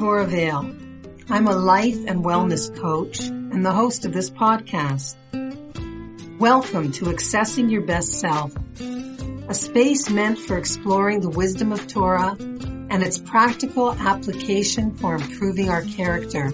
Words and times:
Devorah 0.00 0.28
Vale. 0.28 0.74
I'm 1.28 1.46
a 1.46 1.54
life 1.54 2.06
and 2.06 2.24
wellness 2.24 2.74
coach 2.74 3.20
and 3.20 3.62
the 3.62 3.70
host 3.70 4.06
of 4.06 4.14
this 4.14 4.30
podcast. 4.30 5.14
Welcome 6.38 6.90
to 6.92 7.04
Accessing 7.04 7.70
Your 7.70 7.82
Best 7.82 8.14
Self, 8.14 8.56
a 8.80 9.52
space 9.52 10.08
meant 10.08 10.38
for 10.38 10.56
exploring 10.56 11.20
the 11.20 11.28
wisdom 11.28 11.70
of 11.70 11.86
Torah 11.86 12.34
and 12.40 13.02
its 13.02 13.18
practical 13.18 13.92
application 13.92 14.96
for 14.96 15.16
improving 15.16 15.68
our 15.68 15.82
character. 15.82 16.50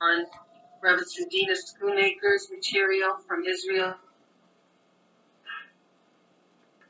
On 0.00 0.24
Rabbi 0.82 1.02
Sudina 1.02 1.54
Schoonmaker's 1.54 2.48
material 2.50 3.18
from 3.28 3.44
Israel, 3.44 3.96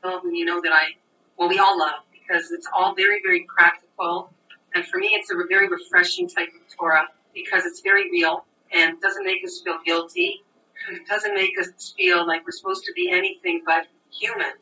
who 0.03 0.33
you 0.33 0.45
know 0.45 0.61
that 0.61 0.71
I, 0.71 0.95
well, 1.37 1.49
we 1.49 1.59
all 1.59 1.77
love 1.77 2.01
because 2.11 2.51
it's 2.51 2.67
all 2.73 2.95
very, 2.95 3.21
very 3.23 3.45
practical. 3.53 4.31
And 4.73 4.85
for 4.85 4.97
me, 4.97 5.09
it's 5.13 5.31
a 5.31 5.35
very 5.49 5.67
refreshing 5.67 6.27
type 6.27 6.49
of 6.49 6.75
Torah 6.75 7.07
because 7.33 7.65
it's 7.65 7.81
very 7.81 8.09
real 8.09 8.45
and 8.73 8.99
doesn't 9.01 9.25
make 9.25 9.43
us 9.45 9.61
feel 9.63 9.77
guilty. 9.85 10.41
It 10.89 11.07
doesn't 11.07 11.35
make 11.35 11.51
us 11.59 11.93
feel 11.95 12.25
like 12.25 12.45
we're 12.45 12.51
supposed 12.51 12.85
to 12.85 12.93
be 12.93 13.11
anything 13.11 13.61
but 13.65 13.85
human. 14.11 14.53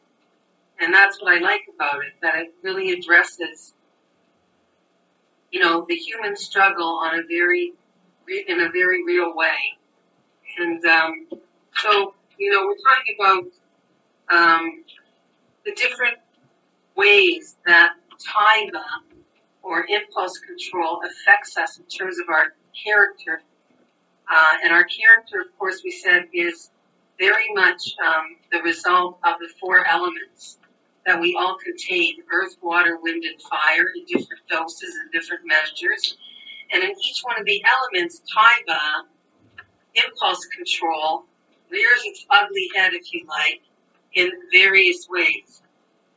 And 0.81 0.93
that's 0.93 1.21
what 1.21 1.33
I 1.33 1.39
like 1.39 1.61
about 1.73 1.99
it, 2.03 2.13
that 2.21 2.35
it 2.37 2.53
really 2.63 2.91
addresses, 2.91 3.73
you 5.51 5.59
know, 5.59 5.85
the 5.87 5.95
human 5.95 6.35
struggle 6.35 6.99
on 7.03 7.19
a 7.19 7.23
very, 7.23 7.73
in 8.47 8.61
a 8.61 8.69
very 8.71 9.03
real 9.05 9.35
way. 9.35 9.57
And, 10.57 10.83
um, 10.85 11.27
so, 11.77 12.13
you 12.37 12.51
know, 12.51 12.65
we're 12.65 12.75
talking 12.77 13.15
about, 13.19 13.45
um, 14.31 14.83
the 15.65 15.73
different 15.75 16.17
ways 16.95 17.57
that 17.65 17.93
taiva 18.19 18.83
or 19.61 19.85
impulse 19.87 20.37
control 20.39 21.01
affects 21.05 21.57
us 21.57 21.77
in 21.77 21.85
terms 21.85 22.17
of 22.19 22.29
our 22.29 22.53
character. 22.83 23.41
Uh, 24.29 24.53
and 24.63 24.73
our 24.73 24.83
character, 24.83 25.41
of 25.41 25.57
course, 25.57 25.81
we 25.83 25.91
said 25.91 26.25
is 26.33 26.69
very 27.17 27.53
much 27.53 27.95
um, 28.05 28.37
the 28.51 28.61
result 28.61 29.19
of 29.23 29.35
the 29.39 29.49
four 29.59 29.85
elements 29.85 30.57
that 31.05 31.19
we 31.19 31.35
all 31.35 31.57
contain 31.57 32.15
earth, 32.31 32.55
water, 32.61 32.97
wind, 33.01 33.23
and 33.23 33.41
fire 33.41 33.87
in 33.95 34.05
different 34.05 34.41
doses 34.49 34.95
and 35.01 35.11
different 35.11 35.41
measures. 35.45 36.17
And 36.71 36.83
in 36.83 36.91
each 36.91 37.21
one 37.21 37.39
of 37.39 37.45
the 37.45 37.63
elements, 37.63 38.21
taiva, 38.29 39.05
impulse 39.95 40.45
control, 40.45 41.25
rears 41.71 42.01
its 42.05 42.25
ugly 42.29 42.69
head, 42.75 42.93
if 42.93 43.11
you 43.13 43.25
like, 43.27 43.61
in 44.13 44.29
various 44.51 45.07
ways. 45.09 45.61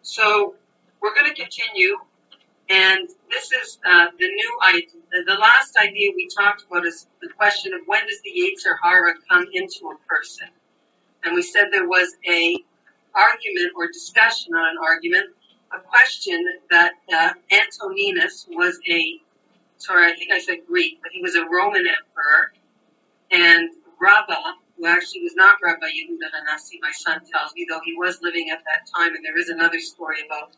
So 0.03 0.55
we're 1.01 1.15
going 1.15 1.33
to 1.33 1.41
continue, 1.41 1.97
and 2.69 3.09
this 3.31 3.53
is 3.53 3.79
uh, 3.85 4.07
the 4.19 4.27
new 4.27 4.59
idea. 4.75 4.89
The 5.27 5.35
last 5.35 5.77
idea 5.77 6.11
we 6.15 6.29
talked 6.29 6.65
about 6.69 6.87
is 6.87 7.07
the 7.21 7.29
question 7.29 7.75
of 7.75 7.81
when 7.87 8.07
does 8.07 8.21
the 8.25 8.31
Yetzer 8.31 8.77
Hara 8.83 9.15
come 9.29 9.47
into 9.53 9.91
a 9.91 10.09
person, 10.09 10.49
and 11.25 11.35
we 11.35 11.43
said 11.43 11.67
there 11.71 11.89
was 11.89 12.17
a 12.29 12.57
argument 13.15 13.73
or 13.77 13.89
discussion 13.89 14.55
on 14.55 14.71
an 14.71 14.77
argument, 14.83 15.27
a 15.75 15.79
question 15.81 16.45
that 16.71 16.93
uh, 17.13 17.31
Antoninus 17.51 18.47
was 18.51 18.79
a 18.91 19.21
sorry, 19.77 20.11
I 20.11 20.15
think 20.15 20.31
I 20.33 20.39
said 20.39 20.59
Greek, 20.67 21.01
but 21.03 21.11
he 21.13 21.21
was 21.21 21.35
a 21.35 21.45
Roman 21.45 21.85
emperor, 21.87 22.53
and 23.31 23.71
Rabba 24.01 24.55
who 24.83 24.89
actually 24.89 25.23
was 25.23 25.35
not 25.37 25.59
Rabbi 25.63 25.87
Yehuda 25.87 26.27
Hanassi, 26.35 26.83
my 26.83 26.91
son 26.91 27.21
tells 27.31 27.55
me, 27.55 27.65
though 27.71 27.81
he 27.85 27.95
was 27.95 28.19
living 28.21 28.51
at 28.51 28.65
that 28.65 28.89
time, 28.97 29.15
and 29.15 29.25
there 29.25 29.39
is 29.39 29.49
another 29.49 29.79
story 29.79 30.19
about 30.27 30.55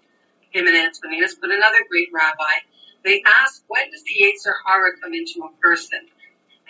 him 0.50 0.66
and 0.66 0.75
Antoninus, 0.75 1.34
but 1.34 1.50
another 1.50 1.84
great 1.91 2.09
rabbi. 2.10 2.65
They 3.04 3.22
asked, 3.26 3.65
when 3.69 3.91
does 3.91 4.03
the 4.04 4.25
Yetzer 4.25 4.54
Hara 4.65 4.97
come 5.03 5.12
into 5.12 5.44
a 5.44 5.53
person? 5.60 6.00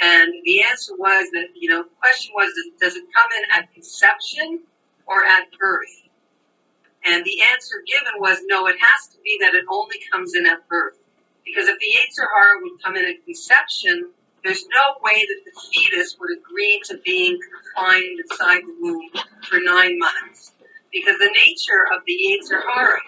And 0.01 0.33
the 0.45 0.65
answer 0.65 0.97
was 0.99 1.31
that, 1.33 1.47
you 1.55 1.71
know, 1.71 1.85
the 1.85 1.95
question 2.01 2.33
was, 2.35 2.51
does 2.81 2.97
it 2.97 3.05
come 3.15 3.31
in 3.39 3.45
at 3.57 3.73
conception 3.73 4.65
or 5.07 5.25
at 5.25 5.47
birth? 5.61 6.03
And 7.07 7.25
the 7.25 7.43
answer 7.53 7.85
given 7.87 8.19
was, 8.19 8.39
no, 8.47 8.67
it 8.67 8.77
has 8.81 9.15
to 9.15 9.19
be 9.23 9.39
that 9.43 9.55
it 9.55 9.65
only 9.71 9.99
comes 10.11 10.35
in 10.35 10.47
at 10.47 10.67
birth. 10.69 10.99
Because 11.45 11.69
if 11.69 11.79
the 11.79 11.87
Yetzer 11.87 12.27
Hara 12.37 12.59
would 12.63 12.83
come 12.83 12.97
in 12.97 13.05
at 13.05 13.25
conception, 13.25 14.11
there's 14.45 14.67
no 14.67 15.01
way 15.03 15.15
that 15.27 15.45
the 15.45 15.61
fetus 15.73 16.17
would 16.21 16.31
agree 16.39 16.81
to 16.85 16.99
being 17.05 17.39
confined 17.75 18.21
inside 18.21 18.61
the 18.61 18.77
womb 18.81 19.11
for 19.49 19.59
nine 19.63 19.99
months. 19.99 20.53
Because 20.93 21.19
the 21.19 21.31
nature 21.47 21.87
of 21.93 22.03
the 22.07 22.13
Yetzer 22.13 22.61
Hara 22.63 23.01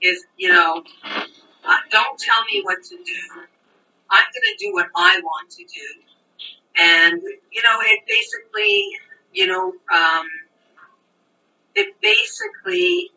is, 0.00 0.24
you 0.38 0.48
know, 0.48 0.82
uh, 1.04 1.76
don't 1.90 2.18
tell 2.18 2.44
me 2.44 2.62
what 2.62 2.82
to 2.84 2.96
do. 2.96 3.42
I'm 4.10 4.24
going 4.32 4.56
to 4.56 4.64
do 4.64 4.72
what 4.72 4.86
I 4.94 5.20
want 5.22 5.50
to 5.50 5.64
do. 5.64 6.02
And, 6.78 7.20
you 7.20 7.62
know, 7.62 7.78
it 7.82 8.00
basically, 8.06 8.88
you 9.32 9.48
know, 9.48 9.72
um, 9.92 10.26
it 11.74 11.94
basically 12.00 13.10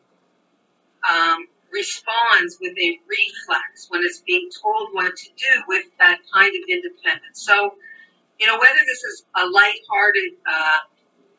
um, 1.07 1.46
responds 1.72 2.57
with 2.62 2.74
a 2.78 3.00
reflex 3.07 3.88
when 3.90 4.03
it's 4.03 4.22
being 4.22 4.50
told 4.62 4.90
what 4.94 5.16
to 5.16 5.30
do 5.38 5.63
with 5.68 5.85
that 6.00 6.19
kind 6.34 6.52
of 6.56 6.63
independence. 6.69 7.44
So, 7.46 7.75
you 8.40 8.47
know, 8.47 8.57
whether 8.57 8.80
this 8.85 9.03
is 9.03 9.25
a 9.35 9.46
light-hearted 9.46 10.31
uh, 10.47 10.80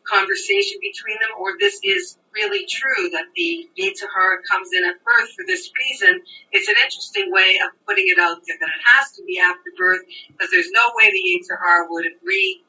conversation 0.04 0.78
between 0.80 1.16
them 1.20 1.38
or 1.38 1.54
this 1.58 1.80
is 1.84 2.18
really 2.32 2.66
true 2.66 3.10
that 3.10 3.26
the 3.34 3.68
Yetzer 3.78 4.10
Hara 4.14 4.42
comes 4.48 4.68
in 4.72 4.84
at 4.84 5.02
birth 5.04 5.30
for 5.36 5.44
this 5.46 5.70
reason, 5.76 6.20
it's 6.52 6.68
an 6.68 6.76
interesting 6.82 7.30
way 7.30 7.58
of 7.64 7.70
putting 7.86 8.06
it 8.06 8.18
out 8.18 8.38
there 8.47 8.56
that 8.60 8.68
it 8.68 8.82
has 8.86 9.12
to 9.12 9.24
be 9.24 9.38
after 9.38 9.70
birth 9.76 10.02
because 10.28 10.50
there's 10.50 10.70
no 10.72 10.91
way 10.97 11.10
the 11.10 11.24
Yetzer 11.34 11.58
Hara 11.58 11.86
would 11.91 12.06
agree, 12.06 12.62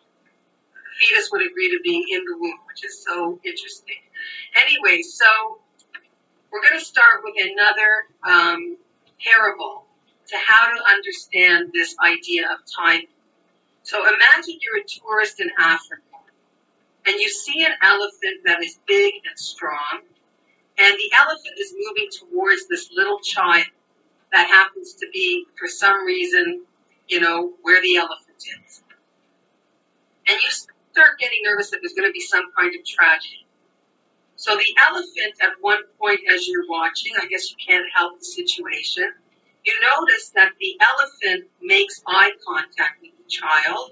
fetus 0.99 1.29
would 1.31 1.45
agree 1.45 1.69
to 1.69 1.79
being 1.83 2.05
in 2.11 2.23
the 2.25 2.37
womb, 2.37 2.59
which 2.67 2.85
is 2.85 3.03
so 3.03 3.39
interesting. 3.43 4.01
Anyway, 4.55 5.01
so 5.01 5.60
we're 6.51 6.61
going 6.61 6.79
to 6.79 6.85
start 6.85 7.21
with 7.23 7.35
another 7.39 7.91
um, 8.27 8.77
parable 9.23 9.85
to 10.27 10.35
how 10.45 10.73
to 10.73 10.83
understand 10.89 11.71
this 11.73 11.95
idea 12.03 12.43
of 12.51 12.59
taiva. 12.65 13.07
So 13.83 13.99
imagine 13.99 14.59
you're 14.61 14.81
a 14.81 14.87
tourist 14.87 15.39
in 15.39 15.49
Africa 15.57 16.01
and 17.05 17.19
you 17.19 17.29
see 17.29 17.63
an 17.65 17.71
elephant 17.81 18.41
that 18.45 18.63
is 18.63 18.79
big 18.87 19.13
and 19.27 19.37
strong, 19.37 20.01
and 20.77 20.93
the 20.93 21.11
elephant 21.17 21.55
is 21.59 21.73
moving 21.73 22.09
towards 22.11 22.67
this 22.67 22.89
little 22.95 23.19
child 23.19 23.65
that 24.31 24.47
happens 24.47 24.93
to 24.95 25.07
be, 25.11 25.45
for 25.57 25.67
some 25.67 26.05
reason, 26.05 26.63
you 27.07 27.19
know, 27.19 27.53
where 27.63 27.81
the 27.81 27.97
elephant 27.97 28.37
is. 28.37 28.83
And 30.27 30.37
you 30.41 30.49
start 30.49 31.19
getting 31.19 31.39
nervous 31.43 31.71
that 31.71 31.79
there's 31.81 31.93
going 31.93 32.07
to 32.07 32.13
be 32.13 32.21
some 32.21 32.43
kind 32.57 32.73
of 32.73 32.85
tragedy. 32.85 33.45
So 34.41 34.55
the 34.55 34.75
elephant 34.89 35.37
at 35.39 35.51
one 35.61 35.83
point 35.99 36.19
as 36.33 36.47
you're 36.47 36.67
watching, 36.67 37.13
I 37.21 37.27
guess 37.27 37.51
you 37.51 37.57
can't 37.63 37.85
help 37.93 38.17
the 38.17 38.25
situation, 38.25 39.07
you 39.63 39.73
notice 39.79 40.29
that 40.29 40.53
the 40.59 40.79
elephant 40.81 41.47
makes 41.61 42.01
eye 42.07 42.31
contact 42.43 43.03
with 43.03 43.11
the 43.21 43.29
child. 43.29 43.91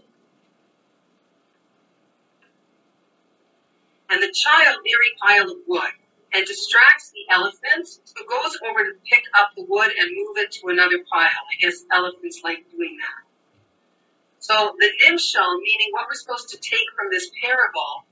And 4.10 4.24
the 4.24 4.34
child 4.34 4.78
a 4.82 5.24
pile 5.24 5.52
of 5.52 5.58
wood 5.68 5.92
and 6.34 6.48
distracts 6.48 7.12
the 7.12 7.32
elephant 7.32 7.88
who 8.18 8.26
goes 8.26 8.58
over 8.68 8.86
to 8.86 8.94
pick 9.06 9.26
up 9.40 9.52
the 9.56 9.66
wood 9.70 9.92
and 10.00 10.10
move 10.16 10.38
it 10.38 10.52
to 10.54 10.70
another 10.70 10.98
pile. 11.14 11.30
I 11.30 11.62
guess 11.62 11.86
elephants 11.92 12.42
like 12.44 12.66
doing 12.72 12.98
that. 12.98 13.30
So 14.40 14.76
the 14.80 14.90
nimshal, 15.06 15.60
meaning 15.62 15.90
what 15.92 16.08
we're 16.10 16.16
supposed 16.16 16.50
to 16.50 16.58
take 16.58 16.90
from 16.98 17.10
this 17.12 17.30
parable, 17.40 18.09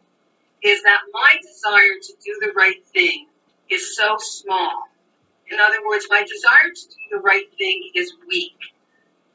is 0.63 0.81
that 0.83 1.01
my 1.13 1.35
desire 1.41 1.99
to 2.01 2.13
do 2.23 2.37
the 2.41 2.53
right 2.53 2.85
thing 2.93 3.27
is 3.69 3.95
so 3.95 4.15
small. 4.19 4.83
In 5.49 5.59
other 5.59 5.85
words, 5.87 6.07
my 6.09 6.23
desire 6.23 6.69
to 6.73 6.87
do 6.87 7.17
the 7.17 7.19
right 7.19 7.45
thing 7.57 7.91
is 7.95 8.13
weak. 8.27 8.57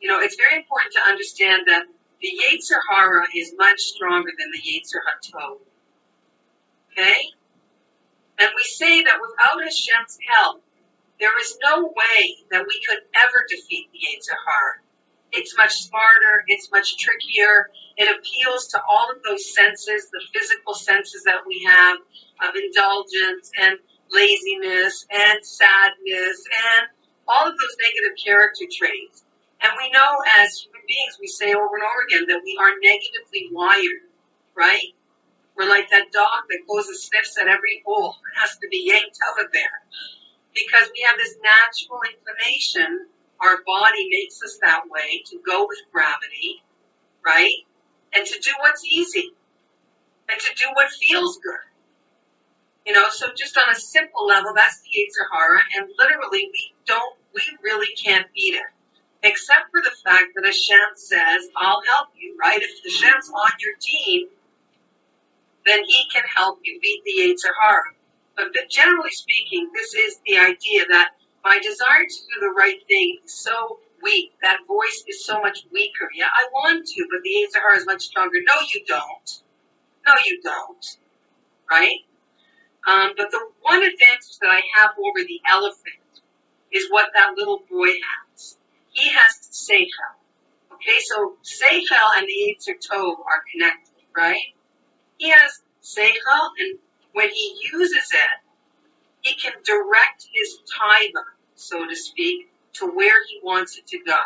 You 0.01 0.09
know, 0.09 0.21
it's 0.21 0.37
very 0.37 0.57
important 0.57 0.93
to 0.95 1.01
understand 1.09 1.63
that 1.67 1.85
the 2.21 2.29
Yetzer 2.29 2.79
Hara 2.91 3.27
is 3.35 3.55
much 3.57 3.81
stronger 3.81 4.31
than 4.39 4.51
the 4.51 4.59
Yetzer 4.59 5.01
Hatov. 5.07 5.59
Okay? 6.93 7.31
And 8.39 8.51
we 8.57 8.63
say 8.65 9.03
that 9.05 9.19
without 9.21 9.63
Hashem's 9.63 10.19
help, 10.29 10.63
there 11.21 11.39
is 11.41 11.57
no 11.63 11.83
way 11.87 12.37
that 12.51 12.67
we 12.67 12.81
could 12.87 12.99
ever 13.15 13.47
defeat 13.49 13.89
the 13.93 13.99
Yetzer 13.99 14.37
Hara. 14.47 14.81
It's 15.33 15.57
much 15.57 15.73
smarter. 15.73 16.45
It's 16.47 16.71
much 16.71 16.99
trickier. 16.99 17.71
It 17.97 18.09
appeals 18.09 18.69
to 18.69 18.81
all 18.89 19.11
of 19.11 19.23
those 19.23 19.55
senses, 19.55 20.11
the 20.11 20.23
physical 20.33 20.75
senses 20.75 21.25
that 21.25 21.47
we 21.47 21.63
have 21.65 21.99
of 22.49 22.55
indulgence 22.57 23.51
and 23.61 23.79
laziness 24.11 25.07
and 25.11 25.45
sadness 25.45 26.45
and 26.77 26.89
all 27.29 27.49
of 27.49 27.55
those 27.57 27.77
negative 27.81 28.17
character 28.23 28.65
traits. 28.71 29.25
And 29.63 29.73
we 29.79 29.91
know 29.91 30.11
as 30.43 30.59
human 30.59 30.83
beings, 30.89 31.17
we 31.21 31.29
say 31.29 31.55
over 31.55 31.77
and 31.77 31.87
over 31.87 32.03
again 32.09 32.27
that 32.29 32.43
we 32.45 32.59
are 32.61 32.75
negatively 32.83 33.49
wired, 33.53 34.11
right? 34.57 34.93
We're 35.57 35.69
like 35.69 35.89
that 35.91 36.11
dog 36.13 36.49
that 36.51 36.67
goes 36.69 36.89
and 36.89 36.97
sniffs 36.97 37.39
at 37.39 37.47
every 37.49 37.83
hole 37.87 38.17
and 38.25 38.35
has 38.41 38.59
to 38.59 38.69
be 38.69 38.85
yanked 38.91 39.19
out 39.29 39.45
of 39.45 39.53
there. 39.53 39.81
Because 40.53 40.91
we 40.93 41.05
have 41.07 41.17
this 41.17 41.37
natural 41.41 42.01
inclination, 42.05 43.07
our 43.43 43.59
body 43.67 44.09
makes 44.11 44.41
us 44.43 44.59
that 44.63 44.83
way 44.89 45.23
to 45.27 45.39
go 45.45 45.67
with 45.69 45.79
gravity, 45.93 46.63
right? 47.25 47.67
And 48.15 48.27
to 48.27 48.41
do 48.41 48.51
what's 48.61 48.85
easy. 48.85 49.33
And 50.31 50.41
to 50.41 50.55
do 50.57 50.67
what 50.75 50.91
feels 50.91 51.39
good. 51.39 51.67
You 52.87 52.93
know, 52.93 53.07
so 53.11 53.29
just 53.37 53.57
on 53.57 53.71
a 53.71 53.79
simple 53.79 54.27
level, 54.27 54.53
that's 54.55 54.81
the 54.83 54.89
Yetzer 54.89 55.27
Hara, 55.31 55.61
and 55.77 55.89
literally 55.99 56.51
we 56.53 56.75
don't, 56.87 57.17
we 57.35 57.43
really 57.63 57.95
can't 57.95 58.27
beat 58.35 58.55
it. 58.55 58.71
Except 59.23 59.71
for 59.71 59.81
the 59.81 59.95
fact 60.03 60.35
that 60.35 60.45
Hashem 60.45 60.97
says, 60.97 61.49
I'll 61.57 61.83
help 61.87 62.09
you, 62.19 62.37
right? 62.41 62.61
If 62.61 62.71
Hashem's 62.83 63.31
on 63.31 63.51
your 63.61 63.75
team, 63.81 64.29
then 65.65 65.85
he 65.85 66.05
can 66.13 66.25
help 66.35 66.59
you 66.65 66.81
beat 66.81 67.03
the 67.05 67.23
Yetzer 67.23 67.55
Hara. 67.61 67.95
But, 68.37 68.47
but 68.53 68.69
generally 68.69 69.11
speaking, 69.11 69.71
this 69.75 69.95
is 69.95 70.19
the 70.27 70.39
idea 70.39 70.87
that 70.91 71.11
my 71.45 71.59
desire 71.63 72.05
to 72.09 72.15
do 72.15 72.41
the 72.41 72.55
right 72.57 72.79
thing 72.89 73.19
is 73.25 73.35
so 73.35 73.81
weak. 74.03 74.33
That 74.43 74.59
voice 74.67 75.05
is 75.09 75.25
so 75.25 75.41
much 75.41 75.67
weaker. 75.73 76.09
Yeah, 76.15 76.29
I 76.33 76.45
want 76.53 76.87
to, 76.87 77.07
but 77.11 77.23
the 77.23 77.49
Hara 77.61 77.77
is 77.77 77.87
much 77.87 78.03
stronger. 78.03 78.39
No, 78.47 78.55
you 78.75 78.85
don't. 78.87 79.43
No, 80.07 80.15
you 80.25 80.41
don't. 80.43 80.87
Right? 81.71 81.99
Um, 82.87 83.13
but 83.17 83.31
the 83.31 83.41
one 83.63 83.83
advantage 83.83 84.39
that 84.41 84.51
I 84.51 84.63
have 84.75 84.91
over 84.99 85.25
the 85.27 85.41
elephant 85.49 86.21
is 86.73 86.87
what 86.91 87.11
that 87.15 87.35
little 87.37 87.63
boy 87.71 87.87
has. 87.87 88.57
He 88.91 89.09
has 89.11 89.49
Seichel. 89.51 90.19
Okay, 90.73 90.99
so 91.07 91.37
Seichel 91.45 92.19
and 92.19 92.27
the 92.27 92.57
Yetzer 92.57 92.75
Tov 92.77 93.19
are 93.21 93.43
connected, 93.53 93.95
right? 94.17 94.55
He 95.19 95.31
has 95.31 95.63
Seichel, 95.83 96.51
and 96.59 96.79
when 97.13 97.31
he 97.31 97.69
uses 97.73 97.93
it, 98.13 98.42
he 99.23 99.35
can 99.35 99.53
direct 99.65 100.29
his 100.33 100.59
taiva, 100.71 101.23
so 101.55 101.87
to 101.89 101.97
speak, 101.97 102.51
to 102.75 102.87
where 102.87 103.15
he 103.29 103.41
wants 103.43 103.79
it 103.79 103.87
to 103.87 103.99
go. 104.05 104.19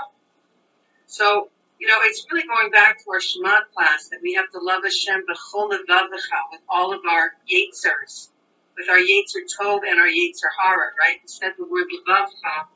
So, 1.06 1.50
you 1.78 1.87
know, 1.87 1.98
it's 2.02 2.26
really 2.31 2.46
going 2.46 2.70
back 2.70 2.98
to 3.04 3.10
our 3.10 3.20
Shema 3.20 3.60
class 3.75 4.08
that 4.08 4.20
we 4.22 4.34
have 4.34 4.50
to 4.52 4.58
love 4.58 4.82
Hashem 4.82 5.25
b'chol 5.28 5.69
with 5.70 6.60
all 6.69 6.93
of 6.93 7.00
our 7.08 7.32
Yetzers, 7.50 8.31
with 8.76 8.88
our 8.88 8.96
Yetzer 8.96 9.44
Tov 9.60 9.81
and 9.87 10.00
our 10.00 10.08
Yetzer 10.08 10.50
Hara, 10.60 10.90
right? 10.99 11.19
Instead 11.22 11.52
the 11.58 11.64
word 11.64 11.87
Levavcha 12.08 12.66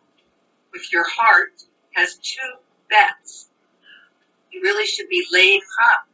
with 0.73 0.93
your 0.93 1.07
heart 1.09 1.63
has 1.95 2.17
two 2.17 2.37
bets. 2.91 3.49
You 4.53 4.61
really 4.63 4.87
should 4.87 5.09
be 5.09 5.25
laid 5.33 5.63
up. 5.93 6.07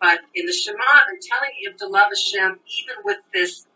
But 0.00 0.20
in 0.34 0.46
the 0.46 0.52
Shema, 0.52 0.76
they're 1.06 1.20
telling 1.22 1.52
you 1.60 1.72
to 1.78 1.86
love 1.86 2.08
Hashem 2.10 2.58
even 2.66 2.96
with 3.04 3.18
this 3.32 3.66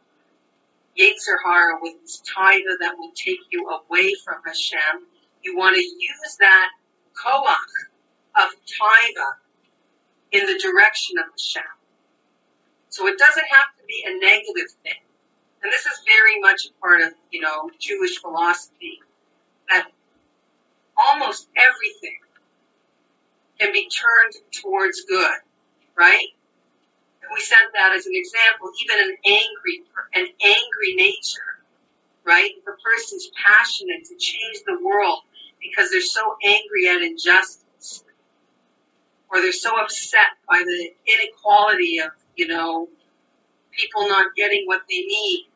Yetzer 0.98 1.36
Hara, 1.44 1.78
with 1.80 2.00
this 2.02 2.22
taiva 2.22 2.76
that 2.80 2.96
will 2.98 3.12
take 3.14 3.40
you 3.50 3.68
away 3.68 4.14
from 4.24 4.36
Hashem. 4.44 5.06
You 5.42 5.56
want 5.56 5.76
to 5.76 5.82
use 5.82 6.36
that 6.40 6.70
koach 7.14 7.56
of 8.36 8.50
taiva 8.66 9.34
in 10.32 10.46
the 10.46 10.58
direction 10.58 11.18
of 11.18 11.26
Hashem. 11.30 11.62
So 12.88 13.06
it 13.06 13.18
doesn't 13.18 13.46
have 13.50 13.66
to 13.78 13.84
be 13.86 14.04
a 14.06 14.18
negative 14.18 14.70
thing. 14.82 15.02
And 15.62 15.72
this 15.72 15.86
is 15.86 16.00
very 16.06 16.40
much 16.40 16.66
a 16.66 16.80
part 16.80 17.02
of, 17.02 17.12
you 17.30 17.40
know, 17.40 17.70
Jewish 17.78 18.18
philosophy 18.20 19.00
that 19.68 19.88
almost 20.96 21.48
everything 21.56 22.18
can 23.58 23.72
be 23.72 23.88
turned 23.88 24.34
towards 24.52 25.02
good, 25.02 25.38
right? 25.96 26.28
We 27.32 27.40
said 27.40 27.58
that 27.74 27.92
as 27.96 28.06
an 28.06 28.12
example, 28.14 28.70
even 28.82 29.10
an 29.10 29.16
angry, 29.26 29.82
an 30.14 30.26
angry 30.42 30.94
nature, 30.94 31.60
right? 32.24 32.50
If 32.56 32.66
a 32.66 32.76
person's 32.82 33.30
passionate 33.36 34.04
to 34.06 34.16
change 34.16 34.58
the 34.66 34.78
world 34.84 35.20
because 35.60 35.90
they're 35.90 36.00
so 36.00 36.36
angry 36.44 36.88
at 36.88 37.02
injustice, 37.02 38.04
or 39.30 39.40
they're 39.40 39.52
so 39.52 39.76
upset 39.80 40.38
by 40.48 40.58
the 40.58 40.90
inequality 41.06 41.98
of, 41.98 42.10
you 42.36 42.46
know, 42.46 42.88
people 43.72 44.08
not 44.08 44.34
getting 44.36 44.64
what 44.66 44.82
they 44.88 45.00
need, 45.00 45.48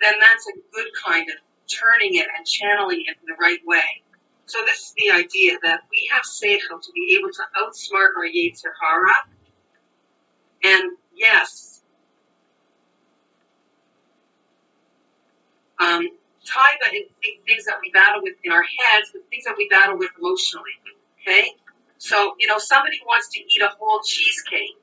then 0.00 0.14
that's 0.20 0.46
a 0.48 0.52
good 0.74 0.86
kind 1.04 1.28
of 1.30 1.36
turning 1.68 2.14
it 2.16 2.26
and 2.36 2.46
channeling 2.46 3.04
it 3.06 3.16
in 3.20 3.26
the 3.26 3.36
right 3.40 3.60
way. 3.66 4.02
So 4.46 4.58
this 4.64 4.78
is 4.78 4.94
the 4.96 5.10
idea 5.10 5.58
that 5.62 5.80
we 5.90 6.08
have 6.10 6.22
Seichel 6.22 6.80
to 6.80 6.92
be 6.92 7.18
able 7.18 7.30
to 7.30 7.42
outsmart 7.60 8.16
our 8.16 8.24
Yetzer 8.24 8.72
Hara. 8.80 9.12
And 10.64 10.92
yes, 11.14 11.82
um, 15.78 16.08
Taiva 16.82 16.94
is 16.94 17.08
things 17.46 17.64
that 17.66 17.76
we 17.82 17.90
battle 17.90 18.22
with 18.22 18.34
in 18.44 18.52
our 18.52 18.62
heads, 18.62 19.10
but 19.12 19.22
things 19.30 19.44
that 19.44 19.54
we 19.56 19.68
battle 19.68 19.98
with 19.98 20.10
emotionally. 20.18 20.78
Okay? 21.20 21.52
So, 21.98 22.34
you 22.38 22.46
know, 22.46 22.58
somebody 22.58 23.00
wants 23.06 23.28
to 23.30 23.40
eat 23.40 23.62
a 23.62 23.70
whole 23.78 24.00
cheesecake 24.02 24.78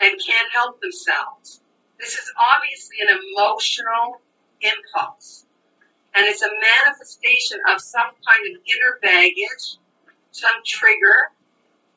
and 0.00 0.14
can't 0.24 0.52
help 0.52 0.80
themselves. 0.80 1.60
This 1.98 2.12
is 2.12 2.30
obviously 2.38 2.96
an 3.00 3.18
emotional 3.32 4.20
impulse. 4.60 5.46
And 6.14 6.26
it's 6.26 6.42
a 6.42 6.48
manifestation 6.84 7.58
of 7.70 7.80
some 7.80 8.10
kind 8.26 8.54
of 8.54 8.62
inner 8.64 8.98
baggage, 9.02 9.78
some 10.30 10.54
trigger 10.64 11.32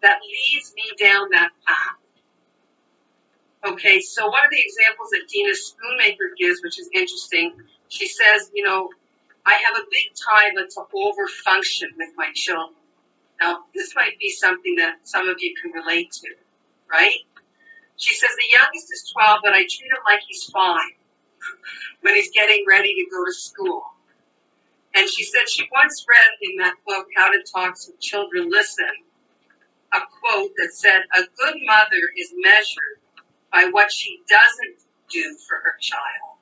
that 0.01 0.19
leads 0.23 0.73
me 0.75 0.83
down 0.97 1.29
that 1.31 1.49
path. 1.65 1.99
Okay, 3.65 3.99
so 3.99 4.27
one 4.27 4.39
of 4.43 4.51
the 4.51 4.59
examples 4.59 5.09
that 5.09 5.27
Dina 5.27 5.51
Schoonmaker 5.51 6.35
gives, 6.37 6.61
which 6.63 6.79
is 6.79 6.89
interesting, 6.93 7.53
she 7.89 8.07
says, 8.07 8.49
you 8.53 8.63
know, 8.63 8.89
I 9.45 9.53
have 9.53 9.77
a 9.77 9.87
big 9.91 10.11
taiva 10.13 10.67
to 10.75 10.81
overfunction 10.95 11.97
with 11.97 12.09
my 12.15 12.31
children. 12.33 12.75
Now, 13.41 13.65
this 13.73 13.95
might 13.95 14.19
be 14.19 14.29
something 14.29 14.75
that 14.75 15.07
some 15.07 15.29
of 15.29 15.37
you 15.39 15.53
can 15.61 15.71
relate 15.71 16.11
to, 16.11 16.29
right? 16.91 17.19
She 17.97 18.13
says 18.15 18.29
the 18.35 18.57
youngest 18.57 18.91
is 18.91 19.11
12, 19.13 19.39
but 19.43 19.53
I 19.53 19.59
treat 19.59 19.91
him 19.91 20.03
like 20.05 20.21
he's 20.27 20.45
fine 20.45 20.95
when 22.01 22.15
he's 22.15 22.31
getting 22.31 22.65
ready 22.67 22.93
to 22.95 23.05
go 23.11 23.25
to 23.25 23.33
school. 23.33 23.83
And 24.95 25.07
she 25.09 25.23
said 25.23 25.49
she 25.49 25.67
once 25.71 26.05
read 26.09 26.49
in 26.49 26.57
that 26.57 26.75
book, 26.85 27.07
How 27.15 27.29
to 27.29 27.39
Talk 27.51 27.79
to 27.81 27.91
Children 27.99 28.49
Listen, 28.49 28.89
a 29.93 29.99
quote 29.99 30.51
that 30.57 30.73
said, 30.73 31.01
A 31.15 31.21
good 31.37 31.55
mother 31.65 32.01
is 32.17 32.33
measured 32.37 32.99
by 33.51 33.69
what 33.71 33.91
she 33.91 34.19
doesn't 34.27 34.85
do 35.09 35.37
for 35.47 35.57
her 35.57 35.75
child. 35.79 36.38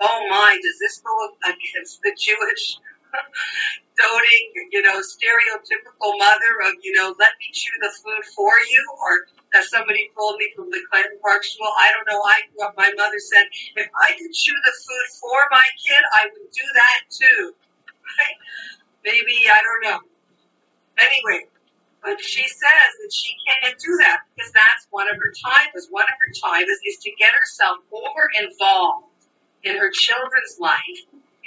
Oh 0.00 0.26
my, 0.28 0.58
does 0.62 0.78
this 0.78 1.00
go 1.00 1.14
against 1.48 2.02
the 2.02 2.12
Jewish 2.20 2.76
doting, 3.96 4.44
you 4.72 4.82
know, 4.82 5.00
stereotypical 5.00 6.12
mother 6.20 6.52
of, 6.68 6.76
you 6.82 6.92
know, 6.92 7.14
let 7.18 7.32
me 7.40 7.48
chew 7.52 7.72
the 7.80 7.92
food 8.04 8.24
for 8.36 8.52
you? 8.68 8.82
Or 9.00 9.12
as 9.56 9.70
somebody 9.70 10.10
told 10.12 10.36
me 10.36 10.52
from 10.54 10.68
the 10.70 10.80
Clinton 10.92 11.16
Park 11.24 11.44
School, 11.44 11.72
I 11.80 11.88
don't 11.96 12.06
know, 12.12 12.20
I 12.20 12.44
grew 12.52 12.66
up, 12.68 12.74
my 12.76 12.92
mother 12.96 13.18
said, 13.18 13.48
if 13.76 13.88
I 13.88 14.12
could 14.20 14.32
chew 14.36 14.52
the 14.52 14.74
food 14.84 15.06
for 15.20 15.40
my 15.50 15.64
kid, 15.80 16.02
I 16.12 16.28
would 16.28 16.50
do 16.52 16.66
that 16.76 17.00
too. 17.08 17.54
Maybe, 19.04 19.48
I 19.48 19.60
don't 19.64 19.82
know. 19.88 20.00
Anyway, 20.98 21.48
but 22.02 22.20
she 22.20 22.42
says 22.42 22.90
that 23.00 23.12
she 23.12 23.32
can't 23.48 23.76
do 23.78 23.96
that 24.04 24.20
because 24.34 24.52
that's 24.52 24.86
one 24.90 25.08
of 25.08 25.16
her 25.16 25.32
titles. 25.40 25.88
One 25.90 26.04
of 26.04 26.16
her 26.20 26.32
titles 26.36 26.80
is 26.84 26.98
to 27.02 27.10
get 27.18 27.32
herself 27.32 27.78
over 27.92 28.24
involved 28.40 29.05
in 29.66 29.76
her 29.76 29.90
children's 29.90 30.56
life 30.60 31.00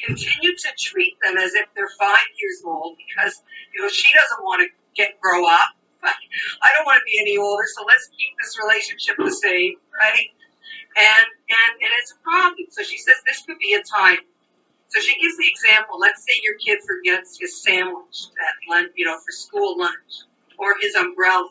continue 0.03 0.55
to 0.55 0.69
treat 0.77 1.15
them 1.23 1.37
as 1.37 1.53
if 1.53 1.67
they're 1.75 1.91
five 1.99 2.27
years 2.39 2.61
old 2.65 2.95
because 2.97 3.41
you 3.73 3.81
know 3.81 3.89
she 3.89 4.07
doesn't 4.13 4.43
want 4.43 4.61
to 4.63 4.67
get 4.95 5.19
grow 5.21 5.47
up. 5.47 5.75
I 6.03 6.69
don't 6.75 6.85
want 6.85 6.99
to 6.99 7.05
be 7.05 7.19
any 7.19 7.37
older, 7.37 7.63
so 7.75 7.83
let's 7.87 8.09
keep 8.17 8.31
this 8.39 8.57
relationship 8.59 9.15
the 9.17 9.31
same, 9.31 9.75
right? 9.91 10.27
And 10.95 11.27
and 11.27 11.71
and 11.79 11.91
it's 11.99 12.11
a 12.11 12.19
problem. 12.23 12.67
So 12.69 12.83
she 12.83 12.97
says 12.97 13.15
this 13.25 13.43
could 13.43 13.59
be 13.59 13.73
a 13.73 13.83
taiva. 13.83 14.23
So 14.89 14.99
she 15.01 15.19
gives 15.21 15.37
the 15.37 15.47
example. 15.47 15.99
Let's 15.99 16.23
say 16.23 16.33
your 16.43 16.55
kid 16.57 16.79
forgets 16.87 17.37
his 17.39 17.61
sandwich 17.61 18.31
at 18.39 18.55
lunch, 18.69 18.91
you 18.95 19.05
know, 19.05 19.17
for 19.19 19.31
school 19.31 19.77
lunch, 19.77 20.25
or 20.57 20.75
his 20.81 20.95
umbrella, 20.95 21.49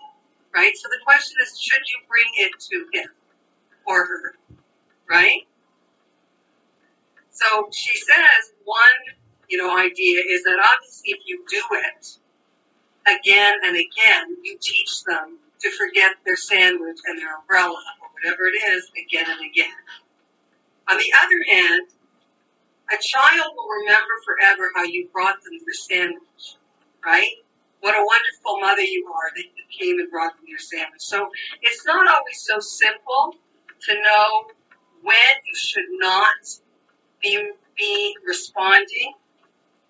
right? 0.54 0.72
So 0.76 0.88
the 0.88 0.98
question 1.04 1.36
is, 1.42 1.60
should 1.60 1.78
you 1.78 1.98
bring 2.08 2.26
it 2.36 2.52
to 2.58 2.86
him 2.92 3.10
or 3.86 4.04
her, 4.06 4.34
right? 5.08 5.46
So 7.40 7.68
she 7.72 7.96
says 7.96 8.52
one, 8.64 8.98
you 9.48 9.58
know, 9.58 9.76
idea 9.76 10.22
is 10.28 10.42
that 10.44 10.58
obviously 10.58 11.10
if 11.10 11.20
you 11.26 11.44
do 11.48 11.62
it 11.72 12.18
again 13.06 13.54
and 13.64 13.76
again, 13.76 14.36
you 14.42 14.58
teach 14.60 15.04
them 15.04 15.38
to 15.60 15.70
forget 15.72 16.16
their 16.24 16.36
sandwich 16.36 16.98
and 17.06 17.18
their 17.18 17.36
umbrella 17.38 17.82
or 18.02 18.08
whatever 18.14 18.46
it 18.46 18.56
is 18.56 18.90
again 19.06 19.26
and 19.28 19.40
again. 19.40 19.78
On 20.90 20.96
the 20.96 21.12
other 21.22 21.38
hand, 21.48 21.82
a 22.90 22.96
child 23.00 23.52
will 23.56 23.68
remember 23.82 24.14
forever 24.24 24.70
how 24.74 24.84
you 24.84 25.08
brought 25.12 25.42
them 25.44 25.58
their 25.64 25.74
sandwich, 25.74 26.56
right? 27.04 27.34
what 27.80 27.94
a 27.94 28.04
wonderful 28.04 28.60
mother 28.60 28.82
you 28.82 29.06
are 29.06 29.30
that 29.36 29.44
you 29.56 29.64
came 29.70 29.98
and 29.98 30.10
brought 30.10 30.36
them 30.36 30.46
your 30.46 30.58
sandwich. 30.58 31.00
So 31.00 31.28
it's 31.62 31.86
not 31.86 32.08
always 32.08 32.42
so 32.42 32.58
simple 32.58 33.34
to 33.86 33.94
know 33.94 34.50
when 35.02 35.34
you 35.46 35.54
should 35.54 35.88
not 35.98 36.42
be, 37.22 37.50
be 37.76 38.16
responding 38.26 39.14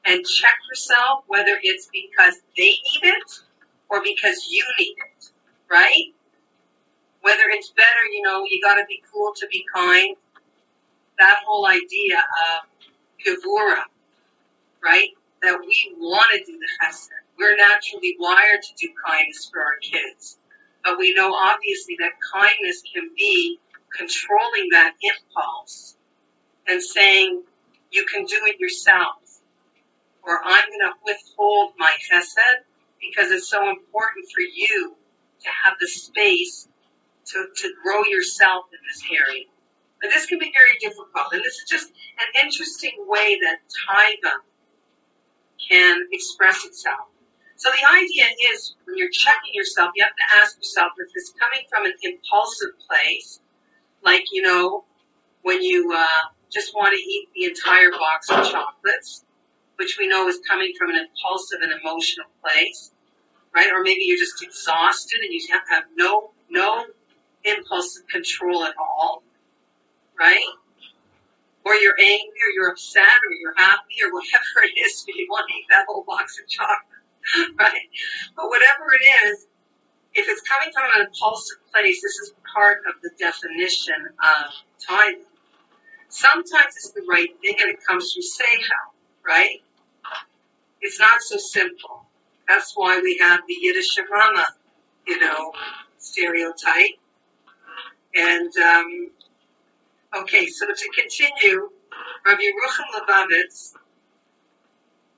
and 0.05 0.25
check 0.25 0.55
yourself 0.71 1.25
whether 1.27 1.59
it's 1.63 1.89
because 1.93 2.35
they 2.57 2.65
need 2.65 3.03
it 3.03 3.41
or 3.91 4.03
because 4.03 4.49
you 4.51 4.65
need 4.79 4.97
it, 4.99 5.31
right? 5.71 6.15
Whether 7.23 7.45
it's 7.51 7.71
better, 7.71 8.05
you 8.13 8.23
know, 8.23 8.45
you 8.49 8.61
gotta 8.63 8.85
be 8.89 9.03
cool 9.13 9.33
to 9.37 9.47
be 9.49 9.65
kind. 9.75 10.17
That 11.19 11.41
whole 11.47 11.67
idea 11.67 12.19
of 12.19 12.69
gevura, 13.25 13.83
right? 14.83 15.11
That 15.43 15.61
we 15.61 15.95
want 15.99 16.27
to 16.33 16.45
do 16.45 16.59
the 16.59 16.67
chesed. 16.83 17.09
We're 17.39 17.57
naturally 17.57 18.17
wired 18.19 18.63
to 18.63 18.87
do 18.87 18.93
kindness 19.07 19.51
for 19.53 19.61
our 19.61 19.77
kids. 19.83 20.39
But 20.85 20.99
we 20.99 21.15
know 21.15 21.35
obviously 21.35 21.97
that 22.01 22.13
kindness 22.33 22.83
can 22.95 23.11
be 23.17 23.59
controlling 23.97 24.69
that 24.73 24.95
impulse 25.03 25.98
and 26.69 26.83
saying, 26.83 27.43
you 27.91 28.05
can 28.05 28.25
do 28.25 28.37
it 28.45 28.61
yourself. 28.61 29.17
Or 30.23 30.41
I'm 30.45 30.69
going 30.69 30.81
to 30.81 30.93
withhold 31.05 31.73
my 31.79 31.93
chesed 32.11 32.65
because 33.01 33.31
it's 33.31 33.49
so 33.49 33.69
important 33.69 34.27
for 34.35 34.41
you 34.41 34.95
to 35.41 35.49
have 35.65 35.75
the 35.81 35.87
space 35.87 36.69
to, 37.27 37.47
to 37.57 37.73
grow 37.83 38.05
yourself 38.05 38.67
in 38.73 38.79
this 38.87 39.03
area. 39.11 39.45
But 40.03 40.11
this 40.11 40.27
can 40.27 40.39
be 40.39 40.53
very 40.55 40.77
difficult. 40.81 41.33
And 41.33 41.41
this 41.41 41.55
is 41.55 41.65
just 41.69 41.89
an 41.89 42.45
interesting 42.45 42.93
way 43.07 43.39
that 43.43 43.59
taiva 43.89 44.33
can 45.69 46.07
express 46.13 46.65
itself. 46.65 47.09
So 47.57 47.71
the 47.71 47.89
idea 47.91 48.27
is 48.53 48.77
when 48.85 48.97
you're 48.97 49.11
checking 49.11 49.53
yourself, 49.53 49.91
you 49.97 50.05
have 50.05 50.15
to 50.15 50.37
ask 50.41 50.57
yourself 50.57 50.93
if 50.99 51.11
it's 51.15 51.33
coming 51.41 51.67
from 51.69 51.87
an 51.87 51.93
impulsive 52.03 52.79
place, 52.89 53.41
like, 54.05 54.25
you 54.31 54.43
know, 54.43 54.85
when 55.43 55.63
you 55.63 55.93
uh, 55.93 56.29
just 56.53 56.75
want 56.75 56.95
to 56.95 57.01
eat 57.01 57.29
the 57.35 57.45
entire 57.45 57.91
box 57.91 58.31
of 58.31 58.51
chocolates, 58.51 59.25
which 59.77 59.97
we 59.99 60.09
know 60.09 60.29
is 60.29 60.41
coming 60.49 60.73
from 60.79 60.91
an 60.91 60.97
impulsive 60.97 61.61
and 61.63 61.73
emotional 61.73 62.27
place, 62.43 62.93
right? 63.55 63.71
Or 63.73 63.83
maybe 63.83 64.03
you're 64.05 64.19
just 64.19 64.43
exhausted 64.43 65.21
and 65.21 65.33
you 65.33 65.41
have, 65.71 65.85
no, 65.97 66.31
no 66.51 66.87
impulsive 67.45 68.07
control 68.09 68.65
at 68.65 68.75
all, 68.79 69.23
right? 70.19 70.45
Or 71.65 71.75
you're 71.75 71.99
angry 71.99 72.41
or 72.47 72.51
you're 72.55 72.71
upset 72.71 73.05
or 73.05 73.33
you're 73.41 73.55
happy 73.57 73.97
or 74.03 74.13
whatever 74.13 74.65
it 74.65 74.79
is, 74.87 75.05
you 75.07 75.27
want 75.31 75.47
to 75.49 75.55
eat 75.55 75.67
that 75.71 75.87
whole 75.89 76.05
box 76.05 76.39
of 76.41 76.49
chocolate, 76.49 77.55
right? 77.59 77.89
But 78.37 78.49
whatever 78.49 78.93
it 78.95 79.29
is, 79.29 79.47
if 80.15 80.27
it's 80.29 80.43
coming 80.43 80.73
from 80.73 80.85
an 80.97 81.07
impulsive 81.07 81.59
place, 81.73 82.03
this 82.03 82.19
is 82.19 82.33
part 82.53 82.79
of 82.89 82.95
the 83.03 83.11
definition 83.19 84.09
of 84.23 84.53
taiva. 84.83 85.28
Sometimes 86.09 86.75
it's 86.77 86.93
the 86.93 87.03
right 87.09 87.29
thing 87.41 87.55
and 87.61 87.71
it 87.71 87.79
comes 87.87 88.13
from 88.13 88.23
seichel, 88.23 88.93
right? 89.27 89.63
It's 90.81 90.99
not 90.99 91.21
so 91.21 91.37
simple. 91.37 92.07
That's 92.49 92.73
why 92.75 93.01
we 93.01 93.19
have 93.19 93.41
the 93.47 93.55
Yiddishe 93.55 94.03
Mama, 94.11 94.47
you 95.07 95.19
know, 95.21 95.53
stereotype. 95.99 96.97
And, 98.15 98.51
um, 98.57 99.11
okay, 100.17 100.47
so 100.47 100.67
to 100.67 100.89
continue, 100.97 101.69
Rabbi 102.27 102.41
Yerucham 102.41 103.01
Levovitz 103.01 103.75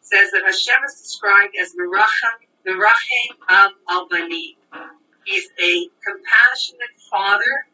says 0.00 0.30
that 0.32 0.42
Hashem 0.44 0.84
is 0.86 1.00
described 1.00 1.54
as 1.60 1.74
Merachim, 1.74 2.46
Merachim 2.66 3.36
al 3.48 3.70
Albani. 3.88 4.56
He's 5.24 5.48
a 5.62 5.88
compassionate 6.04 6.98
father 7.10 7.66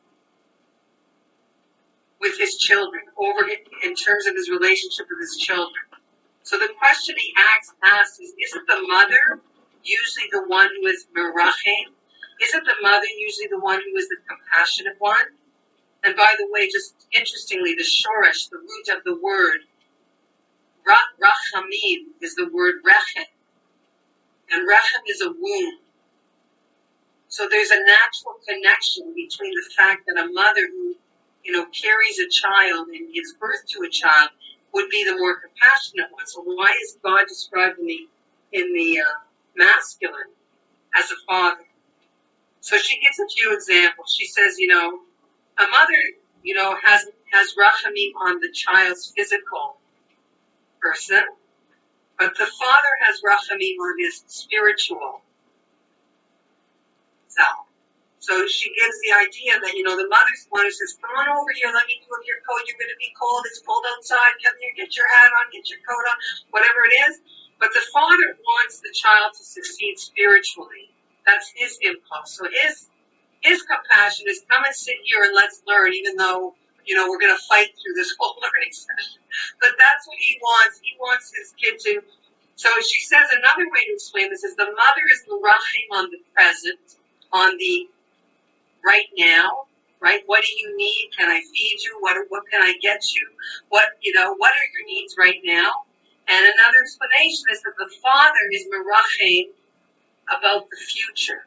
with 2.21 2.39
his 2.39 2.57
children, 2.57 3.03
over 3.19 3.47
in 3.85 3.95
terms 3.95 4.27
of 4.27 4.35
his 4.35 4.49
relationship 4.49 5.07
with 5.11 5.21
his 5.21 5.37
children. 5.37 5.85
So 6.43 6.59
the 6.59 6.71
question 6.79 7.17
he 7.19 7.35
asks, 7.37 7.75
asks 7.83 8.19
is, 8.21 8.33
isn't 8.33 8.67
the 8.67 8.83
mother 8.89 9.41
usually 9.83 10.29
the 10.33 10.45
one 10.47 10.69
who 10.81 10.87
is 10.87 11.07
merachim? 11.17 11.93
Isn't 12.41 12.65
the 12.65 12.75
mother 12.83 13.07
usually 13.19 13.49
the 13.51 13.61
one 13.61 13.81
who 13.81 13.97
is 13.99 14.09
the 14.09 14.17
compassionate 14.29 14.97
one? 14.99 15.27
And 16.05 16.15
by 16.17 16.35
the 16.39 16.47
way, 16.51 16.69
just 16.71 17.07
interestingly, 17.13 17.75
the 17.75 17.83
shoresh, 17.83 18.49
the 18.51 18.59
root 18.59 18.97
of 18.97 19.03
the 19.05 19.19
word, 19.21 19.61
rachamim, 20.87 22.15
is 22.23 22.35
the 22.37 22.49
word 22.53 22.77
rechem. 22.87 23.25
And 24.53 24.69
rechem 24.69 25.03
is 25.09 25.21
a 25.21 25.31
womb. 25.31 25.79
So 27.29 27.49
there's 27.51 27.71
a 27.71 27.85
natural 27.85 28.37
connection 28.49 29.13
between 29.17 29.51
the 29.51 29.71
fact 29.77 30.07
that 30.07 30.17
a 30.23 30.33
mother 30.33 30.69
who, 30.71 30.95
you 31.47 31.53
know, 31.53 31.65
carries 31.67 32.19
a 32.19 32.29
child 32.29 32.89
and 32.89 33.15
gives 33.15 33.33
birth 33.35 33.65
to 33.69 33.83
a 33.87 33.91
child 33.91 34.31
would 34.75 34.91
be 34.91 35.05
the 35.05 35.17
more 35.17 35.41
compassionate 35.41 36.11
one. 36.11 36.27
So 36.27 36.43
why 36.43 36.75
is 36.83 36.99
God 37.03 37.25
described 37.29 37.79
in 37.79 37.87
the 37.87 38.09
in 38.53 38.73
the 38.75 39.01
uh, 39.01 39.05
masculine 39.57 40.35
as 40.97 41.11
a 41.11 41.15
father? 41.27 41.65
So 42.61 42.77
she 42.79 43.01
gives 43.01 43.19
a 43.21 43.29
few 43.35 43.55
examples. 43.55 44.15
She 44.19 44.27
says, 44.27 44.59
you 44.59 44.67
know, 44.67 44.99
a 45.59 45.71
mother, 45.71 46.03
you 46.43 46.55
know, 46.55 46.77
has 46.83 47.07
has 47.33 47.55
rachamim 47.59 48.11
on 48.21 48.41
the 48.41 48.51
child's 48.53 49.13
physical 49.17 49.77
person, 50.83 51.23
but 52.19 52.33
the 52.37 52.47
father 52.47 52.95
has 53.03 53.21
rachamim 53.25 53.77
on 53.79 53.95
his 53.99 54.25
spiritual 54.27 55.23
self. 57.29 57.66
So 58.27 58.43
she 58.51 58.75
gives 58.75 58.99
the 59.07 59.15
idea 59.23 59.55
that, 59.63 59.79
you 59.79 59.87
know, 59.87 59.95
the 59.95 60.11
mother's 60.11 60.43
the 60.43 60.51
one 60.51 60.67
who 60.67 60.75
says, 60.75 60.99
come 60.99 61.15
on 61.15 61.31
over 61.31 61.55
here, 61.55 61.71
let 61.71 61.87
me 61.87 62.03
up 62.03 62.27
your 62.27 62.43
coat, 62.43 62.59
you're 62.67 62.75
going 62.75 62.91
to 62.91 62.99
be 62.99 63.15
cold, 63.15 63.47
it's 63.47 63.63
cold 63.63 63.87
outside, 63.87 64.35
come 64.43 64.59
here, 64.59 64.75
get 64.75 64.99
your 64.99 65.07
hat 65.15 65.31
on, 65.31 65.47
get 65.55 65.71
your 65.71 65.79
coat 65.87 66.03
on, 66.11 66.19
whatever 66.51 66.83
it 66.91 66.95
is. 67.07 67.23
But 67.63 67.71
the 67.71 67.87
father 67.95 68.35
wants 68.35 68.83
the 68.83 68.91
child 68.91 69.31
to 69.39 69.45
succeed 69.47 70.03
spiritually. 70.03 70.91
That's 71.23 71.55
his 71.55 71.79
impulse. 71.87 72.35
So 72.35 72.51
his, 72.51 72.91
his 73.47 73.63
compassion 73.63 74.27
is 74.27 74.43
come 74.51 74.67
and 74.67 74.75
sit 74.75 74.99
here 75.07 75.23
and 75.23 75.31
let's 75.31 75.63
learn, 75.63 75.95
even 75.95 76.19
though, 76.19 76.59
you 76.83 76.99
know, 76.99 77.07
we're 77.07 77.23
going 77.23 77.31
to 77.31 77.47
fight 77.47 77.71
through 77.79 77.95
this 77.95 78.11
whole 78.19 78.35
learning 78.43 78.75
session. 78.75 79.23
But 79.63 79.79
that's 79.79 80.03
what 80.11 80.19
he 80.19 80.35
wants. 80.43 80.83
He 80.83 80.99
wants 80.99 81.31
his 81.31 81.55
kid 81.63 81.79
to. 81.79 82.03
So 82.59 82.75
she 82.83 83.07
says 83.07 83.31
another 83.39 83.71
way 83.71 83.87
to 83.87 83.95
explain 83.95 84.35
this 84.35 84.43
is 84.43 84.59
the 84.59 84.67
mother 84.67 85.05
is 85.15 85.23
rachim 85.31 85.87
on 85.95 86.11
the 86.11 86.19
present, 86.35 86.99
on 87.31 87.55
the 87.63 87.87
right 88.87 89.11
now, 89.19 89.67
right? 90.01 90.23
What 90.27 90.45
do 90.45 90.53
you 90.53 90.77
need? 90.77 91.11
Can 91.19 91.29
I 91.31 91.41
feed 91.53 91.79
you? 91.85 91.99
What, 92.01 92.17
what 92.31 92.45
can 92.51 92.63
I 92.63 92.75
get 92.83 93.03
you? 93.15 93.27
What, 93.71 93.87
you 94.03 94.15
know, 94.15 94.35
what 94.37 94.53
are 94.53 94.69
your 94.75 94.87
needs 94.87 95.17
right 95.19 95.41
now? 95.45 95.85
And 96.29 96.47
another 96.59 96.83
explanation 96.83 97.47
is 97.53 97.63
that 97.63 97.75
the 97.79 97.91
father 98.03 98.45
is 98.53 98.67
merachim 98.71 99.51
about 100.31 100.71
the 100.71 100.77
future. 100.77 101.47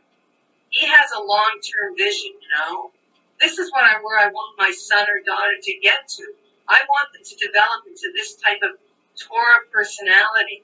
He 0.69 0.87
has 0.87 1.11
a 1.17 1.23
long-term 1.23 1.95
vision, 1.97 2.33
you 2.41 2.49
know. 2.57 2.91
This 3.39 3.59
is 3.59 3.71
what 3.71 3.83
I, 3.85 4.01
where 4.03 4.19
I 4.19 4.27
want 4.29 4.59
my 4.59 4.71
son 4.71 5.05
or 5.09 5.21
daughter 5.25 5.55
to 5.61 5.73
get 5.81 6.07
to. 6.19 6.23
I 6.67 6.81
want 6.89 7.13
them 7.13 7.23
to 7.23 7.35
develop 7.47 7.87
into 7.87 8.11
this 8.15 8.35
type 8.35 8.59
of 8.63 8.77
Torah 9.17 9.65
personality, 9.71 10.63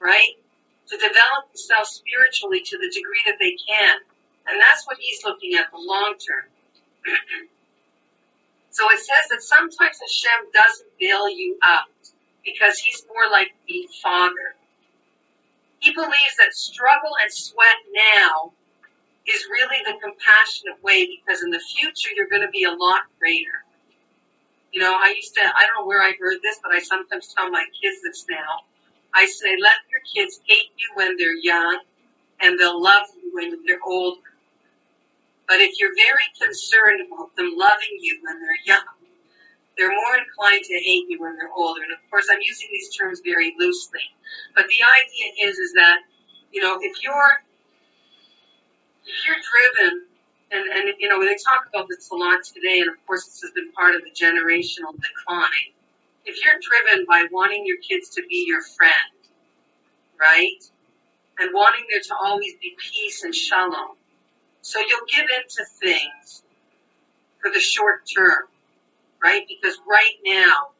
right? 0.00 0.36
To 0.88 0.96
develop 0.96 1.48
themselves 1.50 2.02
spiritually 2.02 2.62
to 2.62 2.78
the 2.78 2.90
degree 2.92 3.22
that 3.26 3.38
they 3.40 3.56
can. 3.68 3.98
And 4.48 4.60
that's 4.60 4.86
what 4.86 4.96
he's 5.00 5.24
looking 5.24 5.54
at, 5.54 5.70
the 5.70 5.78
long 5.78 6.14
term. 6.18 6.46
so 8.70 8.84
it 8.90 8.98
says 8.98 9.26
that 9.30 9.42
sometimes 9.42 9.98
Hashem 9.98 10.50
doesn't 10.52 10.90
bail 11.00 11.28
you 11.28 11.58
out 11.62 11.90
because 12.44 12.78
he's 12.78 13.04
more 13.12 13.30
like 13.30 13.52
the 13.66 13.88
father. 14.02 14.54
He 15.80 15.92
believes 15.92 16.36
that 16.38 16.54
struggle 16.54 17.10
and 17.22 17.32
sweat 17.32 17.76
now 17.92 18.52
is 19.26 19.46
really 19.50 19.82
the 19.84 19.98
compassionate 20.00 20.82
way 20.82 21.08
because 21.18 21.42
in 21.42 21.50
the 21.50 21.60
future 21.60 22.10
you're 22.14 22.28
going 22.28 22.42
to 22.42 22.50
be 22.50 22.64
a 22.64 22.70
lot 22.70 23.02
greater. 23.18 23.64
You 24.72 24.80
know, 24.80 24.94
I 24.94 25.14
used 25.16 25.34
to, 25.34 25.40
I 25.40 25.66
don't 25.66 25.82
know 25.82 25.86
where 25.86 26.02
I 26.02 26.12
heard 26.20 26.38
this, 26.42 26.58
but 26.62 26.72
I 26.72 26.80
sometimes 26.80 27.34
tell 27.34 27.50
my 27.50 27.64
kids 27.80 28.02
this 28.02 28.26
now. 28.30 28.62
I 29.14 29.26
say, 29.26 29.56
let 29.60 29.72
your 29.90 30.02
kids 30.14 30.40
hate 30.46 30.70
you 30.76 30.88
when 30.94 31.16
they're 31.16 31.36
young 31.36 31.80
and 32.40 32.58
they'll 32.58 32.82
love 32.82 33.06
you 33.22 33.30
when 33.34 33.64
they're 33.66 33.82
older. 33.84 34.20
But 35.48 35.60
if 35.60 35.78
you're 35.78 35.94
very 35.94 36.26
concerned 36.40 37.06
about 37.06 37.34
them 37.36 37.54
loving 37.56 37.98
you 38.00 38.20
when 38.22 38.40
they're 38.40 38.64
young, 38.64 38.86
they're 39.78 39.90
more 39.90 40.16
inclined 40.18 40.64
to 40.64 40.74
hate 40.74 41.06
you 41.08 41.20
when 41.20 41.36
they're 41.36 41.52
older. 41.54 41.82
And 41.82 41.92
of 41.92 41.98
course, 42.10 42.26
I'm 42.30 42.40
using 42.42 42.68
these 42.72 42.94
terms 42.96 43.20
very 43.24 43.54
loosely. 43.58 44.02
But 44.54 44.66
the 44.68 44.80
idea 44.82 45.48
is, 45.48 45.58
is 45.58 45.72
that, 45.74 46.00
you 46.52 46.62
know, 46.62 46.78
if 46.80 47.02
you're, 47.02 47.32
if 49.06 49.16
you're 49.26 49.36
driven, 49.36 50.06
and, 50.50 50.64
and, 50.70 50.94
you 50.98 51.08
know, 51.08 51.20
they 51.20 51.36
talk 51.36 51.66
about 51.68 51.88
this 51.88 52.10
a 52.10 52.14
lot 52.14 52.42
today, 52.44 52.80
and 52.80 52.90
of 52.90 52.96
course, 53.06 53.26
this 53.26 53.42
has 53.42 53.52
been 53.52 53.72
part 53.72 53.94
of 53.94 54.02
the 54.02 54.10
generational 54.10 54.94
decline. 54.94 55.74
If 56.24 56.44
you're 56.44 56.58
driven 56.62 57.06
by 57.08 57.26
wanting 57.30 57.66
your 57.66 57.78
kids 57.78 58.10
to 58.16 58.22
be 58.28 58.46
your 58.48 58.62
friend, 58.62 58.92
right? 60.20 60.62
and 61.38 61.50
wanting 61.54 61.84
there 61.90 62.00
to 62.00 62.14
always 62.16 62.54
be 62.60 62.76
peace 62.78 63.22
and 63.24 63.34
shalom. 63.34 63.95
So 64.66 64.80
you'll 64.80 65.06
give 65.06 65.22
in 65.22 65.46
to 65.46 65.64
things 65.78 66.42
for 67.40 67.52
the 67.52 67.60
short 67.60 68.02
term, 68.02 68.50
right? 69.22 69.46
Because 69.46 69.78
right 69.86 70.18
now, 70.26 70.74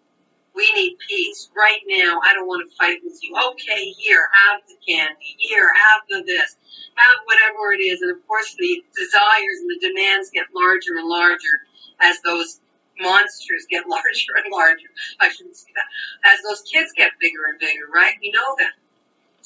we 0.57 0.66
need 0.73 0.97
peace. 1.09 1.49
Right 1.57 1.78
now, 1.87 2.19
I 2.21 2.35
don't 2.35 2.49
want 2.49 2.69
to 2.69 2.76
fight 2.76 2.99
with 3.05 3.16
you. 3.23 3.33
Okay, 3.52 3.90
here, 3.93 4.26
have 4.35 4.62
the 4.66 4.75
candy. 4.83 5.37
Here, 5.38 5.71
have 5.73 6.02
the 6.11 6.25
this. 6.26 6.57
Have 6.97 7.19
whatever 7.26 7.73
it 7.78 7.81
is. 7.81 8.02
And 8.02 8.11
of 8.11 8.26
course, 8.26 8.57
the 8.59 8.83
desires 8.99 9.59
and 9.62 9.71
the 9.71 9.78
demands 9.78 10.31
get 10.35 10.47
larger 10.52 10.99
and 10.99 11.07
larger 11.07 11.55
as 12.00 12.21
those 12.23 12.59
monsters 12.99 13.71
get 13.71 13.87
larger 13.88 14.35
and 14.43 14.50
larger. 14.50 14.90
I 15.21 15.28
shouldn't 15.31 15.55
say 15.55 15.71
that. 15.76 16.35
As 16.35 16.43
those 16.43 16.62
kids 16.62 16.90
get 16.97 17.12
bigger 17.21 17.47
and 17.50 17.61
bigger, 17.61 17.87
right? 17.95 18.14
We 18.21 18.33
know 18.33 18.57
that. 18.59 18.75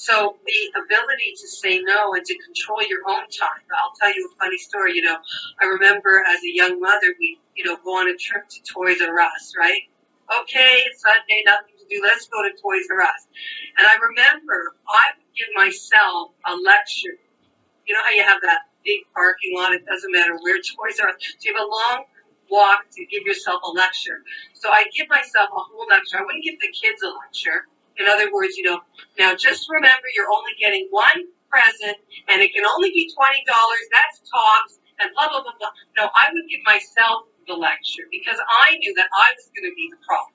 So 0.01 0.41
the 0.47 0.81
ability 0.81 1.37
to 1.37 1.47
say 1.47 1.79
no 1.85 2.15
and 2.15 2.25
to 2.25 2.35
control 2.39 2.81
your 2.89 3.01
own 3.07 3.29
taiva. 3.29 3.77
I'll 3.77 3.93
tell 4.01 4.09
you 4.09 4.33
a 4.33 4.35
funny 4.43 4.57
story. 4.57 4.97
You 4.97 5.03
know, 5.03 5.19
I 5.61 5.67
remember 5.67 6.25
as 6.27 6.41
a 6.43 6.49
young 6.49 6.81
mother, 6.81 7.13
we, 7.21 7.39
you 7.55 7.65
know, 7.67 7.77
go 7.85 8.01
on 8.01 8.09
a 8.09 8.17
trip 8.17 8.49
to 8.49 8.59
Toys 8.65 9.03
R 9.03 9.21
Us, 9.21 9.53
right? 9.59 9.83
Okay, 10.41 10.89
it's 10.89 11.03
Sunday, 11.03 11.45
nothing 11.45 11.77
to 11.77 11.85
do. 11.85 12.01
Let's 12.03 12.27
go 12.29 12.41
to 12.41 12.49
Toys 12.49 12.89
R 12.91 13.03
Us. 13.03 13.29
And 13.77 13.87
I 13.87 14.01
remember 14.01 14.73
I 14.89 15.21
would 15.21 15.37
give 15.37 15.53
myself 15.55 16.33
a 16.49 16.57
lecture. 16.57 17.21
You 17.85 17.93
know 17.93 18.01
how 18.01 18.17
you 18.17 18.25
have 18.25 18.41
that 18.41 18.73
big 18.83 19.05
parking 19.13 19.53
lot? 19.53 19.75
It 19.75 19.85
doesn't 19.85 20.13
matter 20.13 20.33
where 20.41 20.57
Toys 20.65 20.97
R 20.97 21.13
Us. 21.13 21.21
So 21.21 21.45
you 21.45 21.53
have 21.53 21.61
a 21.61 21.69
long 21.69 22.05
walk 22.49 22.89
to 22.97 23.05
give 23.05 23.29
yourself 23.29 23.61
a 23.69 23.71
lecture. 23.77 24.25
So 24.55 24.71
I 24.71 24.89
give 24.97 25.11
myself 25.13 25.53
a 25.53 25.61
whole 25.61 25.85
lecture. 25.93 26.17
I 26.17 26.25
wouldn't 26.25 26.43
give 26.43 26.57
the 26.57 26.73
kids 26.73 27.05
a 27.05 27.13
lecture. 27.13 27.69
In 28.01 28.09
other 28.09 28.33
words, 28.33 28.57
you 28.57 28.65
know, 28.65 28.81
now 29.19 29.37
just 29.37 29.69
remember 29.69 30.09
you're 30.17 30.33
only 30.33 30.57
getting 30.59 30.89
one 30.91 31.29
present 31.53 31.99
and 32.33 32.41
it 32.41 32.55
can 32.55 32.65
only 32.65 32.91
be 32.91 33.13
$20. 33.13 33.45
That's 33.93 34.25
tops 34.25 34.81
and 35.01 35.13
blah, 35.13 35.29
blah, 35.29 35.45
blah, 35.45 35.53
blah. 35.61 35.75
No, 36.01 36.09
I 36.17 36.33
would 36.33 36.49
give 36.49 36.65
myself 36.65 37.29
the 37.47 37.55
lecture 37.55 38.09
because 38.11 38.41
I 38.41 38.79
knew 38.81 38.95
that 38.97 39.09
I 39.13 39.29
was 39.37 39.47
going 39.53 39.69
to 39.69 39.77
be 39.77 39.87
the 39.93 40.01
problem. 40.01 40.35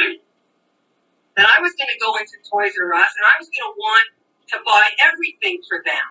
that 1.36 1.48
I 1.48 1.60
was 1.60 1.76
going 1.76 1.92
to 1.92 2.00
go 2.00 2.16
into 2.16 2.40
Toys 2.48 2.72
R 2.80 2.92
Us 2.96 3.12
and 3.20 3.24
I 3.28 3.36
was 3.36 3.48
going 3.52 3.68
to 3.68 3.76
want 3.76 4.08
to 4.52 4.56
buy 4.64 4.86
everything 5.12 5.60
for 5.68 5.84
them. 5.84 6.08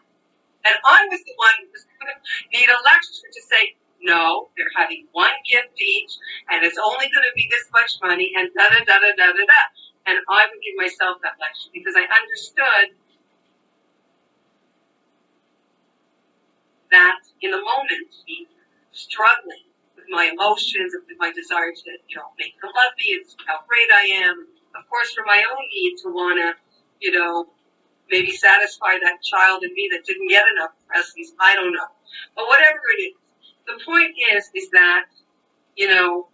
And 0.66 0.76
I 0.86 1.10
was 1.10 1.22
the 1.26 1.36
one 1.42 1.56
who 1.62 1.74
was 1.74 1.86
going 1.98 2.14
to 2.14 2.18
need 2.54 2.70
a 2.70 2.80
lecture 2.86 3.30
to 3.34 3.42
say, 3.50 3.74
no, 4.02 4.50
they're 4.58 4.74
having 4.78 5.10
one 5.14 5.34
gift 5.50 5.74
each 5.78 6.14
and 6.50 6.66
it's 6.66 6.78
only 6.78 7.10
going 7.10 7.26
to 7.26 7.36
be 7.38 7.50
this 7.50 7.66
much 7.74 7.98
money 8.02 8.34
and 8.38 8.50
da 8.58 8.70
da 8.70 8.82
da 8.86 8.98
da 8.98 9.12
da 9.14 9.28
da 9.34 9.46
da. 9.46 9.62
And 10.06 10.18
I 10.30 10.48
would 10.50 10.62
give 10.62 10.76
myself 10.78 11.22
that 11.22 11.38
lecture 11.40 11.70
because 11.74 11.96
I 11.96 12.06
understood 12.10 12.98
that 16.92 17.20
in 17.42 17.52
the 17.52 17.58
moment, 17.58 18.10
me 18.28 18.48
struggling 18.92 19.66
with 19.96 20.06
my 20.10 20.32
emotions 20.34 20.94
and 20.94 21.04
with 21.08 21.18
my 21.20 21.32
desire 21.32 21.72
to, 21.72 21.90
you 22.08 22.16
know, 22.18 22.34
make 22.38 22.60
them 22.62 22.72
love 22.76 22.94
me 23.00 23.16
and 23.16 23.26
how 23.48 23.60
great 23.68 23.88
I 23.94 24.28
am. 24.28 24.48
Of 24.76 24.90
course, 24.90 25.12
for 25.14 25.24
my 25.26 25.42
own 25.44 25.66
need 25.72 25.98
to 26.04 26.10
want 26.10 26.40
to, 26.40 26.54
you 27.00 27.12
know, 27.12 27.48
maybe 28.10 28.32
satisfy 28.32 29.00
that 29.04 29.24
child 29.24 29.64
in 29.64 29.74
me 29.74 29.90
that 29.92 30.06
didn't 30.06 30.28
get 30.28 30.44
enough 30.56 30.72
presents. 30.88 31.34
I 31.40 31.56
don't 31.56 31.74
know. 31.74 31.88
But 32.36 32.48
whatever 32.48 32.80
it 32.98 33.02
is, 33.02 33.14
the 33.68 33.80
point 33.86 34.12
is, 34.36 34.50
is 34.56 34.70
that, 34.72 35.06
you 35.78 35.88
know, 35.88 36.28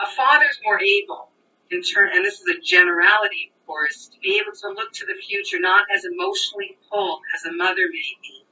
a 0.00 0.06
father's 0.06 0.58
more 0.64 0.80
able 0.80 1.27
in 1.70 1.82
turn, 1.82 2.10
and 2.14 2.24
this 2.24 2.40
is 2.40 2.48
a 2.48 2.60
generality, 2.60 3.52
of 3.54 3.66
course, 3.66 4.08
to 4.08 4.18
be 4.20 4.40
able 4.40 4.56
to 4.56 4.68
look 4.68 4.92
to 4.92 5.06
the 5.06 5.14
future 5.14 5.58
not 5.60 5.84
as 5.94 6.04
emotionally 6.04 6.78
pulled 6.90 7.20
as 7.34 7.44
a 7.44 7.52
mother 7.52 7.86
may 7.90 8.12
be, 8.22 8.44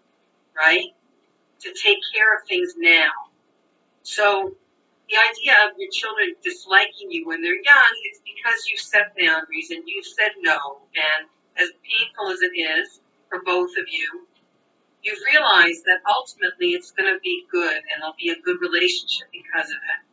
right? 0.56 0.94
To 1.60 1.72
take 1.72 1.98
care 2.14 2.36
of 2.36 2.46
things 2.46 2.74
now. 2.76 3.10
So 4.02 4.54
the 5.08 5.16
idea 5.16 5.54
of 5.66 5.78
your 5.78 5.90
children 5.90 6.34
disliking 6.42 7.10
you 7.10 7.26
when 7.26 7.42
they're 7.42 7.54
young 7.54 7.92
is 8.12 8.20
because 8.24 8.66
you've 8.68 8.80
set 8.80 9.16
boundaries 9.16 9.70
and 9.70 9.82
you've 9.86 10.06
said 10.06 10.32
no. 10.40 10.82
And 10.94 11.28
as 11.56 11.70
painful 11.82 12.30
as 12.32 12.40
it 12.42 12.58
is 12.58 13.00
for 13.28 13.42
both 13.42 13.70
of 13.78 13.86
you, 13.88 14.26
you've 15.02 15.18
realized 15.32 15.84
that 15.86 16.00
ultimately 16.08 16.70
it's 16.70 16.90
going 16.90 17.12
to 17.12 17.20
be 17.20 17.46
good 17.50 17.76
and 17.76 18.02
there'll 18.02 18.18
be 18.18 18.30
a 18.30 18.40
good 18.42 18.60
relationship 18.60 19.28
because 19.32 19.70
of 19.70 19.76
it. 19.78 20.05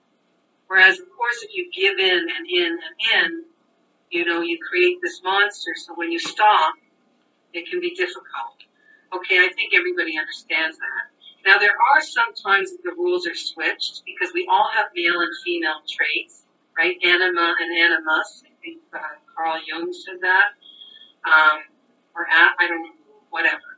Whereas, 0.67 0.99
of 0.99 1.05
course, 1.15 1.43
if 1.43 1.53
you 1.53 1.69
give 1.71 1.99
in 1.99 2.27
and 2.35 2.47
in 2.49 2.71
and 2.71 3.25
in, 3.33 3.45
you 4.09 4.25
know, 4.25 4.41
you 4.41 4.57
create 4.67 4.97
this 5.01 5.21
monster. 5.23 5.71
So 5.75 5.93
when 5.95 6.11
you 6.11 6.19
stop, 6.19 6.75
it 7.53 7.69
can 7.69 7.79
be 7.79 7.93
difficult. 7.95 8.57
Okay, 9.15 9.37
I 9.37 9.49
think 9.53 9.73
everybody 9.75 10.17
understands 10.17 10.77
that. 10.77 11.03
Now, 11.45 11.59
there 11.59 11.75
are 11.75 12.01
some 12.01 12.33
times 12.33 12.71
that 12.71 12.83
the 12.83 12.95
rules 12.95 13.27
are 13.27 13.35
switched 13.35 14.03
because 14.05 14.33
we 14.33 14.47
all 14.51 14.69
have 14.73 14.87
male 14.95 15.19
and 15.19 15.31
female 15.43 15.81
traits, 15.89 16.45
right? 16.77 16.95
Anima 17.03 17.55
and 17.59 17.77
animus. 17.77 18.43
I 18.45 18.53
think 18.63 18.79
uh, 18.93 18.99
Carl 19.35 19.59
Jung 19.67 19.93
said 19.93 20.21
that. 20.21 20.55
Um, 21.25 21.59
or 22.15 22.27
at, 22.27 22.55
I 22.59 22.67
don't 22.67 22.83
know, 22.83 22.91
whatever. 23.29 23.77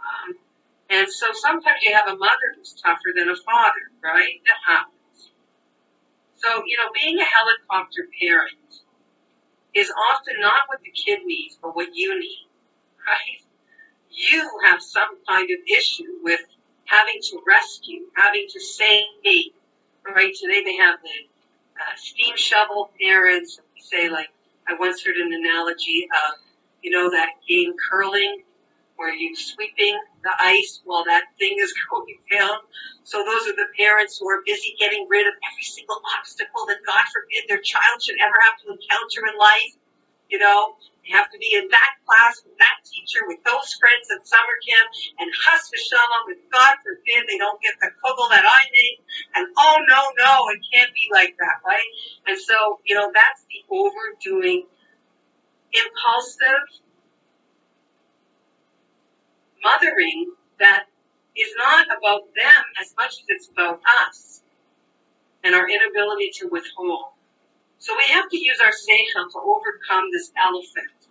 Um, 0.00 0.34
and 0.90 1.08
so 1.08 1.26
sometimes 1.32 1.80
you 1.82 1.94
have 1.94 2.08
a 2.08 2.16
mother 2.16 2.54
who's 2.56 2.74
tougher 2.82 3.12
than 3.16 3.28
a 3.28 3.36
father, 3.36 3.84
right? 4.02 4.40
So, 6.44 6.62
you 6.66 6.76
know, 6.76 6.90
being 6.92 7.18
a 7.18 7.24
helicopter 7.24 8.06
parent 8.20 8.52
is 9.74 9.90
often 9.90 10.34
not 10.40 10.62
what 10.66 10.80
the 10.82 10.90
kid 10.90 11.20
needs, 11.24 11.58
but 11.60 11.74
what 11.74 11.88
you 11.94 12.20
need, 12.20 12.48
right? 13.06 13.40
You 14.10 14.50
have 14.64 14.82
some 14.82 15.08
kind 15.26 15.48
of 15.50 15.58
issue 15.66 16.18
with 16.22 16.40
having 16.84 17.20
to 17.30 17.40
rescue, 17.46 18.02
having 18.14 18.46
to 18.50 18.60
save, 18.60 19.04
right? 20.06 20.34
Today 20.34 20.62
they 20.64 20.76
have 20.76 20.98
the 21.02 21.80
uh, 21.80 21.96
steam 21.96 22.36
shovel 22.36 22.90
parents. 23.00 23.60
Say 23.78 24.10
like, 24.10 24.28
I 24.68 24.74
once 24.74 25.02
heard 25.02 25.16
an 25.16 25.32
analogy 25.32 26.08
of, 26.28 26.38
you 26.82 26.90
know, 26.90 27.10
that 27.10 27.30
game 27.48 27.72
curling 27.90 28.42
where 29.04 29.12
you're 29.12 29.36
sweeping 29.36 29.92
the 30.24 30.32
ice 30.40 30.80
while 30.88 31.04
that 31.04 31.28
thing 31.36 31.60
is 31.60 31.68
going 31.92 32.16
down. 32.32 32.56
So 33.04 33.20
those 33.20 33.44
are 33.52 33.56
the 33.60 33.68
parents 33.76 34.16
who 34.16 34.24
are 34.32 34.40
busy 34.48 34.72
getting 34.80 35.04
rid 35.12 35.28
of 35.28 35.36
every 35.44 35.68
single 35.68 36.00
obstacle 36.16 36.64
that 36.72 36.80
God 36.88 37.04
forbid 37.12 37.44
their 37.52 37.60
child 37.60 38.00
should 38.00 38.16
ever 38.16 38.38
have 38.48 38.56
to 38.64 38.72
encounter 38.72 39.28
in 39.28 39.36
life. 39.36 39.76
You 40.32 40.40
know, 40.40 40.80
they 41.04 41.12
have 41.12 41.28
to 41.28 41.36
be 41.36 41.52
in 41.52 41.68
that 41.68 41.92
class 42.08 42.40
with 42.48 42.56
that 42.56 42.80
teacher 42.88 43.28
with 43.28 43.44
those 43.44 43.76
friends 43.76 44.08
at 44.08 44.24
summer 44.24 44.56
camp 44.64 44.88
and 45.20 45.28
Chas 45.36 45.68
v'shalom 45.68 46.24
with 46.32 46.40
God 46.48 46.80
forbid 46.80 47.28
they 47.28 47.36
don't 47.36 47.60
get 47.60 47.76
the 47.84 47.92
kugel 48.00 48.32
that 48.32 48.48
I 48.48 48.60
made. 48.72 48.98
And 49.36 49.44
oh 49.60 49.84
no, 49.84 50.00
no, 50.16 50.48
it 50.48 50.64
can't 50.72 50.88
be 50.96 51.12
like 51.12 51.36
that, 51.36 51.60
right? 51.60 51.90
And 52.24 52.40
so, 52.40 52.80
you 52.88 52.96
know, 52.96 53.12
that's 53.12 53.44
the 53.52 53.60
overdoing 53.68 54.64
impulsive 55.76 56.64
mothering 59.64 60.32
that 60.60 60.84
is 61.36 61.48
not 61.56 61.86
about 61.86 62.22
them 62.36 62.62
as 62.80 62.94
much 62.96 63.10
as 63.10 63.24
it's 63.28 63.48
about 63.48 63.80
us 64.06 64.42
and 65.42 65.54
our 65.54 65.68
inability 65.68 66.30
to 66.38 66.48
withhold. 66.48 67.16
So 67.78 67.94
we 67.96 68.04
have 68.14 68.28
to 68.30 68.38
use 68.38 68.58
our 68.60 68.70
seichel 68.70 69.28
to 69.32 69.38
overcome 69.40 70.08
this 70.12 70.30
elephant. 70.38 71.10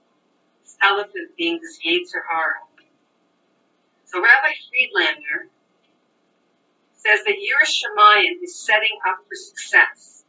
This 0.64 0.78
elephant 0.82 1.36
being 1.38 1.60
this 1.62 1.80
Yetzer 1.86 2.24
Hara. 2.28 2.62
So 4.06 4.22
Rabbi 4.22 4.54
Friedlander 4.70 5.50
says 6.94 7.20
that 7.26 7.36
Yiras 7.36 7.74
Shamayim 7.74 8.42
is 8.44 8.58
setting 8.66 8.98
up 9.08 9.18
for 9.28 9.36
success. 9.36 10.24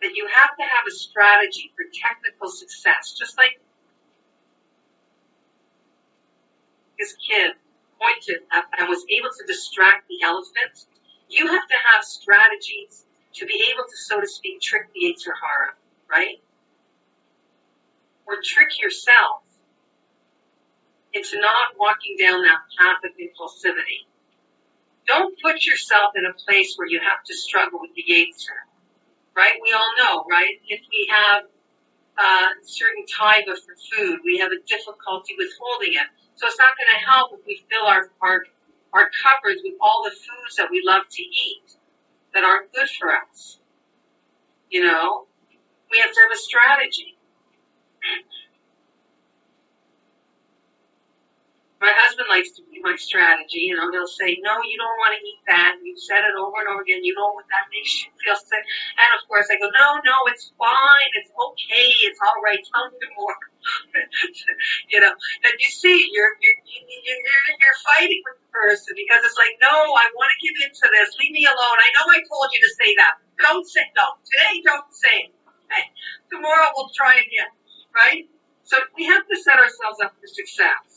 That 0.00 0.12
you 0.14 0.26
have 0.32 0.56
to 0.56 0.62
have 0.62 0.84
a 0.86 0.90
strategy 0.90 1.72
for 1.76 1.84
technical 1.92 2.50
success, 2.50 3.14
just 3.18 3.38
like 3.38 3.60
his 6.98 7.14
kid 7.28 7.52
pointed 8.04 8.42
at 8.52 8.64
and 8.78 8.88
was 8.88 9.04
able 9.08 9.30
to 9.30 9.44
distract 9.46 10.08
the 10.08 10.22
elephant, 10.22 10.84
you 11.28 11.46
have 11.46 11.66
to 11.68 11.78
have 11.92 12.04
strategies 12.04 13.06
to 13.34 13.46
be 13.46 13.64
able 13.72 13.84
to, 13.84 13.96
so 13.96 14.20
to 14.20 14.28
speak, 14.28 14.60
trick 14.60 14.92
the 14.94 15.14
Hara, 15.40 15.72
right? 16.10 16.38
Or 18.26 18.36
trick 18.44 18.80
yourself 18.80 19.42
into 21.12 21.40
not 21.40 21.78
walking 21.78 22.16
down 22.18 22.42
that 22.42 22.60
path 22.78 23.02
of 23.04 23.12
impulsivity. 23.16 24.06
Don't 25.06 25.34
put 25.42 25.64
yourself 25.64 26.12
in 26.16 26.24
a 26.24 26.32
place 26.32 26.74
where 26.76 26.88
you 26.88 27.00
have 27.00 27.22
to 27.26 27.34
struggle 27.34 27.80
with 27.80 27.90
the 27.94 28.04
Yetzer, 28.08 28.66
right? 29.36 29.54
We 29.62 29.72
all 29.72 29.92
know, 29.98 30.24
right? 30.30 30.60
If 30.66 30.80
we 30.90 31.10
have 31.10 31.44
uh, 32.16 32.48
certain 32.62 33.04
type 33.06 33.44
of 33.48 33.58
food, 33.92 34.20
we 34.24 34.38
have 34.38 34.50
a 34.50 34.60
difficulty 34.66 35.34
withholding 35.36 35.94
it 35.94 36.08
so 36.36 36.46
it's 36.46 36.58
not 36.58 36.74
going 36.76 36.90
to 36.98 37.10
help 37.10 37.32
if 37.34 37.46
we 37.46 37.64
fill 37.70 37.86
our, 37.86 38.10
our, 38.20 38.44
our 38.92 39.10
cupboards 39.22 39.60
with 39.64 39.74
all 39.80 40.02
the 40.04 40.10
foods 40.10 40.56
that 40.56 40.68
we 40.70 40.82
love 40.84 41.02
to 41.10 41.22
eat 41.22 41.76
that 42.34 42.44
aren't 42.44 42.72
good 42.72 42.88
for 42.98 43.10
us. 43.12 43.58
You 44.70 44.84
know, 44.84 45.26
we 45.90 45.98
have 45.98 46.12
to 46.12 46.20
have 46.22 46.32
a 46.32 46.38
strategy. 46.38 47.16
Likes 52.34 52.50
to 52.58 52.62
be 52.66 52.82
my 52.82 52.98
strategy. 52.98 53.70
You 53.70 53.78
know, 53.78 53.86
he'll 53.94 54.10
say, 54.10 54.42
no, 54.42 54.58
you 54.66 54.74
don't 54.74 54.98
want 54.98 55.14
to 55.14 55.20
eat 55.22 55.42
that. 55.46 55.78
You've 55.78 56.02
said 56.02 56.26
it 56.26 56.34
over 56.34 56.58
and 56.58 56.68
over 56.74 56.82
again. 56.82 57.06
You 57.06 57.14
know 57.14 57.30
what 57.30 57.46
that 57.46 57.70
makes 57.70 57.94
you 58.02 58.10
feel 58.18 58.34
sick. 58.34 58.64
And 58.98 59.10
of 59.14 59.22
course 59.30 59.46
I 59.46 59.56
go, 59.62 59.70
no, 59.70 60.02
no, 60.02 60.16
it's 60.34 60.50
fine. 60.58 61.10
It's 61.22 61.30
okay. 61.30 61.88
It's 62.10 62.18
all 62.18 62.42
right. 62.42 62.58
Tell 62.58 62.90
me 62.90 63.06
more. 63.14 63.38
you 64.92 65.00
know, 65.00 65.14
and 65.14 65.54
you 65.56 65.70
see, 65.70 66.10
you're, 66.12 66.34
you're, 66.42 66.58
you're, 66.68 67.22
you're 67.56 67.80
fighting 67.86 68.20
with 68.26 68.36
the 68.44 68.50
person 68.52 68.92
because 68.92 69.24
it's 69.24 69.38
like, 69.40 69.56
no, 69.62 69.72
I 69.72 70.04
want 70.18 70.30
to 70.34 70.38
give 70.42 70.56
into 70.68 70.86
this. 70.90 71.16
Leave 71.22 71.32
me 71.32 71.46
alone. 71.46 71.78
I 71.80 71.88
know 71.96 72.04
I 72.10 72.20
told 72.26 72.50
you 72.52 72.60
to 72.60 72.72
say 72.76 72.90
that. 72.98 73.22
Don't 73.40 73.64
say, 73.64 73.86
no, 73.96 74.20
today 74.26 74.60
don't 74.66 74.90
say. 74.92 75.32
Okay? 75.64 75.84
Tomorrow 76.28 76.76
we'll 76.76 76.92
try 76.92 77.16
again. 77.16 77.50
Right? 77.94 78.26
So 78.64 78.76
we 78.96 79.06
have 79.06 79.24
to 79.28 79.36
set 79.38 79.56
ourselves 79.56 80.02
up 80.02 80.12
for 80.18 80.26
success. 80.26 80.93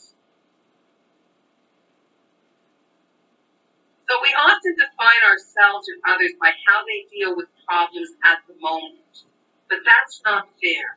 So 4.08 4.16
we 4.22 4.32
often 4.32 4.74
define 4.74 5.22
ourselves 5.28 5.88
and 5.88 6.00
others 6.08 6.32
by 6.40 6.50
how 6.66 6.80
they 6.88 7.04
deal 7.12 7.36
with 7.36 7.46
problems 7.66 8.08
at 8.24 8.40
the 8.48 8.54
moment. 8.60 9.28
But 9.68 9.84
that's 9.84 10.22
not 10.24 10.48
fair. 10.62 10.96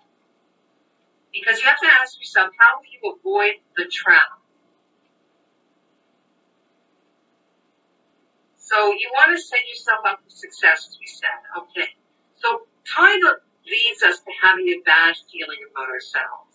Because 1.33 1.59
you 1.59 1.67
have 1.67 1.79
to 1.79 1.91
ask 1.91 2.17
yourself, 2.19 2.51
how 2.57 2.79
will 2.79 2.87
you 2.87 3.03
avoid 3.19 3.59
the 3.75 3.85
trap? 3.91 4.39
So 8.57 8.91
you 8.95 9.11
want 9.11 9.35
to 9.35 9.41
set 9.41 9.59
yourself 9.67 9.99
up 10.07 10.23
for 10.23 10.29
success, 10.29 10.87
as 10.87 10.97
we 10.99 11.07
said. 11.07 11.39
Okay. 11.67 11.91
So 12.39 12.63
taiva 12.87 13.43
leads 13.67 14.03
us 14.03 14.19
to 14.19 14.31
having 14.41 14.67
a 14.69 14.79
bad 14.85 15.15
feeling 15.27 15.59
about 15.69 15.89
ourselves 15.89 16.51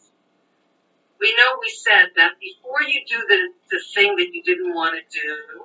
we 1.21 1.35
know 1.37 1.59
we 1.61 1.71
said 1.71 2.13
that 2.17 2.33
before 2.41 2.83
you 2.83 3.01
do 3.09 3.19
the, 3.29 3.49
the 3.71 3.81
thing 3.95 4.17
that 4.17 4.29
you 4.33 4.43
didn't 4.43 4.75
want 4.75 4.95
to 4.95 5.21
do, 5.21 5.65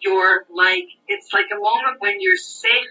you're 0.00 0.44
like, 0.52 0.88
it's 1.08 1.32
like 1.32 1.46
a 1.52 1.58
moment 1.58 2.00
when 2.00 2.20
your 2.20 2.36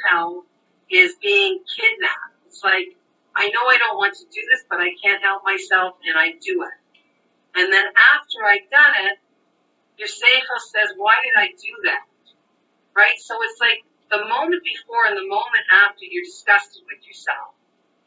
house 0.10 0.44
is 0.90 1.14
being 1.22 1.60
kidnapped. 1.66 2.36
It's 2.48 2.64
like, 2.64 2.96
I 3.36 3.50
know 3.50 3.68
I 3.68 3.78
don't 3.78 3.98
want 3.98 4.16
to 4.16 4.26
do 4.26 4.42
this, 4.50 4.64
but 4.70 4.80
I 4.80 4.96
can't 5.04 5.22
help 5.22 5.44
myself 5.44 5.96
and 6.08 6.18
I 6.18 6.32
do 6.40 6.64
it. 6.64 6.78
And 7.56 7.72
then 7.72 7.86
after 7.96 8.44
I've 8.44 8.70
done 8.70 8.94
it, 9.12 9.18
your 9.98 10.08
house 10.08 10.72
says, 10.72 10.96
why 10.98 11.16
did 11.24 11.36
I 11.38 11.48
do 11.48 11.74
that? 11.84 12.06
Right? 12.96 13.20
So 13.20 13.36
it's 13.44 13.60
like 13.60 13.84
the 14.12 14.28
moment 14.28 14.64
before 14.64 15.08
and 15.08 15.18
the 15.18 15.28
moment 15.28 15.66
after 15.72 16.06
you're 16.06 16.24
disgusted 16.24 16.84
with 16.88 17.06
yourself. 17.08 17.56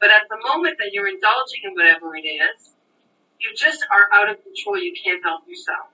But 0.01 0.11
at 0.11 0.29
the 0.31 0.39
moment 0.47 0.79
that 0.79 0.93
you're 0.93 1.09
indulging 1.09 1.65
in 1.65 1.73
whatever 1.75 2.15
it 2.15 2.29
is, 2.29 2.73
you 3.41 3.51
just 3.55 3.85
are 3.91 4.07
out 4.13 4.31
of 4.31 4.43
control. 4.43 4.79
You 4.79 4.95
can't 4.95 5.23
help 5.23 5.43
yourself. 5.49 5.91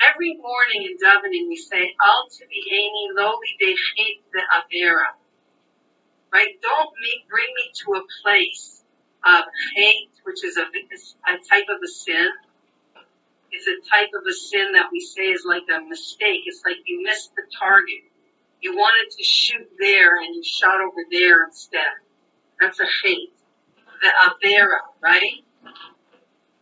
Every 0.00 0.36
morning 0.36 0.88
in 0.90 0.96
davening 0.96 1.48
we 1.48 1.56
say, 1.56 1.94
Al 2.00 2.28
Tibi'eni 2.30 3.16
lowly 3.16 3.56
de 3.58 3.74
de 4.32 4.40
avera. 4.40 5.06
Right? 6.32 6.60
Don't 6.62 6.90
make, 7.02 7.28
bring 7.28 7.48
me 7.56 7.72
to 7.84 7.94
a 7.94 8.02
place 8.22 8.82
of 9.24 9.44
chet, 9.74 10.08
which 10.24 10.44
is 10.44 10.56
a, 10.56 10.62
a 10.62 11.36
type 11.48 11.66
of 11.70 11.80
a 11.82 11.88
sin. 11.88 12.28
It's 13.50 13.66
a 13.66 13.90
type 13.90 14.10
of 14.14 14.22
a 14.28 14.32
sin 14.32 14.72
that 14.74 14.86
we 14.92 15.00
say 15.00 15.30
is 15.32 15.44
like 15.46 15.64
a 15.74 15.80
mistake. 15.88 16.42
It's 16.46 16.62
like 16.64 16.76
you 16.86 17.02
missed 17.02 17.32
the 17.34 17.42
target. 17.58 18.04
You 18.60 18.76
wanted 18.76 19.16
to 19.16 19.24
shoot 19.24 19.68
there 19.78 20.16
and 20.16 20.34
you 20.34 20.42
shot 20.44 20.80
over 20.80 21.02
there 21.10 21.44
instead. 21.44 21.96
That's 22.60 22.78
a 22.80 22.86
chet 22.86 23.38
the 24.00 24.10
avera, 24.26 24.78
right? 25.02 25.44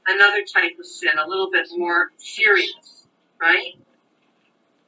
Another 0.06 0.42
type 0.52 0.78
of 0.78 0.86
sin, 0.86 1.10
a 1.18 1.28
little 1.28 1.50
bit 1.50 1.66
more 1.76 2.10
serious, 2.18 2.95
right? 3.40 3.74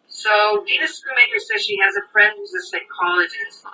So 0.08 0.64
Dina 0.66 0.86
Schoonmaker 0.86 1.38
says 1.38 1.62
she 1.62 1.78
has 1.78 1.94
a 1.96 2.10
friend 2.12 2.34
who's 2.36 2.54
a 2.54 2.64
psychologist 2.66 3.64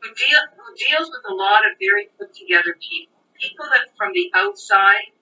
who, 0.00 0.08
deal, 0.14 0.40
who 0.56 0.74
deals 0.76 1.10
with 1.10 1.24
a 1.28 1.34
lot 1.34 1.60
of 1.66 1.76
very 1.80 2.08
put 2.18 2.34
together 2.34 2.76
people. 2.80 3.18
People 3.40 3.66
that 3.72 3.92
from 3.98 4.12
the 4.14 4.30
outside 4.34 5.12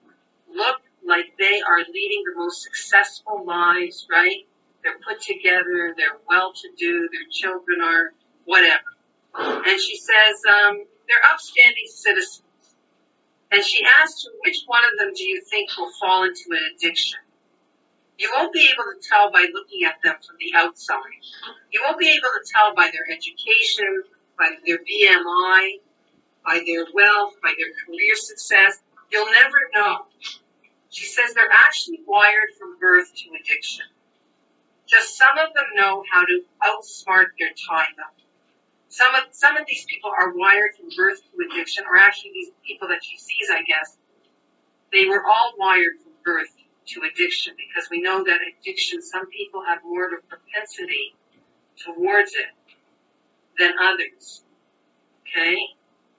look 0.53 0.81
like 1.05 1.35
they 1.37 1.61
are 1.61 1.79
leading 1.91 2.23
the 2.25 2.37
most 2.37 2.63
successful 2.63 3.43
lives, 3.45 4.07
right? 4.09 4.47
They're 4.83 4.99
put 5.05 5.21
together, 5.21 5.93
they're 5.97 6.19
well 6.29 6.53
to 6.53 6.69
do, 6.77 7.09
their 7.11 7.27
children 7.31 7.81
are 7.81 8.13
whatever. 8.45 8.87
And 9.37 9.81
she 9.81 9.97
says, 9.97 10.35
um, 10.47 10.85
they're 11.09 11.25
upstanding 11.31 11.87
citizens. 11.87 12.44
And 13.51 13.63
she 13.63 13.85
asks 14.01 14.25
her, 14.25 14.31
which 14.43 14.63
one 14.65 14.83
of 14.83 14.97
them 14.99 15.13
do 15.15 15.23
you 15.23 15.41
think 15.41 15.69
will 15.77 15.91
fall 15.99 16.23
into 16.23 16.45
an 16.51 16.59
addiction? 16.75 17.19
You 18.17 18.31
won't 18.35 18.53
be 18.53 18.71
able 18.73 18.83
to 18.83 19.07
tell 19.07 19.31
by 19.31 19.47
looking 19.53 19.83
at 19.83 19.95
them 20.03 20.15
from 20.25 20.37
the 20.39 20.57
outside. 20.57 21.21
You 21.71 21.81
won't 21.83 21.99
be 21.99 22.09
able 22.09 22.29
to 22.33 22.51
tell 22.51 22.73
by 22.73 22.89
their 22.91 23.05
education, 23.09 24.03
by 24.37 24.51
their 24.65 24.79
BMI, 24.79 25.79
by 26.45 26.61
their 26.65 26.85
wealth, 26.93 27.35
by 27.43 27.53
their 27.57 27.73
career 27.85 28.15
success. 28.15 28.81
You'll 29.11 29.31
never 29.31 29.57
know. 29.73 30.05
She 30.89 31.05
says 31.05 31.33
they're 31.33 31.51
actually 31.51 32.01
wired 32.07 32.51
from 32.57 32.79
birth 32.79 33.13
to 33.13 33.29
addiction. 33.39 33.85
Just 34.87 35.17
some 35.17 35.37
of 35.37 35.53
them 35.53 35.65
know 35.75 36.03
how 36.09 36.21
to 36.21 36.41
outsmart 36.63 37.35
their 37.37 37.49
taiva 37.49 38.15
some 38.95 39.13
of 39.13 39.23
some 39.31 39.57
of 39.57 39.65
these 39.67 39.83
people 39.83 40.09
are 40.09 40.31
wired 40.33 40.71
from 40.79 40.87
birth 40.95 41.19
to 41.19 41.35
addiction, 41.43 41.83
or 41.83 41.97
actually 41.97 42.31
these 42.33 42.51
people 42.65 42.87
that 42.87 43.03
she 43.03 43.17
sees, 43.17 43.51
I 43.51 43.61
guess, 43.63 43.97
they 44.93 45.05
were 45.05 45.21
all 45.25 45.53
wired 45.59 45.99
from 46.01 46.13
birth 46.23 46.47
to 46.87 47.01
addiction 47.01 47.55
because 47.57 47.89
we 47.89 48.01
know 48.01 48.23
that 48.23 48.39
addiction, 48.39 49.01
some 49.01 49.27
people 49.27 49.63
have 49.67 49.79
more 49.83 50.07
of 50.07 50.13
a 50.13 50.21
propensity 50.23 51.13
towards 51.75 52.35
it 52.35 52.55
than 53.59 53.73
others. 53.83 54.43
Okay? 55.27 55.57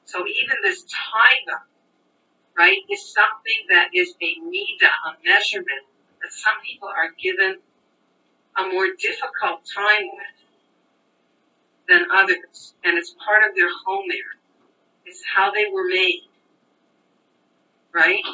So 0.04 0.26
even 0.26 0.56
this 0.62 0.84
taiva, 0.84 1.64
right, 2.58 2.78
is 2.90 3.08
something 3.08 3.60
that 3.70 3.88
is 3.94 4.12
a 4.20 4.40
mida, 4.44 4.92
a 5.08 5.16
measurement 5.24 5.88
that 6.20 6.30
some 6.30 6.60
people 6.62 6.88
are 6.88 7.12
given 7.16 7.56
a 8.58 8.68
more 8.68 8.88
difficult 9.00 9.64
time 9.64 10.08
with 10.12 10.45
than 11.88 12.06
others, 12.12 12.74
and 12.84 12.98
it's 12.98 13.14
part 13.24 13.48
of 13.48 13.56
their 13.56 13.68
home 13.86 14.06
there. 14.08 14.34
It's 15.04 15.22
how 15.24 15.52
they 15.52 15.66
were 15.72 15.86
made. 15.88 16.22
Right? 17.92 18.24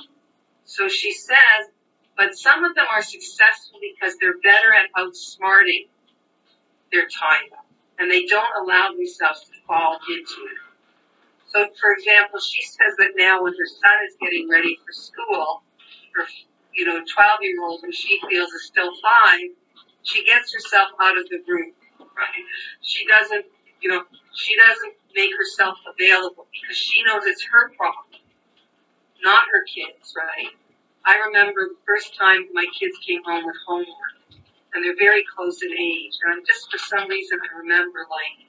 So 0.65 0.89
she 0.89 1.13
says, 1.13 1.69
but 2.17 2.35
some 2.35 2.65
of 2.65 2.75
them 2.75 2.87
are 2.93 3.03
successful 3.03 3.79
because 3.81 4.17
they're 4.21 4.39
better 4.43 4.73
at 4.73 4.91
outsmarting 4.97 5.89
their 6.93 7.07
taiva, 7.07 7.61
and 7.99 8.11
they 8.11 8.25
don't 8.27 8.53
allow 8.63 8.89
themselves 8.97 9.41
to 9.41 9.67
fall 9.67 9.99
into 10.09 10.41
it. 10.51 10.59
So, 11.49 11.67
for 11.81 11.93
example, 11.93 12.41
she 12.41 12.63
says 12.63 12.97
that 12.99 13.13
now 13.17 13.43
when 13.43 13.53
her 13.53 13.67
son 13.67 13.97
is 14.09 14.17
getting 14.21 14.49
ready 14.49 14.79
for 14.85 14.93
school, 14.93 15.63
her, 16.15 16.25
you 16.75 16.85
know, 16.87 17.01
12 17.05 17.39
year 17.43 17.63
old 17.63 17.81
who 17.85 17.93
she 17.93 18.21
feels 18.29 18.51
is 18.53 18.67
still 18.67 18.91
five, 19.03 19.51
she 20.03 20.25
gets 20.25 20.53
herself 20.53 20.89
out 21.01 21.19
of 21.19 21.29
the 21.29 21.41
group 21.47 21.75
right? 22.17 22.45
She 22.83 23.07
doesn't, 23.07 23.47
you 23.81 23.91
know, 23.91 24.05
she 24.35 24.57
doesn't 24.57 24.95
make 25.15 25.31
herself 25.37 25.79
available 25.87 26.47
because 26.53 26.77
she 26.77 27.03
knows 27.05 27.23
it's 27.27 27.45
her 27.53 27.71
problem, 27.77 28.21
not 29.23 29.43
her 29.53 29.65
kids, 29.69 30.15
right? 30.17 30.51
I 31.05 31.19
remember 31.27 31.69
the 31.69 31.81
first 31.87 32.17
time 32.19 32.47
my 32.53 32.67
kids 32.79 32.97
came 33.07 33.23
home 33.25 33.45
with 33.47 33.57
homework, 33.67 34.17
and 34.75 34.85
they're 34.85 34.99
very 34.99 35.25
close 35.37 35.63
in 35.63 35.73
age, 35.73 36.15
and 36.23 36.35
I'm 36.35 36.45
just 36.47 36.71
for 36.71 36.79
some 36.79 37.09
reason 37.09 37.39
I 37.43 37.59
remember 37.59 38.07
like, 38.11 38.49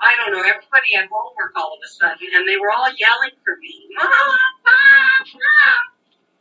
I 0.00 0.14
don't 0.16 0.32
know, 0.32 0.40
everybody 0.40 0.94
had 0.94 1.08
homework 1.10 1.52
all 1.56 1.74
of 1.74 1.82
a 1.84 1.90
sudden, 1.90 2.28
and 2.34 2.48
they 2.48 2.56
were 2.56 2.70
all 2.70 2.90
yelling 2.98 3.34
for 3.44 3.56
me, 3.58 3.88
Mom, 3.98 4.08
Mom, 4.08 5.24
Mom! 5.34 5.84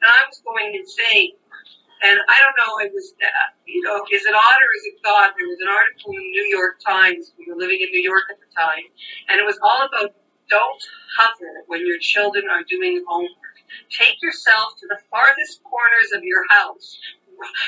And 0.02 0.12
I 0.14 0.26
was 0.30 0.42
going 0.46 0.76
insane. 0.76 1.34
And 2.04 2.20
I 2.30 2.38
don't 2.42 2.58
know, 2.62 2.78
it 2.86 2.94
was, 2.94 3.14
uh, 3.18 3.50
you 3.66 3.82
know, 3.82 3.98
is 4.12 4.22
it 4.26 4.36
odd 4.36 4.62
or 4.62 4.72
is 4.78 4.86
it 4.86 5.02
God? 5.02 5.34
There 5.34 5.50
was 5.50 5.58
an 5.62 5.70
article 5.70 6.14
in 6.14 6.22
the 6.22 6.34
New 6.38 6.48
York 6.54 6.78
Times. 6.86 7.34
We 7.38 7.50
were 7.50 7.58
living 7.58 7.82
in 7.82 7.90
New 7.90 8.04
York 8.06 8.30
at 8.30 8.38
the 8.38 8.50
time. 8.54 8.86
And 9.30 9.40
it 9.42 9.46
was 9.46 9.58
all 9.64 9.82
about 9.82 10.14
don't 10.50 10.84
hover 11.18 11.66
when 11.68 11.86
your 11.86 11.98
children 12.00 12.46
are 12.50 12.64
doing 12.70 13.04
homework. 13.08 13.58
Take 13.90 14.22
yourself 14.22 14.78
to 14.80 14.88
the 14.88 15.00
farthest 15.10 15.64
corners 15.64 16.14
of 16.16 16.24
your 16.24 16.46
house. 16.50 16.98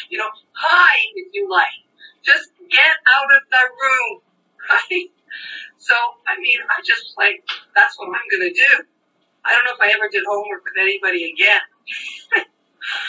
You 0.10 0.18
know, 0.18 0.30
hide 0.54 1.14
if 1.16 1.34
you 1.34 1.50
like. 1.50 1.82
Just 2.24 2.52
get 2.70 2.94
out 3.08 3.30
of 3.36 3.44
the 3.50 3.64
room. 3.82 4.22
Right? 4.70 5.10
So, 5.80 5.96
I 6.28 6.38
mean, 6.38 6.60
I 6.70 6.82
just 6.86 7.16
like, 7.18 7.42
that's 7.76 7.98
what 7.98 8.08
I'm 8.08 8.28
going 8.30 8.54
to 8.54 8.54
do. 8.54 8.84
I 9.46 9.56
don't 9.56 9.66
know 9.66 9.74
if 9.74 9.82
I 9.82 9.96
ever 9.96 10.10
did 10.12 10.24
homework 10.28 10.64
with 10.66 10.78
anybody 10.80 11.34
again. 11.34 11.62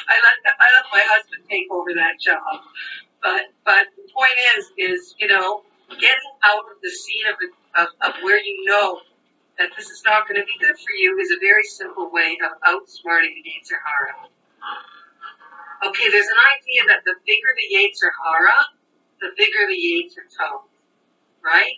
I 0.08 0.14
let 0.14 0.38
I 0.58 0.66
let 0.76 0.86
my 0.92 1.04
husband 1.04 1.42
take 1.48 1.68
over 1.70 1.94
that 1.94 2.20
job. 2.20 2.64
But 3.22 3.52
but 3.64 3.86
the 3.96 4.06
point 4.12 4.38
is 4.56 4.72
is 4.78 5.14
you 5.18 5.28
know 5.28 5.62
getting 5.88 6.32
out 6.44 6.64
of 6.70 6.78
the 6.82 6.90
scene 6.90 7.26
of, 7.28 7.36
of 7.76 7.88
of 8.02 8.22
where 8.22 8.40
you 8.42 8.64
know 8.64 9.00
that 9.58 9.70
this 9.76 9.90
is 9.90 10.02
not 10.04 10.26
going 10.26 10.40
to 10.40 10.46
be 10.46 10.56
good 10.58 10.76
for 10.76 10.92
you 10.96 11.18
is 11.20 11.30
a 11.30 11.40
very 11.40 11.64
simple 11.64 12.10
way 12.12 12.38
of 12.40 12.52
outsmarting 12.64 13.36
the 13.36 13.44
Yetzer 13.44 13.76
Hara. 13.76 14.16
Okay, 15.84 16.08
there's 16.10 16.28
an 16.28 16.42
idea 16.56 16.82
that 16.88 17.04
the 17.04 17.14
bigger 17.26 17.52
the 17.56 17.76
Yetzer 17.76 18.12
Hara, 18.24 18.56
the 19.20 19.28
bigger 19.36 19.68
the 19.68 19.76
Yetzer 19.76 20.24
Tov, 20.32 20.64
right? 21.44 21.76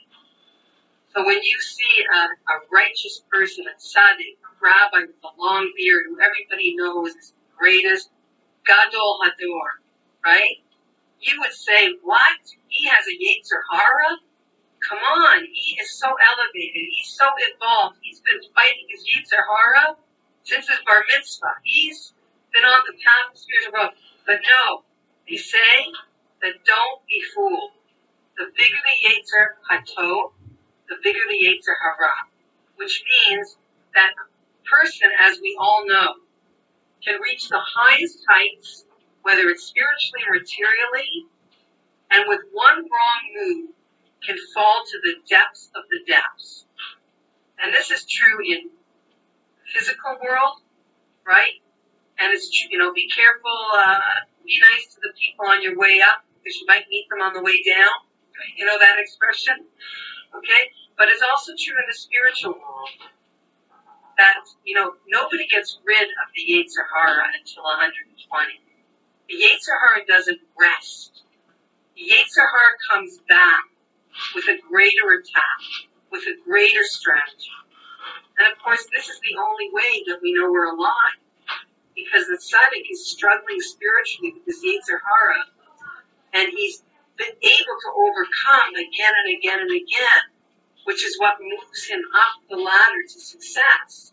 So 1.14 1.26
when 1.26 1.42
you 1.42 1.60
see 1.60 2.04
a, 2.08 2.20
a 2.24 2.56
righteous 2.72 3.22
person, 3.30 3.66
a 3.68 3.76
tzaddik, 3.76 4.40
a 4.40 4.50
rabbi 4.62 5.06
with 5.06 5.20
a 5.22 5.32
long 5.40 5.70
beard 5.76 6.04
who 6.08 6.16
everybody 6.20 6.74
knows 6.76 7.14
is 7.14 7.34
greatest, 7.62 8.10
Gadol 8.66 9.22
Hador, 9.22 9.70
right? 10.26 10.58
You 11.20 11.38
would 11.38 11.54
say, 11.54 11.94
what? 12.02 12.42
He 12.66 12.88
has 12.88 13.06
a 13.06 13.14
Yetzer 13.14 13.62
Hara? 13.70 14.18
Come 14.82 14.98
on, 14.98 15.46
he 15.46 15.78
is 15.78 15.94
so 15.94 16.10
elevated. 16.10 16.90
He's 16.90 17.14
so 17.14 17.30
involved. 17.46 17.98
He's 18.02 18.18
been 18.18 18.42
fighting 18.50 18.90
his 18.90 19.06
Yetzer 19.06 19.38
Hara 19.38 19.94
since 20.42 20.66
his 20.66 20.78
bar 20.84 21.04
mitzvah. 21.06 21.62
He's 21.62 22.12
been 22.52 22.64
on 22.64 22.82
the 22.90 22.98
path 22.98 23.30
of 23.30 23.38
spiritual 23.38 23.72
growth. 23.78 23.94
But 24.26 24.42
no, 24.42 24.82
they 25.30 25.36
say 25.36 25.86
that 26.42 26.66
don't 26.66 27.00
be 27.06 27.22
fooled. 27.34 27.78
The 28.36 28.50
bigger 28.58 28.82
the 28.82 28.96
Yetzer 29.06 29.46
Hatov, 29.70 30.32
the 30.88 30.96
bigger 31.04 31.22
the 31.30 31.38
Yetzer 31.46 31.78
Hara, 31.78 32.26
which 32.74 33.04
means 33.06 33.56
that 33.94 34.10
person, 34.66 35.10
as 35.20 35.38
we 35.40 35.56
all 35.60 35.86
know, 35.86 36.14
can 37.04 37.20
reach 37.20 37.48
the 37.48 37.60
highest 37.60 38.24
heights, 38.28 38.84
whether 39.22 39.48
it's 39.48 39.64
spiritually 39.64 40.22
or 40.28 40.38
materially, 40.38 41.26
and 42.10 42.24
with 42.28 42.40
one 42.52 42.76
wrong 42.76 43.22
move 43.34 43.70
can 44.24 44.36
fall 44.54 44.82
to 44.86 44.98
the 45.02 45.14
depths 45.28 45.70
of 45.74 45.82
the 45.90 46.00
depths. 46.06 46.66
And 47.62 47.72
this 47.72 47.90
is 47.90 48.04
true 48.06 48.38
in 48.44 48.70
the 48.70 49.78
physical 49.78 50.18
world, 50.22 50.62
right? 51.26 51.58
And 52.18 52.32
it's, 52.32 52.50
you 52.70 52.78
know, 52.78 52.92
be 52.92 53.08
careful, 53.08 53.58
uh, 53.74 53.98
be 54.44 54.60
nice 54.60 54.94
to 54.94 55.00
the 55.02 55.12
people 55.18 55.46
on 55.46 55.62
your 55.62 55.78
way 55.78 56.00
up 56.02 56.24
because 56.38 56.60
you 56.60 56.66
might 56.66 56.84
meet 56.90 57.06
them 57.10 57.20
on 57.20 57.32
the 57.32 57.42
way 57.42 57.62
down. 57.62 57.94
You 58.56 58.66
know 58.66 58.78
that 58.78 58.98
expression? 58.98 59.54
Okay? 60.36 60.70
But 60.98 61.08
it's 61.08 61.22
also 61.22 61.52
true 61.58 61.78
in 61.78 61.86
the 61.88 61.94
spiritual 61.94 62.52
world 62.52 62.90
that, 64.22 64.46
you 64.62 64.78
know, 64.78 64.94
nobody 65.10 65.48
gets 65.50 65.82
rid 65.82 66.06
of 66.22 66.26
the 66.30 66.46
Yetzer 66.46 66.86
Hara 66.86 67.26
until 67.34 67.66
120. 67.66 68.06
The 69.26 69.34
Yetzer 69.34 69.74
Hara 69.74 70.06
doesn't 70.06 70.38
rest. 70.54 71.26
The 71.98 72.06
Yetzer 72.06 72.46
Hara 72.46 72.74
comes 72.86 73.18
back 73.28 73.66
with 74.34 74.46
a 74.46 74.62
greater 74.70 75.18
attack, 75.18 75.90
with 76.14 76.22
a 76.30 76.38
greater 76.46 76.84
strategy. 76.84 77.50
And 78.38 78.46
of 78.46 78.62
course, 78.62 78.86
this 78.94 79.10
is 79.10 79.18
the 79.26 79.34
only 79.42 79.68
way 79.74 80.06
that 80.06 80.22
we 80.22 80.32
know 80.34 80.50
we're 80.52 80.70
alive. 80.70 81.18
Because 81.94 82.24
the 82.30 82.38
tzaddik 82.38 82.86
is 82.90 83.10
struggling 83.10 83.60
spiritually 83.60 84.38
with 84.38 84.46
his 84.46 84.62
Yetzer 84.62 85.02
Hara, 85.02 85.42
and 86.32 86.48
he's 86.54 86.82
been 87.18 87.34
able 87.42 87.76
to 87.84 87.90
overcome 87.92 88.70
again 88.78 89.12
and 89.26 89.36
again 89.36 89.60
and 89.60 89.70
again, 89.70 90.22
which 90.84 91.04
is 91.04 91.18
what 91.18 91.36
moves 91.40 91.84
him 91.84 92.00
up 92.14 92.40
the 92.48 92.56
ladder 92.56 93.02
to 93.02 93.20
success. 93.20 94.11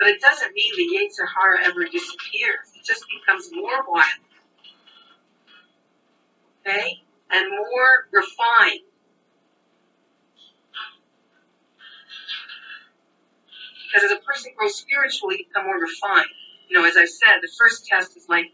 But 0.00 0.08
it 0.08 0.20
doesn't 0.22 0.54
mean 0.54 0.72
the 0.76 0.96
Yetzer 0.96 1.28
Hara 1.28 1.62
ever 1.66 1.84
disappears. 1.84 2.72
It 2.74 2.84
just 2.84 3.04
becomes 3.06 3.50
more 3.52 3.84
violent. 3.84 4.08
Okay? 6.66 7.02
And 7.30 7.50
more 7.50 8.08
refined. 8.10 8.80
Because 13.92 14.10
as 14.10 14.12
a 14.12 14.20
person 14.22 14.52
grows 14.56 14.76
spiritually, 14.76 15.36
you 15.40 15.44
become 15.48 15.66
more 15.66 15.78
refined. 15.78 16.30
You 16.70 16.78
know, 16.78 16.88
as 16.88 16.96
I 16.96 17.04
said, 17.04 17.40
the 17.42 17.50
first 17.58 17.86
test 17.86 18.16
is 18.16 18.26
like 18.26 18.46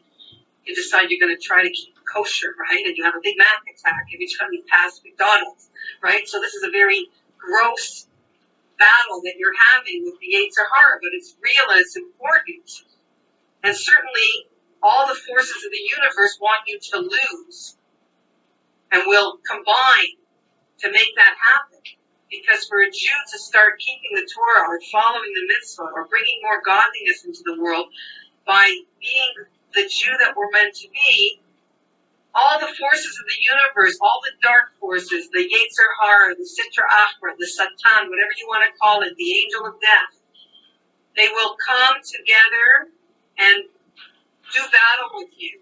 you 0.64 0.74
decide 0.74 1.10
you're 1.10 1.20
going 1.24 1.36
to 1.36 1.40
try 1.40 1.62
to 1.62 1.70
keep 1.70 1.94
kosher, 2.12 2.56
right? 2.58 2.84
And 2.84 2.96
you 2.96 3.04
have 3.04 3.14
a 3.14 3.20
Big 3.22 3.38
Mac 3.38 3.62
attack 3.72 4.06
every 4.12 4.26
time 4.26 4.48
you 4.50 4.64
pass 4.66 5.00
McDonald's, 5.04 5.70
right? 6.02 6.26
So 6.26 6.40
this 6.40 6.54
is 6.54 6.64
a 6.64 6.70
very 6.70 7.06
gross 7.38 8.05
battle 8.78 9.20
that 9.24 9.34
you're 9.38 9.56
having 9.72 10.04
with 10.04 10.18
the 10.20 10.36
Yetzer 10.36 10.66
Hara, 10.72 10.98
but 11.02 11.12
it's 11.12 11.36
real 11.40 11.66
and 11.72 11.80
it's 11.80 11.96
important. 11.96 12.68
And 13.62 13.74
certainly 13.74 14.48
all 14.82 15.08
the 15.08 15.18
forces 15.26 15.64
of 15.64 15.70
the 15.72 15.84
universe 15.96 16.38
want 16.40 16.60
you 16.66 16.78
to 16.78 16.98
lose 16.98 17.76
and 18.92 19.02
will 19.06 19.38
combine 19.48 20.16
to 20.80 20.90
make 20.92 21.12
that 21.16 21.34
happen. 21.40 21.80
Because 22.30 22.66
for 22.66 22.80
a 22.80 22.90
Jew 22.90 23.18
to 23.32 23.38
start 23.38 23.78
keeping 23.78 24.10
the 24.14 24.26
Torah 24.26 24.68
or 24.68 24.80
following 24.90 25.32
the 25.34 25.46
mitzvah 25.46 25.90
or 25.94 26.06
bringing 26.08 26.40
more 26.42 26.60
godliness 26.64 27.24
into 27.24 27.42
the 27.44 27.60
world 27.62 27.86
by 28.44 28.66
being 29.00 29.32
the 29.74 29.88
Jew 29.88 30.10
that 30.18 30.34
we're 30.36 30.50
meant 30.50 30.74
to 30.74 30.88
be, 30.90 31.40
all 32.36 32.60
the 32.60 32.68
forces 32.76 33.16
of 33.16 33.24
the 33.24 33.40
universe, 33.40 33.96
all 34.00 34.20
the 34.20 34.36
dark 34.44 34.76
forces, 34.78 35.28
the 35.32 35.40
Yetzer 35.40 35.88
Hara, 36.00 36.36
the 36.36 36.44
Sitra 36.44 36.84
Achra, 36.84 37.32
the 37.38 37.46
Satan, 37.48 38.12
whatever 38.12 38.32
you 38.36 38.46
want 38.46 38.68
to 38.68 38.72
call 38.76 39.00
it, 39.00 39.16
the 39.16 39.30
angel 39.40 39.64
of 39.66 39.80
death, 39.80 40.20
they 41.16 41.28
will 41.32 41.56
come 41.56 41.96
together 42.04 42.92
and 43.40 43.64
do 44.52 44.60
battle 44.68 45.10
with 45.16 45.32
you. 45.38 45.60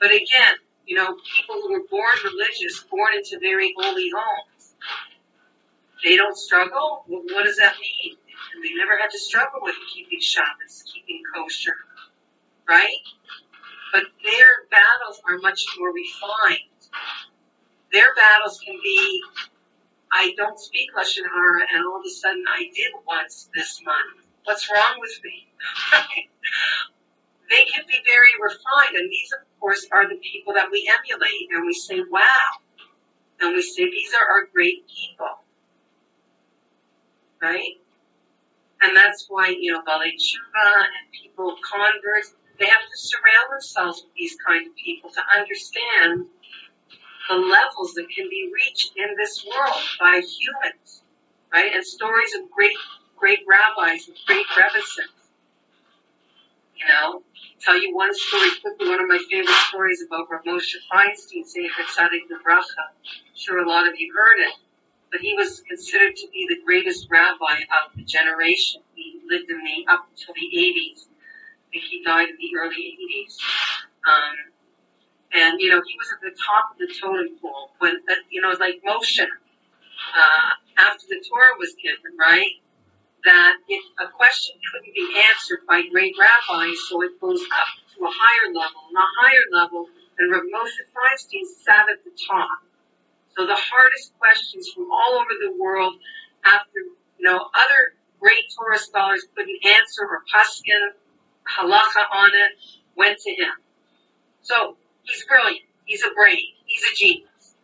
But 0.00 0.10
again, 0.10 0.56
you 0.86 0.96
know, 0.96 1.16
people 1.36 1.60
who 1.60 1.72
were 1.72 1.84
born 1.90 2.16
religious, 2.24 2.82
born 2.90 3.12
into 3.14 3.38
very 3.38 3.74
holy 3.76 4.08
homes, 4.08 4.74
they 6.02 6.16
don't 6.16 6.36
struggle? 6.36 7.04
What 7.06 7.44
does 7.44 7.56
that 7.58 7.74
mean? 7.76 8.16
They 8.62 8.74
never 8.74 8.96
had 8.96 9.10
to 9.10 9.18
struggle 9.18 9.60
with 9.62 9.76
keeping 9.92 10.20
Shabbos, 10.20 10.82
keeping 10.92 11.20
kosher, 11.34 11.76
right? 12.66 13.04
But 13.92 14.04
their 14.22 14.68
battles 14.70 15.20
are 15.28 15.38
much 15.38 15.64
more 15.78 15.92
refined. 15.92 16.80
Their 17.92 18.14
battles 18.14 18.60
can 18.64 18.78
be, 18.82 19.22
I 20.12 20.34
don't 20.36 20.58
speak 20.58 20.90
Lashon 20.96 21.24
Hara 21.28 21.66
and 21.74 21.84
all 21.86 21.98
of 22.00 22.06
a 22.06 22.10
sudden 22.10 22.44
I 22.48 22.70
did 22.74 22.92
once 23.06 23.50
this 23.54 23.80
month. 23.84 24.26
What's 24.44 24.70
wrong 24.70 24.96
with 25.00 25.20
me? 25.24 25.48
they 27.50 27.64
can 27.64 27.84
be 27.88 27.98
very 28.06 28.30
refined 28.40 28.96
and 28.96 29.10
these 29.10 29.32
of 29.32 29.60
course 29.60 29.86
are 29.92 30.08
the 30.08 30.20
people 30.22 30.54
that 30.54 30.70
we 30.70 30.88
emulate 30.88 31.48
and 31.52 31.66
we 31.66 31.74
say, 31.74 32.00
wow. 32.10 32.62
And 33.40 33.54
we 33.54 33.62
say, 33.62 33.90
these 33.90 34.12
are 34.14 34.26
our 34.30 34.46
great 34.52 34.86
people 34.88 35.28
right? 37.42 37.74
And 38.82 38.96
that's 38.96 39.26
why, 39.28 39.54
you 39.58 39.72
know, 39.72 39.82
Balei 39.82 40.12
Tshuva 40.16 40.66
and 40.84 41.12
people, 41.12 41.56
converts, 41.70 42.34
they 42.60 42.66
have 42.66 42.82
to 42.82 42.98
surround 42.98 43.52
themselves 43.52 44.02
with 44.04 44.14
these 44.14 44.36
kind 44.46 44.66
of 44.66 44.76
people 44.76 45.10
to 45.10 45.22
understand 45.38 46.26
the 47.30 47.36
levels 47.36 47.94
that 47.94 48.06
can 48.14 48.28
be 48.30 48.50
reached 48.54 48.92
in 48.96 49.08
this 49.18 49.44
world 49.46 49.82
by 50.00 50.22
humans, 50.22 51.02
right? 51.52 51.72
And 51.74 51.84
stories 51.84 52.34
of 52.36 52.50
great, 52.50 52.76
great 53.16 53.40
rabbis 53.48 54.08
and 54.08 54.16
great 54.26 54.46
rebbises. 54.56 55.14
You 56.76 56.88
know, 56.88 57.22
tell 57.60 57.80
you 57.80 57.94
one 57.94 58.14
story 58.14 58.50
quickly, 58.62 58.88
one 58.88 59.00
of 59.00 59.08
my 59.08 59.20
favorite 59.30 59.54
stories 59.68 60.04
about 60.06 60.28
Rav 60.30 60.44
Moshe 60.44 60.76
Feinstein, 60.92 61.46
saying 61.46 61.70
Tzadik 61.94 62.28
Bracha. 62.46 62.92
Sure, 63.34 63.58
a 63.58 63.68
lot 63.68 63.88
of 63.88 63.94
you 63.98 64.12
heard 64.16 64.40
it 64.40 64.54
but 65.12 65.20
he 65.20 65.34
was 65.34 65.62
considered 65.68 66.16
to 66.16 66.28
be 66.32 66.46
the 66.48 66.60
greatest 66.64 67.08
rabbi 67.10 67.60
of 67.62 67.96
the 67.96 68.04
generation. 68.04 68.82
He 68.94 69.20
lived 69.28 69.50
in 69.50 69.58
the 69.58 69.92
up 69.92 70.08
until 70.10 70.34
the 70.34 70.58
80s. 70.58 71.09
He 71.72 72.02
died 72.04 72.28
in 72.28 72.36
the 72.36 72.58
early 72.58 72.98
80s. 72.98 73.36
Um, 74.06 74.36
and 75.32 75.60
you 75.60 75.70
know, 75.70 75.82
he 75.86 75.94
was 75.98 76.08
at 76.12 76.20
the 76.22 76.34
top 76.34 76.72
of 76.72 76.78
the 76.78 76.88
totem 77.00 77.38
pole 77.40 77.70
when, 77.78 77.96
uh, 78.08 78.14
you 78.30 78.40
know, 78.40 78.50
like 78.58 78.82
Moshe, 78.86 79.20
uh, 79.22 80.50
after 80.78 81.06
the 81.08 81.22
Torah 81.28 81.54
was 81.58 81.74
given, 81.82 82.16
right? 82.18 82.58
That 83.24 83.56
if 83.68 83.84
a 84.00 84.08
question 84.08 84.56
couldn't 84.72 84.94
be 84.94 85.22
answered 85.30 85.60
by 85.68 85.82
great 85.92 86.14
rabbis, 86.18 86.76
so 86.88 87.02
it 87.02 87.20
goes 87.20 87.42
up 87.42 87.70
to 87.94 88.04
a 88.04 88.10
higher 88.10 88.48
level, 88.54 88.80
and 88.88 88.96
a 88.96 89.08
higher 89.20 89.46
level, 89.52 89.86
and 90.18 90.32
Rav 90.32 90.42
Moshe 90.48 90.82
Feinstein 90.90 91.44
sat 91.62 91.86
at 91.92 92.02
the 92.02 92.10
top 92.26 92.58
so 93.36 93.46
the 93.46 93.56
hardest 93.56 94.12
questions 94.18 94.68
from 94.74 94.90
all 94.90 95.14
over 95.14 95.34
the 95.40 95.56
world 95.60 95.94
after, 96.44 96.80
you 97.18 97.24
know, 97.24 97.38
other 97.38 97.94
great 98.18 98.44
Torah 98.56 98.78
scholars 98.78 99.24
couldn't 99.34 99.60
answer 99.64 100.02
or 100.02 100.22
paskin 100.32 100.92
halacha 101.56 102.04
on 102.12 102.30
it 102.32 102.52
went 102.96 103.18
to 103.18 103.30
him. 103.30 103.52
So 104.42 104.76
he's 105.02 105.24
brilliant. 105.24 105.64
He's 105.84 106.02
a 106.04 106.14
brain. 106.14 106.46
He's 106.66 106.82
a 106.82 106.96
genius. 106.96 107.54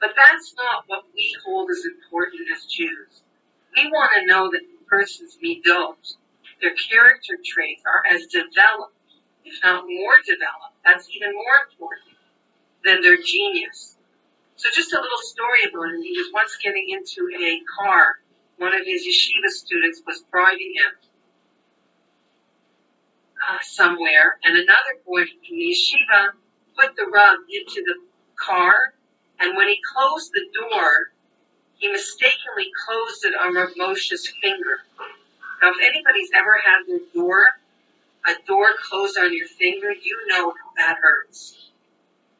But 0.00 0.10
that's 0.18 0.54
not 0.56 0.84
what 0.86 1.04
we 1.14 1.34
hold 1.44 1.70
as 1.70 1.84
important 1.84 2.42
as 2.54 2.64
Jews. 2.66 3.22
We 3.76 3.86
want 3.86 4.12
to 4.16 4.26
know 4.26 4.50
that 4.50 4.60
the 4.60 4.84
person's 4.88 5.36
midot, 5.42 5.96
their 6.60 6.74
character 6.74 7.38
traits 7.44 7.82
are 7.86 8.02
as 8.10 8.26
developed, 8.26 8.94
if 9.44 9.58
not 9.62 9.84
more 9.88 10.16
developed. 10.26 10.78
That's 10.84 11.08
even 11.14 11.34
more 11.34 11.66
important 11.70 12.16
than 12.84 13.02
their 13.02 13.16
genius. 13.16 13.96
So 14.56 14.68
just 14.74 14.92
a 14.92 15.00
little 15.00 15.22
story 15.22 15.60
about 15.68 15.94
him. 15.94 16.02
He 16.02 16.16
was 16.18 16.30
once 16.32 16.56
getting 16.62 16.86
into 16.90 17.28
a 17.38 17.60
car 17.78 18.18
one 18.58 18.74
of 18.74 18.84
his 18.84 19.06
yeshiva 19.06 19.48
students 19.48 20.02
was 20.04 20.24
driving 20.32 20.74
him 20.74 20.90
uh, 23.46 23.58
somewhere, 23.62 24.38
and 24.42 24.56
another 24.56 25.00
boy 25.06 25.24
from 25.24 25.38
the 25.42 25.56
yeshiva 25.56 26.32
put 26.76 26.96
the 26.96 27.06
rug 27.06 27.38
into 27.50 27.82
the 27.84 27.94
car, 28.36 28.94
and 29.40 29.56
when 29.56 29.68
he 29.68 29.78
closed 29.92 30.32
the 30.32 30.46
door, 30.58 31.12
he 31.76 31.88
mistakenly 31.88 32.70
closed 32.86 33.24
it 33.24 33.34
on 33.40 33.54
Rav 33.54 33.70
Moshe's 33.78 34.32
finger. 34.42 34.80
Now, 35.62 35.70
if 35.70 35.76
anybody's 35.82 36.30
ever 36.34 36.60
had 36.64 36.86
their 36.86 37.00
door, 37.14 37.46
a 38.26 38.32
door 38.46 38.68
closed 38.88 39.18
on 39.18 39.34
your 39.34 39.46
finger, 39.46 39.92
you 39.92 40.18
know 40.28 40.50
how 40.50 40.70
that 40.76 40.96
hurts. 41.00 41.70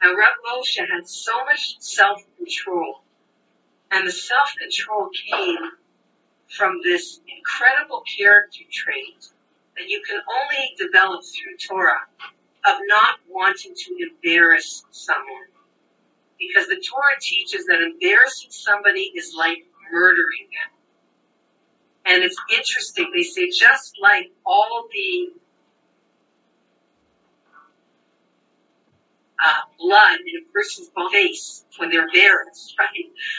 Now, 0.03 0.15
Rav 0.15 0.35
Moshe 0.47 0.79
had 0.79 1.09
so 1.09 1.33
much 1.45 1.77
self-control, 1.81 3.01
and 3.91 4.07
the 4.07 4.13
self-control 4.13 5.11
came 5.31 5.71
from 6.49 6.81
this 6.83 7.21
incredible 7.29 8.03
character 8.17 8.65
trait 8.73 9.29
that 9.79 9.89
you 9.89 10.03
can 10.07 10.19
only 10.19 10.75
develop 10.77 11.23
through 11.23 11.57
Torah 11.57 12.03
of 12.67 12.79
not 12.87 13.21
wanting 13.29 13.75
to 13.75 13.97
embarrass 14.11 14.85
someone. 14.91 15.49
Because 16.39 16.67
the 16.69 16.77
Torah 16.77 17.19
teaches 17.21 17.67
that 17.67 17.81
embarrassing 17.81 18.51
somebody 18.51 19.13
is 19.17 19.35
like 19.37 19.59
murdering 19.93 20.49
them. 20.51 20.79
And 22.07 22.25
it's 22.25 22.37
interesting, 22.57 23.11
they 23.15 23.23
say 23.23 23.51
just 23.51 23.97
like 24.03 24.31
all 24.47 24.89
the 24.93 25.33
uh, 29.45 29.61
blood 29.79 30.19
in 30.27 30.43
a 30.43 30.53
person's 30.53 30.91
face 31.13 31.65
when 31.77 31.91
they're 31.91 32.07
embarrassed, 32.07 32.75
right? 32.79 32.89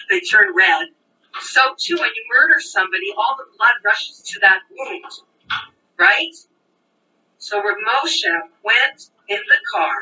They 0.10 0.19
turn 0.21 0.54
red. 0.56 0.88
So 1.41 1.62
too, 1.78 1.95
when 1.95 2.10
you 2.15 2.23
murder 2.34 2.60
somebody, 2.60 3.13
all 3.17 3.36
the 3.38 3.45
blood 3.58 3.75
rushes 3.84 4.21
to 4.34 4.39
that 4.41 4.60
wound 4.69 5.06
right? 5.99 6.35
So 7.38 7.62
Moshe 7.62 8.23
went 8.63 9.09
in 9.27 9.39
the 9.47 9.57
car, 9.71 10.01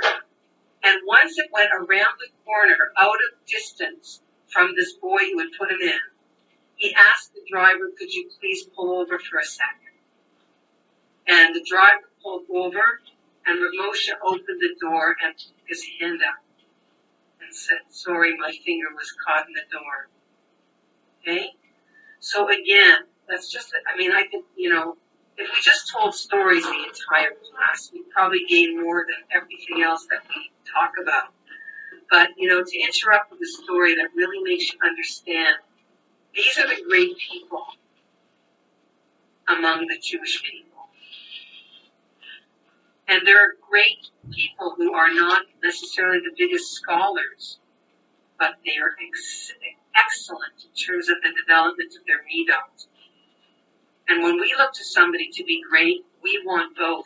and 0.83 1.01
once 1.05 1.37
it 1.37 1.49
went 1.51 1.71
around 1.71 2.17
the 2.19 2.29
corner, 2.45 2.91
out 2.97 3.15
of 3.15 3.45
distance 3.45 4.21
from 4.47 4.73
this 4.75 4.93
boy 4.93 5.19
who 5.31 5.39
had 5.39 5.49
put 5.59 5.71
him 5.71 5.81
in, 5.81 5.99
he 6.75 6.93
asked 6.93 7.33
the 7.33 7.41
driver, 7.49 7.91
could 7.97 8.13
you 8.13 8.29
please 8.39 8.63
pull 8.75 8.99
over 8.99 9.19
for 9.19 9.39
a 9.39 9.45
second? 9.45 9.97
And 11.27 11.55
the 11.55 11.65
driver 11.67 12.09
pulled 12.23 12.45
over, 12.53 13.01
and 13.45 13.59
Moshe 13.79 14.09
opened 14.23 14.61
the 14.61 14.75
door 14.79 15.15
and 15.23 15.33
put 15.35 15.67
his 15.67 15.83
hand 15.99 16.21
up 16.21 16.43
and 17.41 17.55
said, 17.55 17.79
sorry, 17.89 18.37
my 18.37 18.51
finger 18.65 18.87
was 18.95 19.13
caught 19.25 19.47
in 19.47 19.53
the 19.53 19.61
door. 19.71 20.09
Okay? 21.21 21.49
So 22.19 22.47
again, 22.49 22.99
that's 23.27 23.51
just, 23.51 23.73
I 23.91 23.97
mean, 23.97 24.11
I 24.11 24.23
could, 24.23 24.43
you 24.55 24.69
know, 24.69 24.97
if 25.37 25.47
we 25.53 25.61
just 25.61 25.91
told 25.91 26.15
stories 26.15 26.63
the 26.63 26.69
entire 26.69 27.35
class, 27.51 27.91
we'd 27.93 28.09
probably 28.09 28.43
gain 28.49 28.81
more 28.81 29.05
than 29.05 29.41
everything 29.41 29.83
else 29.83 30.07
that 30.09 30.21
we 30.29 30.49
talk 30.73 30.93
about. 31.01 31.33
But, 32.09 32.29
you 32.37 32.49
know, 32.49 32.63
to 32.63 32.79
interrupt 32.79 33.31
with 33.31 33.41
a 33.41 33.63
story 33.63 33.95
that 33.95 34.09
really 34.15 34.41
makes 34.43 34.73
you 34.73 34.79
understand, 34.83 35.57
these 36.33 36.57
are 36.57 36.67
the 36.67 36.81
great 36.89 37.15
people 37.17 37.65
among 39.47 39.87
the 39.87 39.97
Jewish 40.01 40.41
people. 40.41 40.89
And 43.07 43.25
there 43.25 43.37
are 43.37 43.53
great 43.69 44.09
people 44.31 44.73
who 44.75 44.93
are 44.93 45.13
not 45.13 45.43
necessarily 45.63 46.19
the 46.19 46.35
biggest 46.37 46.73
scholars, 46.73 47.59
but 48.39 48.55
they 48.65 48.77
are 48.81 48.95
ex- 49.07 49.53
excellent 49.95 50.65
in 50.65 50.73
terms 50.73 51.09
of 51.09 51.17
the 51.21 51.29
development 51.41 51.93
of 51.95 52.05
their 52.05 52.19
midot 52.25 52.87
and 54.07 54.23
when 54.23 54.39
we 54.39 54.53
look 54.57 54.73
to 54.73 54.83
somebody 54.83 55.29
to 55.33 55.43
be 55.43 55.61
great, 55.69 56.05
we 56.23 56.41
want 56.45 56.75
both. 56.77 57.05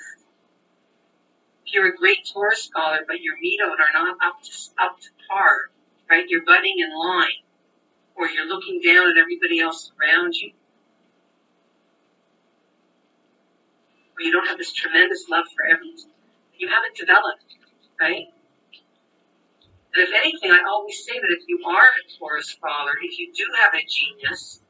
If 1.66 1.74
you're 1.74 1.88
a 1.88 1.96
great 1.96 2.28
Torah 2.32 2.56
scholar, 2.56 3.00
but 3.08 3.22
your 3.22 3.36
midot 3.36 3.80
are 3.80 3.94
not 3.94 4.18
up 4.24 4.42
to, 4.44 4.52
up 4.84 5.00
to 5.00 5.10
par, 5.30 5.72
right? 6.10 6.26
You're 6.28 6.46
budding 6.46 6.76
in 6.78 6.98
line, 6.98 7.42
or 8.16 8.28
you're 8.28 8.48
looking 8.48 8.82
down 8.84 9.08
at 9.12 9.18
everybody 9.18 9.60
else 9.60 9.92
around 10.00 10.36
you, 10.36 10.52
or 14.18 14.22
you 14.22 14.32
don't 14.32 14.48
have 14.48 14.58
this 14.58 14.74
tremendous 14.74 15.28
love 15.30 15.46
for 15.56 15.66
everything. 15.66 16.12
You 16.58 16.68
haven't 16.68 16.96
developed, 16.96 17.46
right? 18.00 18.28
And 19.94 20.04
if 20.08 20.14
anything, 20.14 20.52
I 20.52 20.64
always 20.70 21.04
say 21.04 21.20
that 21.20 21.38
if 21.38 21.44
you 21.48 21.60
are 21.68 21.84
a 21.84 22.20
Torah 22.20 22.44
scholar, 22.44 22.94
if 23.02 23.20
you 23.20 23.32
do 23.34 23.46
have 23.60 23.74
a 23.74 23.86
genius, 23.88 24.62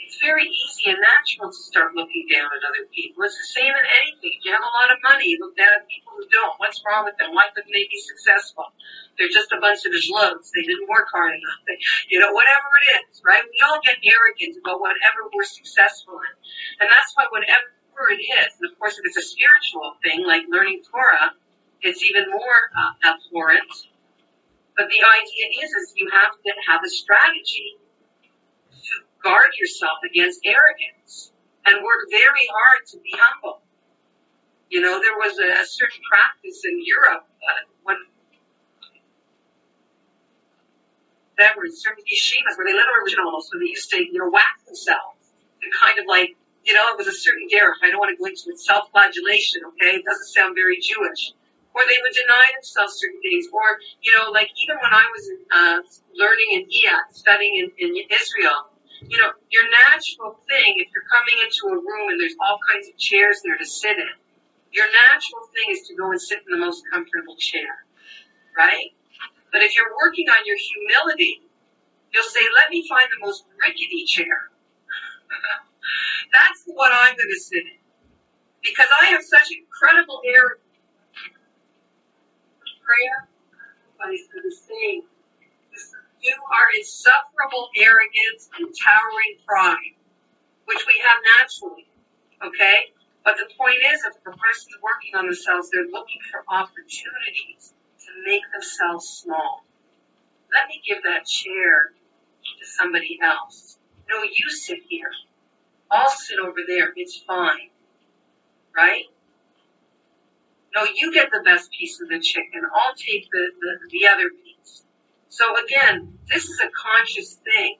it's 0.00 0.16
very 0.16 0.48
easy 0.48 0.88
and 0.90 0.98
natural 0.98 1.52
to 1.52 1.60
start 1.60 1.92
looking 1.92 2.24
down 2.32 2.48
at 2.48 2.64
other 2.64 2.88
people. 2.88 3.22
It's 3.28 3.36
the 3.36 3.52
same 3.52 3.70
in 3.70 3.84
anything. 3.84 4.32
If 4.40 4.42
you 4.48 4.52
have 4.56 4.64
a 4.64 4.72
lot 4.72 4.88
of 4.88 4.98
money, 5.04 5.28
you 5.30 5.38
look 5.38 5.54
down 5.54 5.70
at 5.76 5.84
people 5.86 6.16
who 6.16 6.24
don't. 6.32 6.56
What's 6.56 6.80
wrong 6.82 7.04
with 7.04 7.20
them? 7.20 7.36
Why 7.36 7.52
couldn't 7.52 7.70
they 7.70 7.84
be 7.86 8.00
successful? 8.00 8.72
They're 9.20 9.32
just 9.32 9.52
a 9.52 9.60
bunch 9.60 9.84
of 9.84 9.92
schlucks. 9.92 10.50
They 10.56 10.64
didn't 10.64 10.88
work 10.88 11.12
hard 11.12 11.36
enough. 11.36 11.60
They, 11.68 11.76
you 12.08 12.18
know, 12.18 12.32
whatever 12.32 12.68
it 12.80 13.04
is, 13.04 13.20
right? 13.20 13.44
We 13.44 13.60
all 13.68 13.78
get 13.84 14.00
arrogant 14.00 14.56
about 14.56 14.80
whatever 14.80 15.28
we're 15.30 15.46
successful 15.46 16.16
in. 16.16 16.34
And 16.80 16.88
that's 16.88 17.12
why 17.14 17.28
whatever 17.28 17.68
it 18.08 18.24
is, 18.24 18.48
and 18.56 18.72
of 18.72 18.78
course 18.80 18.96
if 18.96 19.04
it's 19.04 19.20
a 19.20 19.26
spiritual 19.26 19.92
thing 20.00 20.24
like 20.24 20.48
learning 20.48 20.80
Torah, 20.88 21.36
it's 21.84 22.00
even 22.08 22.32
more 22.32 22.60
uh, 22.72 23.12
abhorrent. 23.12 23.68
But 24.76 24.88
the 24.88 25.00
idea 25.04 25.46
is, 25.60 25.68
is 25.76 25.92
you 25.96 26.08
have 26.08 26.32
to 26.32 26.50
have 26.72 26.80
a 26.80 26.88
strategy 26.88 27.76
guard 29.22 29.50
yourself 29.58 29.98
against 30.04 30.40
arrogance 30.44 31.32
and 31.66 31.84
work 31.84 32.08
very 32.10 32.46
hard 32.50 32.86
to 32.92 32.98
be 32.98 33.12
humble. 33.16 33.60
You 34.68 34.80
know, 34.80 35.00
there 35.02 35.18
was 35.18 35.38
a, 35.38 35.62
a 35.62 35.66
certain 35.66 36.00
practice 36.08 36.62
in 36.64 36.80
Europe 36.84 37.26
uh, 37.42 37.66
when 37.82 37.96
that 41.40 41.56
were 41.56 41.66
certain 41.72 42.04
yeshivas 42.04 42.54
where 42.60 42.68
they 42.68 42.76
literally, 42.76 43.16
know, 43.16 43.40
so 43.40 43.56
they 43.58 43.72
used 43.72 43.88
to, 43.90 43.96
you 43.96 44.20
know, 44.20 44.28
whack 44.28 44.60
themselves 44.68 45.32
and 45.64 45.72
kind 45.72 45.98
of 45.98 46.04
like, 46.06 46.36
you 46.62 46.76
know, 46.76 46.92
it 46.92 47.00
was 47.00 47.08
a 47.08 47.16
certain 47.16 47.48
derech. 47.48 47.80
I 47.82 47.88
don't 47.88 47.98
want 47.98 48.12
to 48.12 48.20
go 48.20 48.28
into 48.28 48.52
it. 48.52 48.60
Self-flagellation, 48.60 49.64
okay? 49.72 49.96
It 49.96 50.04
doesn't 50.04 50.28
sound 50.28 50.52
very 50.52 50.76
Jewish. 50.76 51.32
Or 51.72 51.80
they 51.88 51.96
would 52.04 52.12
deny 52.12 52.52
themselves 52.52 53.00
certain 53.00 53.24
things. 53.24 53.48
Or, 53.48 53.80
you 54.04 54.12
know, 54.12 54.28
like 54.28 54.52
even 54.60 54.76
when 54.76 54.92
I 54.92 55.06
was 55.08 55.24
uh, 55.48 55.78
learning 56.12 56.60
in 56.60 56.62
IAT, 56.68 57.16
studying 57.16 57.64
in, 57.64 57.68
in 57.80 57.96
Israel, 58.12 58.68
you 59.08 59.16
know, 59.18 59.32
your 59.50 59.64
natural 59.70 60.36
thing, 60.48 60.76
if 60.76 60.88
you're 60.92 61.08
coming 61.08 61.36
into 61.40 61.72
a 61.72 61.78
room 61.78 62.12
and 62.12 62.20
there's 62.20 62.36
all 62.40 62.58
kinds 62.72 62.88
of 62.88 62.96
chairs 62.98 63.40
there 63.44 63.56
to 63.56 63.64
sit 63.64 63.96
in, 63.96 64.14
your 64.72 64.86
natural 65.08 65.42
thing 65.54 65.72
is 65.72 65.86
to 65.88 65.94
go 65.96 66.10
and 66.10 66.20
sit 66.20 66.38
in 66.44 66.58
the 66.58 66.64
most 66.64 66.84
comfortable 66.92 67.36
chair, 67.36 67.86
right? 68.56 68.92
But 69.52 69.62
if 69.62 69.76
you're 69.76 69.90
working 70.04 70.28
on 70.28 70.44
your 70.44 70.56
humility, 70.56 71.42
you'll 72.12 72.28
say, 72.30 72.44
let 72.54 72.70
me 72.70 72.86
find 72.88 73.08
the 73.08 73.26
most 73.26 73.44
rickety 73.58 74.04
chair. 74.04 74.50
That's 76.32 76.62
what 76.66 76.92
I'm 76.92 77.16
going 77.16 77.32
to 77.32 77.40
sit 77.40 77.64
in. 77.66 77.80
Because 78.62 78.88
I 79.00 79.06
have 79.06 79.22
such 79.24 79.48
incredible 79.50 80.20
air. 80.26 80.60
Prayer, 82.84 83.28
everybody's 83.98 84.28
going 84.28 84.44
to 84.44 84.54
sing 84.54 85.02
you 86.22 86.34
are 86.34 86.68
insufferable 86.76 87.68
arrogance 87.76 88.48
and 88.58 88.68
towering 88.76 89.36
pride, 89.46 89.96
which 90.66 90.84
we 90.86 90.94
have 91.00 91.18
naturally. 91.38 91.86
Okay? 92.44 92.92
But 93.24 93.36
the 93.36 93.52
point 93.56 93.78
is, 93.92 94.00
if 94.04 94.14
the 94.24 94.32
person 94.32 94.72
is 94.72 94.80
working 94.82 95.14
on 95.14 95.26
themselves, 95.26 95.68
they're 95.72 95.90
looking 95.90 96.20
for 96.30 96.44
opportunities 96.48 97.74
to 98.06 98.10
make 98.24 98.42
themselves 98.52 99.08
small. 99.08 99.64
Let 100.52 100.68
me 100.68 100.80
give 100.86 101.02
that 101.04 101.26
chair 101.26 101.92
to 102.60 102.66
somebody 102.66 103.18
else. 103.22 103.78
No, 104.08 104.22
you 104.22 104.50
sit 104.50 104.80
here. 104.88 105.10
I'll 105.90 106.10
sit 106.10 106.38
over 106.38 106.60
there. 106.66 106.92
It's 106.96 107.16
fine. 107.18 107.70
Right? 108.74 109.04
No, 110.74 110.84
you 110.94 111.12
get 111.12 111.30
the 111.32 111.42
best 111.44 111.70
piece 111.72 112.00
of 112.00 112.08
the 112.08 112.20
chicken. 112.20 112.62
I'll 112.74 112.94
take 112.94 113.28
the, 113.30 113.50
the, 113.60 113.78
the 113.90 114.06
other 114.06 114.30
piece. 114.30 114.84
So 115.30 115.44
again, 115.64 116.18
this 116.28 116.44
is 116.44 116.60
a 116.60 116.68
conscious 116.76 117.34
thing 117.34 117.76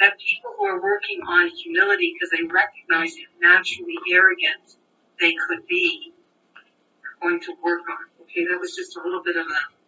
that 0.00 0.16
people 0.18 0.54
who 0.56 0.64
are 0.64 0.80
working 0.80 1.20
on 1.26 1.48
humility 1.48 2.14
because 2.14 2.30
they 2.30 2.44
recognize 2.46 3.14
how 3.16 3.54
naturally 3.54 3.96
arrogant 4.12 4.76
they 5.20 5.34
could 5.34 5.66
be 5.68 6.12
are 7.02 7.28
going 7.28 7.40
to 7.40 7.52
work 7.64 7.82
on. 7.90 8.22
Okay, 8.22 8.46
that 8.46 8.60
was 8.60 8.76
just 8.76 8.96
a 8.96 9.02
little 9.02 9.22
bit 9.24 9.36
of 9.36 9.46
a 9.46 9.78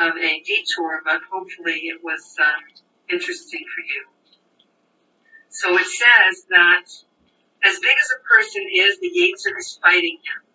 of 0.00 0.16
a 0.16 0.42
detour, 0.42 1.02
but 1.04 1.20
hopefully 1.30 1.92
it 1.92 2.00
was 2.02 2.34
um, 2.40 2.62
interesting 3.10 3.64
for 3.74 3.82
you. 3.82 4.06
So 5.50 5.76
it 5.76 5.86
says 5.86 6.46
that 6.50 6.84
as 7.64 7.78
big 7.80 7.96
as 8.00 8.10
a 8.16 8.22
person 8.32 8.62
is, 8.74 8.98
the 9.00 9.10
Yetzer 9.10 9.58
is 9.58 9.78
fighting 9.82 10.18
him. 10.24 10.47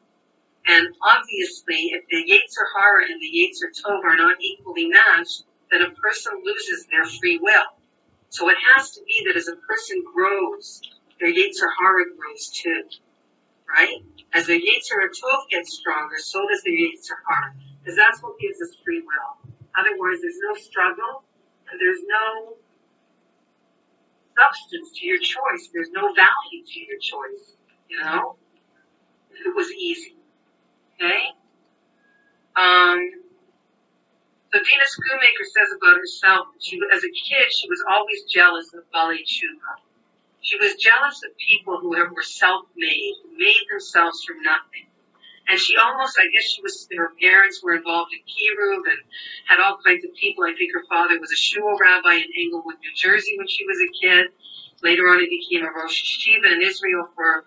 And 0.65 0.87
obviously, 1.03 1.91
if 1.91 2.05
the 2.09 2.23
Yetzer 2.23 2.65
Hara 2.75 3.03
and 3.11 3.19
the 3.21 3.27
Yetzer 3.27 3.69
Tov 3.75 4.03
are 4.03 4.15
not 4.15 4.37
equally 4.39 4.87
matched, 4.87 5.43
then 5.71 5.81
a 5.81 5.91
person 5.91 6.33
loses 6.43 6.87
their 6.89 7.05
free 7.05 7.37
will. 7.41 7.67
So 8.29 8.49
it 8.49 8.57
has 8.73 8.91
to 8.91 9.01
be 9.05 9.25
that 9.27 9.35
as 9.35 9.47
a 9.47 9.55
person 9.67 10.03
grows, 10.13 10.81
their 11.19 11.31
Yetzer 11.31 11.67
Hara 11.79 12.05
grows 12.17 12.49
too, 12.49 12.83
right? 13.67 14.03
As 14.33 14.47
their 14.47 14.59
Yetzer 14.59 15.03
Tov 15.03 15.49
gets 15.51 15.77
stronger, 15.77 16.15
so 16.17 16.47
does 16.47 16.63
their 16.63 16.73
Yetzer 16.73 17.19
Hara, 17.27 17.53
because 17.81 17.97
that's 17.97 18.23
what 18.23 18.39
gives 18.39 18.61
us 18.61 18.75
free 18.85 19.01
will. 19.01 19.53
Otherwise, 19.77 20.21
there's 20.21 20.39
no 20.47 20.55
struggle, 20.55 21.23
and 21.69 21.79
there's 21.79 22.01
no 22.07 22.55
substance 24.39 24.97
to 24.97 25.05
your 25.05 25.19
choice. 25.19 25.69
There's 25.73 25.91
no 25.91 26.13
value 26.13 26.63
to 26.65 26.79
your 26.79 26.99
choice, 26.99 27.57
you 27.89 27.99
know? 27.99 28.37
It 29.31 29.55
was 29.55 29.71
easy. 29.71 30.15
Okay? 31.03 31.23
Um, 32.55 32.99
so 34.53 34.59
Dina 34.61 34.85
Schoonmaker 34.87 35.45
says 35.51 35.75
about 35.75 35.97
herself 35.97 36.47
that 36.53 36.63
she, 36.63 36.79
as 36.93 37.03
a 37.03 37.09
kid, 37.09 37.51
she 37.51 37.67
was 37.67 37.83
always 37.91 38.23
jealous 38.23 38.71
of 38.73 38.83
Baalei 38.93 39.25
Teshuva. 39.25 39.83
She 40.41 40.57
was 40.57 40.75
jealous 40.75 41.19
of 41.25 41.35
people 41.37 41.79
who 41.79 41.89
were 41.89 42.23
self-made, 42.23 43.15
who 43.23 43.37
made 43.37 43.65
themselves 43.71 44.23
from 44.23 44.43
nothing. 44.43 44.87
And 45.47 45.59
she 45.59 45.75
almost, 45.75 46.17
I 46.19 46.31
guess 46.31 46.43
she 46.43 46.61
was, 46.61 46.87
her 46.95 47.11
parents 47.19 47.61
were 47.63 47.75
involved 47.75 48.13
in 48.13 48.19
Kiruv 48.23 48.87
and 48.87 49.01
had 49.47 49.59
all 49.59 49.79
kinds 49.83 50.05
of 50.05 50.13
people. 50.15 50.45
I 50.45 50.53
think 50.55 50.71
her 50.73 50.83
father 50.87 51.19
was 51.19 51.31
a 51.31 51.35
shul 51.35 51.75
rabbi 51.75 52.15
in 52.15 52.31
Englewood, 52.37 52.79
New 52.79 52.95
Jersey 52.95 53.35
when 53.37 53.47
she 53.47 53.65
was 53.65 53.77
a 53.81 53.91
kid. 53.99 54.27
Later 54.83 55.07
on, 55.09 55.19
he 55.19 55.27
became 55.27 55.65
a 55.65 55.71
Rosh 55.71 56.03
Yeshiva 56.03 56.53
in 56.53 56.61
Israel 56.61 57.09
for 57.15 57.45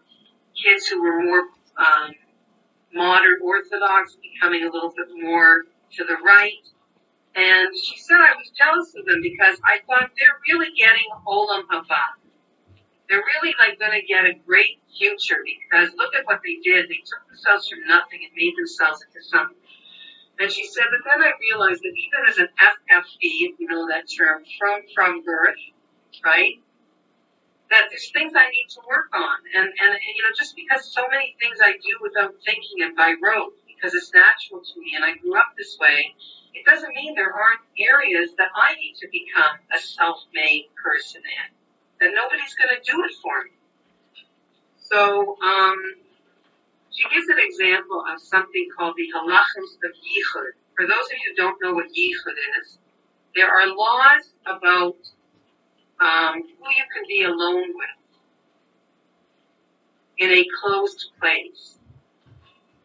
kids 0.60 0.86
who 0.86 1.02
were 1.02 1.22
more 1.22 1.40
um, 1.78 2.12
modern 2.96 3.38
Orthodox, 3.42 4.16
becoming 4.16 4.64
a 4.64 4.70
little 4.70 4.92
bit 4.96 5.08
more 5.20 5.64
to 5.92 6.04
the 6.04 6.16
right. 6.24 6.64
And 7.36 7.68
she 7.76 7.98
said 7.98 8.16
I 8.16 8.32
was 8.32 8.50
jealous 8.56 8.94
of 8.96 9.04
them 9.04 9.20
because 9.20 9.60
I 9.62 9.84
thought 9.86 10.10
they're 10.16 10.40
really 10.48 10.72
getting 10.76 11.04
Olam 11.28 11.68
Haba. 11.68 12.16
They're 13.08 13.22
really 13.22 13.54
like 13.60 13.78
going 13.78 13.92
to 13.92 14.04
get 14.06 14.24
a 14.24 14.34
great 14.46 14.80
future 14.98 15.44
because 15.44 15.94
look 15.96 16.14
at 16.16 16.24
what 16.24 16.40
they 16.42 16.56
did. 16.64 16.88
They 16.88 17.04
took 17.04 17.22
themselves 17.28 17.68
from 17.68 17.86
nothing 17.86 18.24
and 18.24 18.32
made 18.34 18.56
themselves 18.56 19.04
into 19.04 19.22
something. 19.28 19.60
And 20.38 20.50
she 20.50 20.66
said, 20.66 20.84
but 20.90 21.00
then 21.04 21.22
I 21.22 21.32
realized 21.40 21.82
that 21.82 21.94
even 21.94 22.20
as 22.28 22.38
an 22.38 22.48
FFB, 22.56 23.20
if 23.20 23.60
you 23.60 23.68
know 23.68 23.88
that 23.88 24.04
term, 24.08 24.42
from 24.58 24.80
from 24.94 25.22
birth, 25.24 25.60
right? 26.24 26.60
That 27.70 27.90
there's 27.90 28.10
things 28.12 28.32
I 28.36 28.46
need 28.50 28.68
to 28.78 28.80
work 28.86 29.10
on. 29.14 29.38
And, 29.56 29.66
and, 29.66 29.90
and 29.92 30.12
you 30.14 30.22
know, 30.22 30.34
just 30.36 30.54
because 30.54 30.86
so 30.92 31.02
many 31.10 31.34
things 31.40 31.58
I 31.62 31.72
do 31.74 31.92
without 32.02 32.34
thinking 32.46 32.86
and 32.86 32.96
by 32.96 33.14
rote, 33.18 33.54
because 33.66 33.94
it's 33.94 34.12
natural 34.14 34.62
to 34.62 34.74
me 34.80 34.94
and 34.94 35.04
I 35.04 35.18
grew 35.18 35.36
up 35.36 35.50
this 35.58 35.76
way, 35.80 36.14
it 36.54 36.64
doesn't 36.64 36.94
mean 36.94 37.14
there 37.14 37.34
aren't 37.34 37.66
areas 37.78 38.30
that 38.38 38.48
I 38.54 38.74
need 38.76 38.94
to 39.02 39.08
become 39.10 39.58
a 39.74 39.78
self-made 39.78 40.70
person 40.78 41.22
in. 41.26 41.48
That 42.00 42.14
nobody's 42.14 42.54
going 42.54 42.70
to 42.70 42.82
do 42.84 43.02
it 43.04 43.14
for 43.22 43.44
me. 43.44 43.56
So, 44.78 45.36
um, 45.42 45.78
she 46.90 47.04
gives 47.12 47.28
an 47.28 47.38
example 47.38 48.04
of 48.08 48.20
something 48.22 48.68
called 48.76 48.94
the 48.96 49.08
halachas 49.12 49.76
of 49.84 49.92
yichud. 49.92 50.52
For 50.76 50.86
those 50.86 51.06
of 51.06 51.16
you 51.20 51.30
who 51.30 51.36
don't 51.36 51.58
know 51.62 51.74
what 51.74 51.86
yichud 51.92 52.38
is, 52.60 52.78
there 53.34 53.48
are 53.50 53.66
laws 53.68 54.32
about 54.46 54.96
um, 56.00 56.34
who 56.34 56.68
you 56.70 56.84
can 56.92 57.04
be 57.08 57.22
alone 57.22 57.72
with 57.74 57.96
in 60.18 60.30
a 60.30 60.44
closed 60.60 61.10
place. 61.20 61.78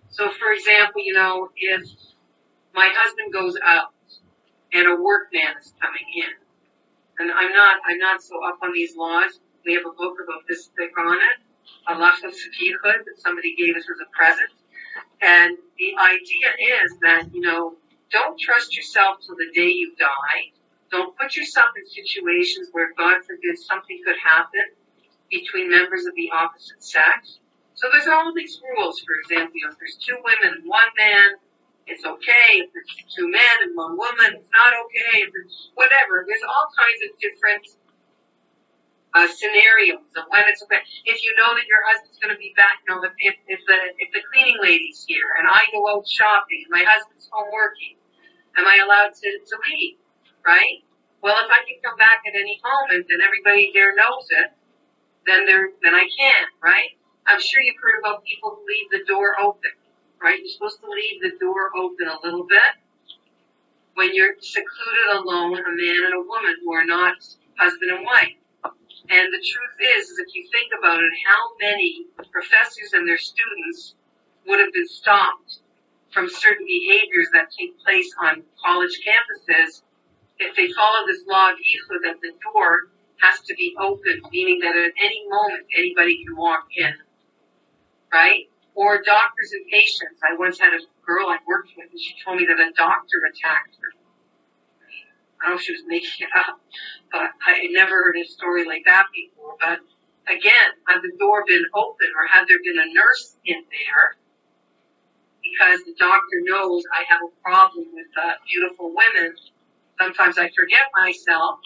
So, 0.10 0.30
for 0.30 0.52
example, 0.52 1.02
you 1.04 1.14
know, 1.14 1.50
if 1.56 1.84
my 2.74 2.90
husband 2.94 3.34
goes 3.34 3.58
out 3.64 3.94
and 4.74 4.88
a 4.88 4.96
workman 4.96 5.56
is 5.60 5.74
coming 5.82 6.08
in. 6.16 6.34
And 7.20 7.32
I'm 7.32 7.52
not, 7.52 7.78
I'm 7.86 8.00
not 8.00 8.22
so 8.22 8.36
up 8.46 8.60
on 8.64 8.74
these 8.74 8.96
laws. 8.96 9.40
We 9.66 9.74
have 9.74 9.86
a 9.86 9.92
book 9.96 10.18
about 10.24 10.48
this 10.48 10.70
thick 10.78 10.98
on 10.98 11.18
it, 11.18 11.38
Allah 11.88 12.14
of 12.24 12.34
Sakihud 12.34 13.06
that 13.06 13.18
somebody 13.18 13.56
gave 13.56 13.76
us 13.76 13.84
as 13.84 14.00
a 14.02 14.10
present. 14.16 14.50
And 15.22 15.58
the 15.78 15.94
idea 16.02 16.84
is 16.84 16.98
that, 17.02 17.34
you 17.34 17.42
know, 17.42 17.76
don't 18.12 18.40
trust 18.40 18.76
yourself 18.76 19.18
till 19.26 19.36
the 19.36 19.52
day 19.54 19.70
you 19.70 19.94
die. 20.00 20.52
Don't 20.92 21.16
put 21.18 21.36
yourself 21.36 21.72
in 21.78 21.86
situations 21.88 22.70
where 22.72 22.94
God 22.98 23.24
forbid 23.24 23.58
something 23.58 24.00
could 24.06 24.20
happen 24.20 24.76
between 25.32 25.72
members 25.72 26.06
of 26.06 26.14
the 26.16 26.30
opposite 26.36 26.84
sex. 26.84 27.40
So 27.76 27.88
there's 27.92 28.08
all 28.08 28.34
these 28.36 28.60
rules, 28.62 29.00
for 29.00 29.16
example, 29.24 29.56
you 29.56 29.66
know, 29.66 29.72
if 29.72 29.80
there's 29.80 29.98
two 29.98 30.20
women 30.22 30.60
and 30.60 30.64
one 30.68 30.92
man, 31.00 31.40
it's 31.88 32.06
okay 32.06 32.62
if 32.62 32.70
it's 32.76 33.16
two 33.16 33.32
men 33.32 33.58
and 33.64 33.76
one 33.76 33.98
woman. 33.98 34.38
It's 34.38 34.54
not 34.54 34.76
okay 34.86 35.24
if 35.24 35.32
it's 35.34 35.72
whatever. 35.74 36.24
There's 36.28 36.44
all 36.46 36.68
kinds 36.78 37.00
of 37.08 37.10
different 37.18 37.64
uh, 39.16 39.28
scenarios 39.28 40.06
of 40.16 40.28
when 40.30 40.44
it's 40.48 40.62
okay. 40.64 40.84
If 41.08 41.24
you 41.24 41.34
know 41.40 41.56
that 41.56 41.68
your 41.68 41.84
husband's 41.88 42.20
going 42.20 42.36
to 42.36 42.40
be 42.40 42.54
back, 42.56 42.84
you 42.86 42.94
know, 42.94 43.04
if, 43.04 43.16
if, 43.20 43.36
if 43.48 43.62
the 43.68 43.80
if 44.00 44.10
the 44.14 44.24
cleaning 44.32 44.60
lady's 44.62 45.04
here 45.08 45.28
and 45.40 45.48
I 45.48 45.68
go 45.74 45.84
out 45.90 46.08
shopping 46.08 46.68
and 46.68 46.72
my 46.72 46.86
husband's 46.86 47.28
home 47.32 47.50
working, 47.52 47.98
am 48.60 48.68
I 48.68 48.80
allowed 48.84 49.16
to 49.16 49.30
to 49.42 49.56
leave? 49.72 50.01
Right? 50.46 50.84
Well, 51.22 51.38
if 51.38 51.52
I 51.52 51.62
can 51.70 51.78
come 51.84 51.98
back 51.98 52.26
at 52.26 52.34
any 52.34 52.60
moment 52.64 53.06
and 53.10 53.22
everybody 53.22 53.72
there 53.74 53.94
knows 53.96 54.26
it, 54.30 54.50
then 55.28 55.46
there 55.46 55.70
then 55.84 55.94
I 55.94 56.08
can. 56.10 56.46
Right? 56.62 56.98
I'm 57.28 57.40
sure 57.40 57.62
you've 57.62 57.82
heard 57.82 58.00
about 58.00 58.24
people 58.26 58.58
who 58.58 58.66
leave 58.66 58.90
the 58.90 59.06
door 59.06 59.40
open 59.40 59.72
right? 60.22 60.40
You're 60.40 60.54
supposed 60.54 60.80
to 60.82 60.90
leave 60.90 61.22
the 61.22 61.34
door 61.40 61.74
open 61.76 62.08
a 62.08 62.18
little 62.24 62.46
bit 62.46 62.78
when 63.96 64.14
you're 64.14 64.36
secluded 64.40 65.18
alone, 65.18 65.52
with 65.52 65.66
a 65.66 65.76
man 65.76 66.06
and 66.06 66.16
a 66.16 66.28
woman 66.28 66.56
who 66.64 66.74
are 66.74 66.86
not 66.86 67.16
husband 67.58 67.92
and 67.92 68.06
wife. 68.06 68.38
And 69.10 69.34
the 69.34 69.44
truth 69.44 69.78
is, 69.98 70.10
is 70.10 70.20
if 70.20 70.34
you 70.34 70.48
think 70.54 70.72
about 70.78 71.04
it, 71.04 71.12
how 71.28 71.52
many 71.60 72.06
professors 72.32 72.94
and 72.94 73.08
their 73.08 73.18
students 73.18 73.96
would 74.48 74.60
have 74.60 74.72
been 74.72 74.88
stopped 74.88 75.60
from 76.14 76.30
certain 76.30 76.66
behaviors 76.66 77.28
that 77.34 77.52
take 77.52 77.78
place 77.84 78.14
on 78.22 78.44
college 78.64 79.02
campuses 79.04 79.82
if 80.42 80.56
they 80.56 80.72
follow 80.74 81.08
this 81.08 81.22
law 81.28 81.52
of 81.52 81.58
yichud 81.58 82.02
that 82.04 82.22
the 82.22 82.34
door 82.54 82.90
has 83.22 83.40
to 83.42 83.54
be 83.56 83.76
open, 83.80 84.22
meaning 84.32 84.60
that 84.60 84.76
at 84.76 84.92
any 85.00 85.26
moment 85.30 85.66
anybody 85.78 86.24
can 86.26 86.36
walk 86.36 86.66
in, 86.76 86.94
right? 88.14 88.48
or 88.76 89.02
doctors 89.02 89.52
and 89.52 89.66
patients. 89.70 90.22
I 90.24 90.36
once 90.38 90.60
had 90.60 90.74
a 90.74 90.80
girl 91.06 91.28
I 91.28 91.38
worked 91.48 91.72
with 91.76 91.92
and 91.92 92.00
she 92.00 92.16
told 92.24 92.38
me 92.38 92.46
that 92.48 92.60
a 92.60 92.72
doctor 92.76 93.18
attacked 93.28 93.76
her. 93.82 93.92
I 95.42 95.50
don't 95.50 95.56
know 95.56 95.60
if 95.60 95.64
she 95.66 95.74
was 95.74 95.84
making 95.88 96.28
it 96.28 96.34
up, 96.38 96.62
but 97.12 97.34
I 97.46 97.68
never 97.72 97.92
heard 97.92 98.18
a 98.18 98.26
story 98.26 98.66
like 98.66 98.84
that 98.86 99.08
before. 99.14 99.58
But 99.60 99.80
again, 100.30 100.70
had 100.88 101.02
the 101.02 101.12
door 101.18 101.44
been 101.48 101.66
open 101.74 102.08
or 102.16 102.28
had 102.30 102.48
there 102.48 102.62
been 102.64 102.78
a 102.78 102.94
nurse 102.94 103.36
in 103.46 103.58
there, 103.74 104.18
because 105.42 105.82
the 105.84 105.96
doctor 105.98 106.38
knows 106.46 106.84
I 106.94 107.04
have 107.10 107.22
a 107.26 107.34
problem 107.42 107.90
with 107.92 108.08
uh, 108.14 108.38
beautiful 108.46 108.94
women, 108.94 109.34
sometimes 110.02 110.38
I 110.40 110.50
forget 110.58 110.90
myself, 110.98 111.62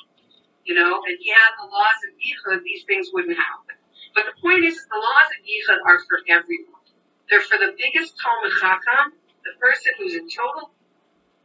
you 0.65 0.75
know, 0.75 1.01
and 1.07 1.17
yeah, 1.21 1.47
the 1.63 1.67
laws 1.71 1.99
of 2.07 2.11
Yichud, 2.19 2.63
these 2.63 2.83
things 2.87 3.09
wouldn't 3.13 3.37
happen. 3.37 3.77
But 4.15 4.25
the 4.27 4.35
point 4.41 4.65
is, 4.65 4.75
the 4.75 4.99
laws 4.99 5.29
of 5.31 5.39
Yichud 5.47 5.79
are 5.87 5.99
for 6.09 6.19
everyone. 6.29 6.83
They're 7.29 7.41
for 7.41 7.57
the 7.57 7.73
biggest 7.77 8.15
Talmud 8.19 8.53
Chacham, 8.59 9.15
the 9.45 9.55
person 9.59 9.93
who's 9.99 10.15
in 10.15 10.27
total, 10.29 10.71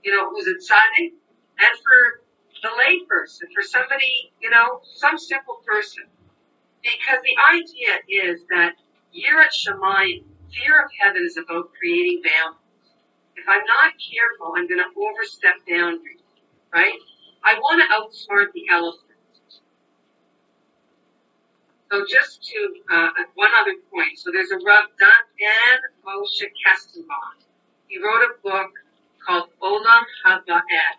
you 0.04 0.12
know, 0.12 0.30
who's 0.30 0.48
a 0.48 0.58
tzaddik, 0.58 1.14
and 1.60 1.74
for 1.84 2.22
the 2.62 2.70
lay 2.78 3.00
person, 3.08 3.48
for 3.54 3.62
somebody, 3.62 4.32
you 4.42 4.50
know, 4.50 4.80
some 4.96 5.18
simple 5.18 5.62
person. 5.66 6.04
Because 6.82 7.20
the 7.22 7.36
idea 7.56 8.26
is 8.30 8.42
that 8.50 8.74
Yirat 9.14 9.52
Shamayim, 9.52 10.24
fear 10.52 10.80
of 10.84 10.90
heaven 11.00 11.24
is 11.26 11.36
about 11.38 11.70
creating 11.78 12.22
boundaries. 12.24 12.60
If 13.36 13.44
I'm 13.48 13.64
not 13.66 13.94
careful, 13.98 14.54
I'm 14.56 14.68
going 14.68 14.80
to 14.82 14.92
overstep 14.96 15.56
boundaries, 15.68 16.19
right? 16.72 16.98
I 17.44 17.54
want 17.54 17.82
to 17.82 17.86
outsmart 17.94 18.52
the 18.52 18.68
elephant. 18.70 19.04
So 21.90 22.04
just 22.08 22.42
to, 22.44 22.74
uh, 22.92 23.10
one 23.34 23.50
other 23.60 23.74
point. 23.92 24.18
So 24.18 24.30
there's 24.32 24.50
a 24.52 24.58
Rav 24.58 24.84
Dan 25.00 25.78
Moshe 26.06 26.46
Kestenbaum. 26.64 27.42
He 27.88 27.98
wrote 27.98 28.22
a 28.22 28.34
book 28.42 28.70
called 29.26 29.48
Olam 29.60 30.04
Haba'et. 30.24 30.98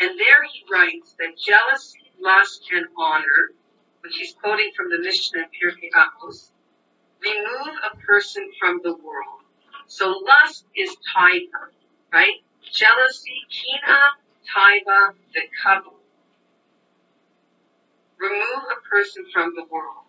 And 0.00 0.18
there 0.18 0.42
he 0.52 0.64
writes 0.70 1.14
that 1.18 1.36
jealousy, 1.36 2.00
lust, 2.20 2.62
and 2.72 2.86
honor, 2.96 3.52
which 4.00 4.16
he's 4.16 4.34
quoting 4.34 4.70
from 4.76 4.90
the 4.90 4.98
Mishnah 4.98 5.40
in 5.40 5.46
Pirkei 5.46 5.90
Avos, 5.92 6.50
remove 7.20 7.74
a 7.92 7.96
person 7.96 8.50
from 8.58 8.80
the 8.82 8.94
world. 8.94 9.42
So 9.88 10.08
lust 10.10 10.64
is 10.76 10.96
taiva, 11.14 11.68
right? 12.12 12.36
Jealousy, 12.72 13.42
kina, 13.50 13.98
taiva, 14.54 15.14
the 15.34 15.42
kavod 15.62 16.00
remove 18.20 18.64
a 18.68 18.80
person 18.88 19.24
from 19.32 19.54
the 19.56 19.64
world. 19.64 20.04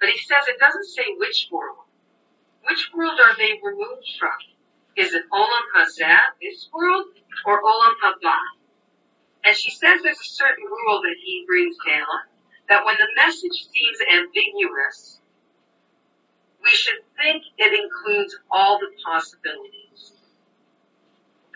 But 0.00 0.08
he 0.08 0.18
says 0.18 0.48
it 0.48 0.58
doesn't 0.58 0.86
say 0.86 1.04
which 1.18 1.48
world. 1.52 1.84
Which 2.64 2.90
world 2.94 3.20
are 3.20 3.36
they 3.36 3.60
removed 3.62 4.08
from? 4.18 4.38
Is 4.96 5.12
it 5.14 5.22
Olam 5.32 5.66
Hazeh, 5.76 6.18
this 6.40 6.68
world, 6.72 7.06
or 7.44 7.62
Olam 7.62 7.94
Haba? 8.02 8.36
And 9.44 9.56
she 9.56 9.70
says 9.70 10.00
there's 10.02 10.20
a 10.20 10.34
certain 10.34 10.64
rule 10.64 11.02
that 11.02 11.16
he 11.22 11.44
brings 11.46 11.76
down 11.86 12.26
that 12.68 12.84
when 12.84 12.96
the 12.96 13.08
message 13.16 13.66
seems 13.72 13.98
ambiguous, 14.12 15.20
we 16.62 16.70
should 16.70 16.98
think 17.16 17.44
it 17.56 17.72
includes 17.72 18.36
all 18.50 18.78
the 18.78 18.90
possibilities. 19.04 20.12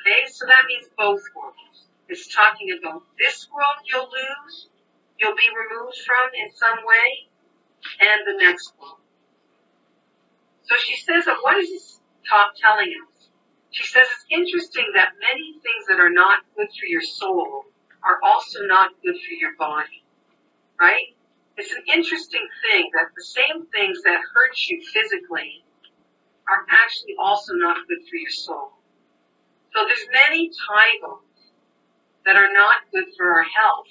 Okay, 0.01 0.31
so 0.31 0.47
that 0.47 0.65
means 0.69 0.89
both 0.97 1.23
worlds. 1.35 1.92
It's 2.13 2.29
talking 2.29 2.69
about 2.77 3.05
this 3.19 3.49
world 3.49 3.81
you'll 3.89 4.05
lose, 4.05 4.69
you'll 5.17 5.35
be 5.35 5.49
removed 5.49 5.97
from 6.05 6.29
in 6.37 6.53
some 6.53 6.85
way, 6.85 7.25
and 8.05 8.21
the 8.29 8.37
next 8.37 8.75
world. 8.79 9.01
So 10.65 10.77
she 10.77 11.01
says 11.01 11.25
that 11.25 11.39
what 11.41 11.57
is 11.57 11.71
this 11.71 12.01
talk 12.29 12.53
telling 12.61 12.93
us? 13.01 13.29
She 13.71 13.85
says 13.89 14.05
it's 14.13 14.27
interesting 14.29 14.93
that 14.93 15.17
many 15.25 15.57
things 15.65 15.89
that 15.89 16.01
are 16.01 16.13
not 16.13 16.45
good 16.55 16.69
for 16.69 16.85
your 16.85 17.01
soul 17.01 17.65
are 18.05 18.21
also 18.23 18.61
not 18.67 18.91
good 19.03 19.17
for 19.17 19.33
your 19.33 19.57
body. 19.57 20.05
Right? 20.79 21.17
It's 21.57 21.73
an 21.73 21.83
interesting 21.95 22.47
thing 22.61 22.91
that 22.93 23.09
the 23.17 23.25
same 23.25 23.65
things 23.73 24.03
that 24.05 24.21
hurt 24.35 24.53
you 24.69 24.85
physically 24.93 25.65
are 26.47 26.67
actually 26.69 27.17
also 27.19 27.55
not 27.55 27.89
good 27.89 28.05
for 28.05 28.17
your 28.17 28.31
soul. 28.31 28.73
So 29.73 29.81
there's 29.89 30.07
many 30.29 30.51
titles 30.69 31.32
that 32.27 32.37
are 32.37 32.53
not 32.53 32.83
good 32.93 33.07
for 33.17 33.27
our 33.33 33.45
health, 33.45 33.89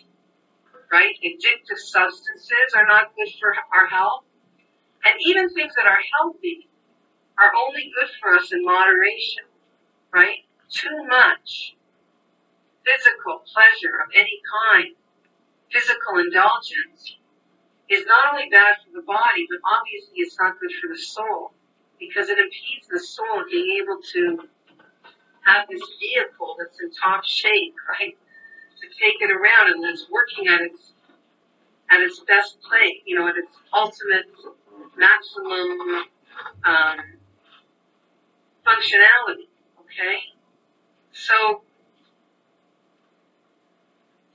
right? 0.92 1.16
Addictive 1.24 1.78
substances 1.80 2.74
are 2.76 2.86
not 2.88 3.16
good 3.16 3.30
for 3.40 3.54
our 3.74 3.88
health. 3.88 4.26
And 5.06 5.16
even 5.26 5.50
things 5.50 5.74
that 5.76 5.88
are 5.88 6.00
healthy 6.20 6.70
are 7.40 7.52
only 7.68 7.92
good 7.96 8.10
for 8.22 8.36
us 8.36 8.52
in 8.54 8.64
moderation, 8.64 9.46
right? 10.14 10.40
Too 10.72 11.06
much 11.08 11.76
physical 12.86 13.44
pleasure 13.54 13.98
of 14.04 14.10
any 14.16 14.42
kind, 14.74 14.96
physical 15.72 16.20
indulgence, 16.20 17.18
is 17.90 18.06
not 18.08 18.34
only 18.34 18.50
bad 18.50 18.76
for 18.86 18.94
the 18.96 19.06
body, 19.06 19.48
but 19.50 19.60
obviously 19.68 20.16
it's 20.18 20.38
not 20.40 20.60
good 20.60 20.72
for 20.82 20.88
the 20.90 21.00
soul 21.00 21.54
because 22.00 22.30
it 22.30 22.40
impedes 22.40 22.88
the 22.90 23.00
soul 23.00 23.44
being 23.52 23.82
able 23.84 24.00
to 24.14 24.50
have 25.46 25.68
this 25.70 25.82
vehicle 26.00 26.56
that's 26.60 26.80
in 26.82 26.92
top 26.92 27.26
shape, 27.26 27.76
right? 27.90 28.18
To 28.82 28.88
take 28.88 29.22
it 29.22 29.30
around 29.32 29.74
and 29.74 29.84
that's 29.84 30.08
working 30.10 30.48
at 30.48 30.62
its 30.62 30.94
at 31.92 32.02
its 32.02 32.20
best 32.22 32.58
play, 32.62 33.04
you 33.06 33.18
know, 33.20 33.28
at 33.28 33.36
its 33.38 33.52
ultimate 33.74 34.26
maximum 34.98 36.06
um, 36.64 36.98
functionality. 38.66 39.48
Okay, 39.82 40.18
so 41.12 41.62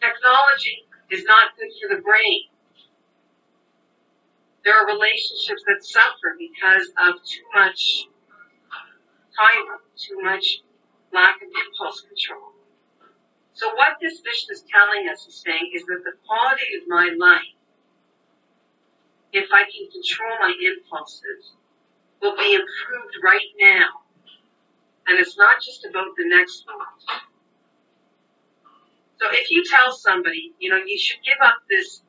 technology 0.00 0.84
is 1.10 1.24
not 1.24 1.56
good 1.58 1.70
for 1.80 1.96
the 1.96 2.02
brain. 2.02 2.42
There 4.64 4.74
are 4.74 4.86
relationships 4.86 5.62
that 5.66 5.84
suffer 5.84 6.36
because 6.38 6.88
of 6.98 7.22
too 7.24 7.42
much 7.54 8.06
time, 9.36 9.64
too 9.96 10.20
much 10.22 10.62
lack 11.12 11.36
of 11.36 11.48
impulse 11.48 12.02
control. 12.02 12.45
So 13.56 13.72
what 13.74 13.96
this 14.02 14.20
vision 14.20 14.52
is 14.52 14.64
telling 14.68 15.08
us 15.08 15.26
is 15.26 15.40
saying 15.40 15.72
is 15.74 15.82
that 15.88 16.04
the 16.04 16.12
quality 16.28 16.76
of 16.76 16.88
my 16.88 17.08
life, 17.16 17.56
if 19.32 19.48
I 19.50 19.64
can 19.64 19.88
control 19.90 20.36
my 20.40 20.52
impulses, 20.60 21.56
will 22.20 22.36
be 22.36 22.52
improved 22.52 23.16
right 23.24 23.48
now. 23.58 24.04
And 25.08 25.18
it's 25.18 25.38
not 25.38 25.62
just 25.64 25.86
about 25.86 26.12
the 26.18 26.28
next 26.28 26.66
thought. 26.66 27.24
So 29.20 29.26
if 29.32 29.50
you 29.50 29.64
tell 29.64 29.90
somebody, 29.90 30.52
you 30.58 30.68
know, 30.68 30.82
you 30.84 30.98
should 30.98 31.24
give 31.24 31.40
up 31.42 31.56
this 31.70 32.02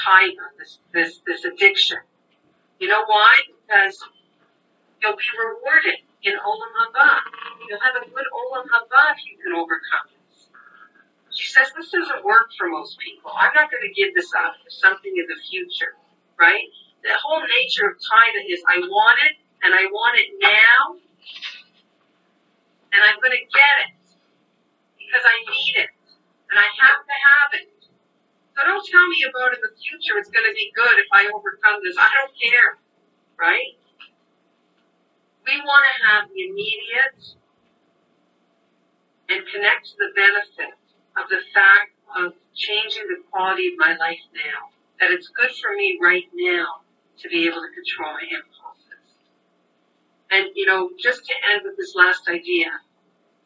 taiva, 0.00 0.56
this, 0.58 0.78
this, 0.94 1.20
this 1.26 1.44
addiction. 1.44 1.98
You 2.80 2.88
know 2.88 3.04
why? 3.04 3.34
Because 3.44 3.98
you'll 5.02 5.16
be 5.16 5.30
rewarded 5.36 6.00
in 6.22 6.32
Olam 6.32 6.72
Haba. 6.80 7.18
You'll 7.68 7.80
have 7.80 8.02
a 8.02 8.08
good 8.08 8.24
Olam 8.32 8.64
Haba 8.72 9.12
if 9.12 9.26
you 9.28 9.36
can 9.44 9.52
overcome 9.52 10.08
this. 10.08 10.17
She 11.38 11.46
says 11.46 11.70
this 11.70 11.94
doesn't 11.94 12.26
work 12.26 12.50
for 12.58 12.66
most 12.66 12.98
people. 12.98 13.30
I'm 13.30 13.54
not 13.54 13.70
going 13.70 13.86
to 13.86 13.94
give 13.94 14.10
this 14.18 14.26
up 14.34 14.58
for 14.58 14.70
something 14.74 15.14
in 15.14 15.26
the 15.30 15.38
future, 15.46 15.94
right? 16.34 16.66
The 17.06 17.14
whole 17.14 17.46
nature 17.46 17.86
of 17.86 17.94
China 18.02 18.42
is 18.42 18.58
I 18.66 18.82
want 18.82 19.22
it 19.22 19.38
and 19.62 19.70
I 19.70 19.86
want 19.86 20.18
it 20.18 20.34
now 20.42 20.98
and 22.90 23.00
I'm 23.06 23.22
going 23.22 23.38
to 23.38 23.46
get 23.54 23.74
it 23.86 23.94
because 24.98 25.22
I 25.22 25.36
need 25.46 25.74
it 25.86 25.94
and 26.50 26.58
I 26.58 26.66
have 26.66 27.06
to 27.06 27.16
have 27.22 27.50
it. 27.62 27.70
So 28.58 28.66
don't 28.66 28.82
tell 28.82 29.06
me 29.06 29.22
about 29.30 29.54
in 29.54 29.62
the 29.62 29.78
future 29.78 30.18
it's 30.18 30.34
going 30.34 30.42
to 30.42 30.56
be 30.58 30.74
good 30.74 30.98
if 30.98 31.06
I 31.14 31.30
overcome 31.30 31.78
this. 31.86 31.94
I 31.94 32.10
don't 32.18 32.34
care, 32.34 32.82
right? 33.38 33.78
We 35.46 35.54
want 35.62 35.86
to 35.86 35.94
have 36.02 36.22
the 36.34 36.50
immediate 36.50 37.22
and 39.30 39.46
connect 39.54 39.86
to 39.86 39.94
the 40.02 40.10
benefit 40.18 40.77
of 41.20 41.28
the 41.28 41.40
fact 41.54 41.92
of 42.16 42.32
changing 42.54 43.06
the 43.08 43.22
quality 43.30 43.68
of 43.68 43.78
my 43.78 43.96
life 43.96 44.22
now. 44.34 44.70
That 45.00 45.12
it's 45.12 45.28
good 45.28 45.50
for 45.50 45.74
me 45.76 45.98
right 46.02 46.24
now 46.34 46.82
to 47.18 47.28
be 47.28 47.46
able 47.46 47.62
to 47.62 47.70
control 47.74 48.12
my 48.14 48.26
impulses. 48.26 49.06
And, 50.30 50.50
you 50.54 50.66
know, 50.66 50.90
just 50.98 51.24
to 51.26 51.34
end 51.52 51.62
with 51.64 51.76
this 51.76 51.94
last 51.94 52.28
idea, 52.28 52.66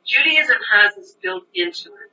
Judaism 0.04 0.56
has 0.72 0.96
this 0.96 1.16
built 1.22 1.44
into 1.54 1.90
it. 1.90 2.10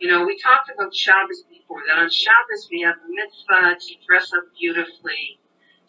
You 0.00 0.08
know, 0.10 0.24
we 0.24 0.38
talked 0.38 0.70
about 0.74 0.94
Shabbos 0.96 1.44
before, 1.48 1.82
that 1.86 1.98
on 1.98 2.10
Shabbos 2.10 2.68
we 2.72 2.80
have 2.80 2.96
a 2.96 3.08
mitzvah 3.08 3.76
to 3.78 3.94
dress 4.08 4.32
up 4.32 4.44
beautifully, 4.58 5.38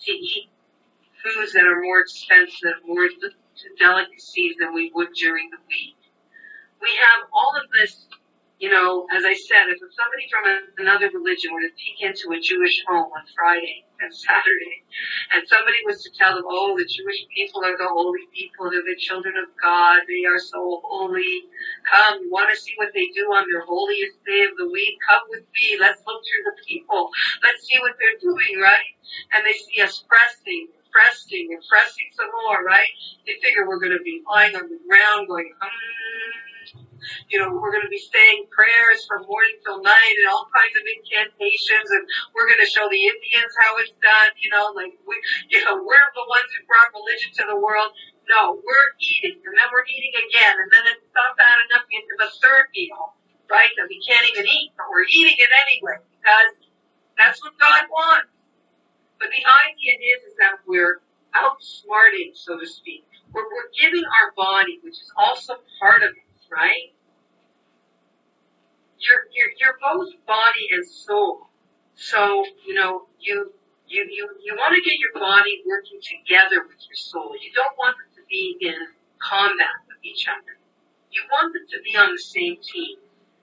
to 0.06 0.12
eat 0.12 0.50
foods 1.24 1.54
that 1.54 1.64
are 1.64 1.82
more 1.82 2.00
expensive, 2.02 2.84
more 2.86 3.08
to 3.08 3.68
delicacies 3.80 4.56
than 4.60 4.74
we 4.74 4.92
would 4.94 5.14
during 5.14 5.50
the 5.50 5.58
week. 5.70 5.96
We 6.82 6.90
have 7.02 7.30
all 7.32 7.54
of 7.56 7.70
this, 7.72 8.08
you 8.62 8.70
know, 8.70 9.10
as 9.10 9.26
I 9.26 9.34
said, 9.34 9.74
if 9.74 9.82
somebody 9.82 10.30
from 10.30 10.46
another 10.86 11.10
religion 11.10 11.50
were 11.50 11.66
to 11.66 11.74
peek 11.74 12.06
into 12.06 12.30
a 12.30 12.38
Jewish 12.38 12.86
home 12.86 13.10
on 13.10 13.26
Friday 13.34 13.90
and 13.98 14.14
Saturday, 14.14 14.86
and 15.34 15.42
somebody 15.50 15.82
was 15.90 16.06
to 16.06 16.14
tell 16.14 16.38
them, 16.38 16.46
oh, 16.46 16.78
the 16.78 16.86
Jewish 16.86 17.26
people 17.34 17.66
are 17.66 17.74
the 17.74 17.90
holy 17.90 18.22
people, 18.30 18.70
they're 18.70 18.86
the 18.86 19.02
children 19.02 19.34
of 19.42 19.50
God, 19.58 20.06
they 20.06 20.30
are 20.30 20.38
so 20.38 20.62
holy. 20.86 21.50
Come, 21.90 22.22
you 22.22 22.30
want 22.30 22.54
to 22.54 22.58
see 22.62 22.78
what 22.78 22.94
they 22.94 23.10
do 23.18 23.26
on 23.34 23.50
their 23.50 23.66
holiest 23.66 24.22
day 24.30 24.46
of 24.46 24.54
the 24.62 24.70
week? 24.70 24.94
Come 25.10 25.26
with 25.34 25.46
me, 25.58 25.82
let's 25.82 26.06
look 26.06 26.22
through 26.22 26.46
the 26.54 26.58
people, 26.62 27.10
let's 27.42 27.66
see 27.66 27.82
what 27.82 27.98
they're 27.98 28.22
doing, 28.22 28.62
right? 28.62 28.94
And 29.34 29.42
they 29.42 29.58
see 29.58 29.82
us 29.82 30.06
pressing 30.06 30.70
pressing 30.92 31.48
and 31.56 31.64
pressing 31.72 32.10
some 32.20 32.28
more, 32.44 32.64
right? 32.68 32.92
They 33.26 33.40
figure 33.42 33.64
we're 33.64 33.80
going 33.80 33.96
to 33.96 34.04
be 34.04 34.22
lying 34.28 34.56
on 34.56 34.68
the 34.68 34.78
ground 34.84 35.28
going, 35.28 35.48
hmm, 35.56 36.51
you 37.30 37.40
know, 37.40 37.50
we're 37.50 37.74
going 37.74 37.86
to 37.86 37.92
be 37.92 38.02
saying 38.02 38.46
prayers 38.54 39.06
from 39.10 39.26
morning 39.26 39.58
till 39.66 39.82
night 39.82 40.16
and 40.22 40.28
all 40.30 40.46
kinds 40.54 40.76
of 40.78 40.84
incantations 40.86 41.90
and 41.90 42.04
we're 42.36 42.46
going 42.46 42.62
to 42.62 42.70
show 42.70 42.86
the 42.90 43.02
Indians 43.02 43.52
how 43.58 43.78
it's 43.82 43.94
done, 44.02 44.32
you 44.38 44.50
know, 44.54 44.70
like 44.78 44.94
we, 45.08 45.16
you 45.50 45.60
know, 45.66 45.82
we're 45.82 46.10
the 46.14 46.26
ones 46.30 46.50
who 46.54 46.62
brought 46.70 46.90
religion 46.94 47.32
to 47.42 47.44
the 47.50 47.58
world. 47.58 47.92
No, 48.30 48.62
we're 48.62 48.90
eating 49.02 49.42
and 49.42 49.56
then 49.58 49.68
we're 49.74 49.88
eating 49.90 50.14
again 50.16 50.56
and 50.62 50.70
then 50.70 50.86
it's 50.94 51.10
not 51.18 51.34
bad 51.36 51.58
enough 51.70 51.86
to 51.88 51.92
give 51.92 52.22
a 52.22 52.32
third 52.40 52.70
meal, 52.78 53.18
right? 53.50 53.72
That 53.76 53.90
we 53.90 53.98
can't 54.06 54.24
even 54.30 54.46
eat, 54.46 54.78
but 54.78 54.88
we're 54.88 55.10
eating 55.10 55.38
it 55.42 55.52
anyway 55.52 55.98
because 56.22 56.54
that's 57.18 57.42
what 57.42 57.58
God 57.58 57.90
wants. 57.90 58.32
But 59.20 59.30
the 59.30 59.44
idea 59.44 59.94
is, 60.18 60.34
is 60.34 60.36
that 60.42 60.62
we're 60.66 61.02
outsmarting, 61.36 62.34
so 62.34 62.60
to 62.60 62.66
speak. 62.68 63.06
We're, 63.34 63.46
we're 63.48 63.72
giving 63.80 64.04
our 64.04 64.34
body, 64.36 64.80
which 64.84 64.98
is 65.00 65.12
also 65.16 65.56
part 65.80 66.04
of 66.04 66.10
us, 66.12 66.31
right? 66.52 66.94
You're, 69.00 69.24
you're, 69.34 69.54
you're 69.58 69.78
both 69.82 70.14
body 70.28 70.66
and 70.72 70.86
soul. 70.86 71.48
So, 71.96 72.46
you 72.68 72.74
know, 72.74 73.08
you, 73.20 73.52
you, 73.88 74.06
you, 74.10 74.30
you 74.44 74.54
want 74.56 74.76
to 74.76 74.82
get 74.84 75.00
your 75.00 75.14
body 75.16 75.64
working 75.66 76.00
together 76.02 76.64
with 76.68 76.78
your 76.88 77.00
soul. 77.00 77.34
You 77.40 77.52
don't 77.56 77.76
want 77.78 77.98
them 77.98 78.12
to 78.16 78.24
be 78.30 78.58
in 78.62 78.78
combat 79.20 79.86
with 79.88 79.98
each 80.04 80.28
other. 80.28 80.58
You 81.12 81.24
want 81.32 81.54
them 81.54 81.66
to 81.72 81.78
be 81.84 81.98
on 81.98 82.12
the 82.12 82.22
same 82.22 82.58
team. 82.62 82.98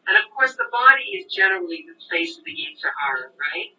And 0.09 0.17
of 0.17 0.25
course, 0.33 0.57
the 0.57 0.69
body 0.73 1.21
is 1.21 1.29
generally 1.29 1.85
the 1.85 1.97
place 2.09 2.39
of 2.39 2.45
the 2.45 2.55
Yetzer 2.57 2.89
Hara, 2.97 3.29
right? 3.37 3.77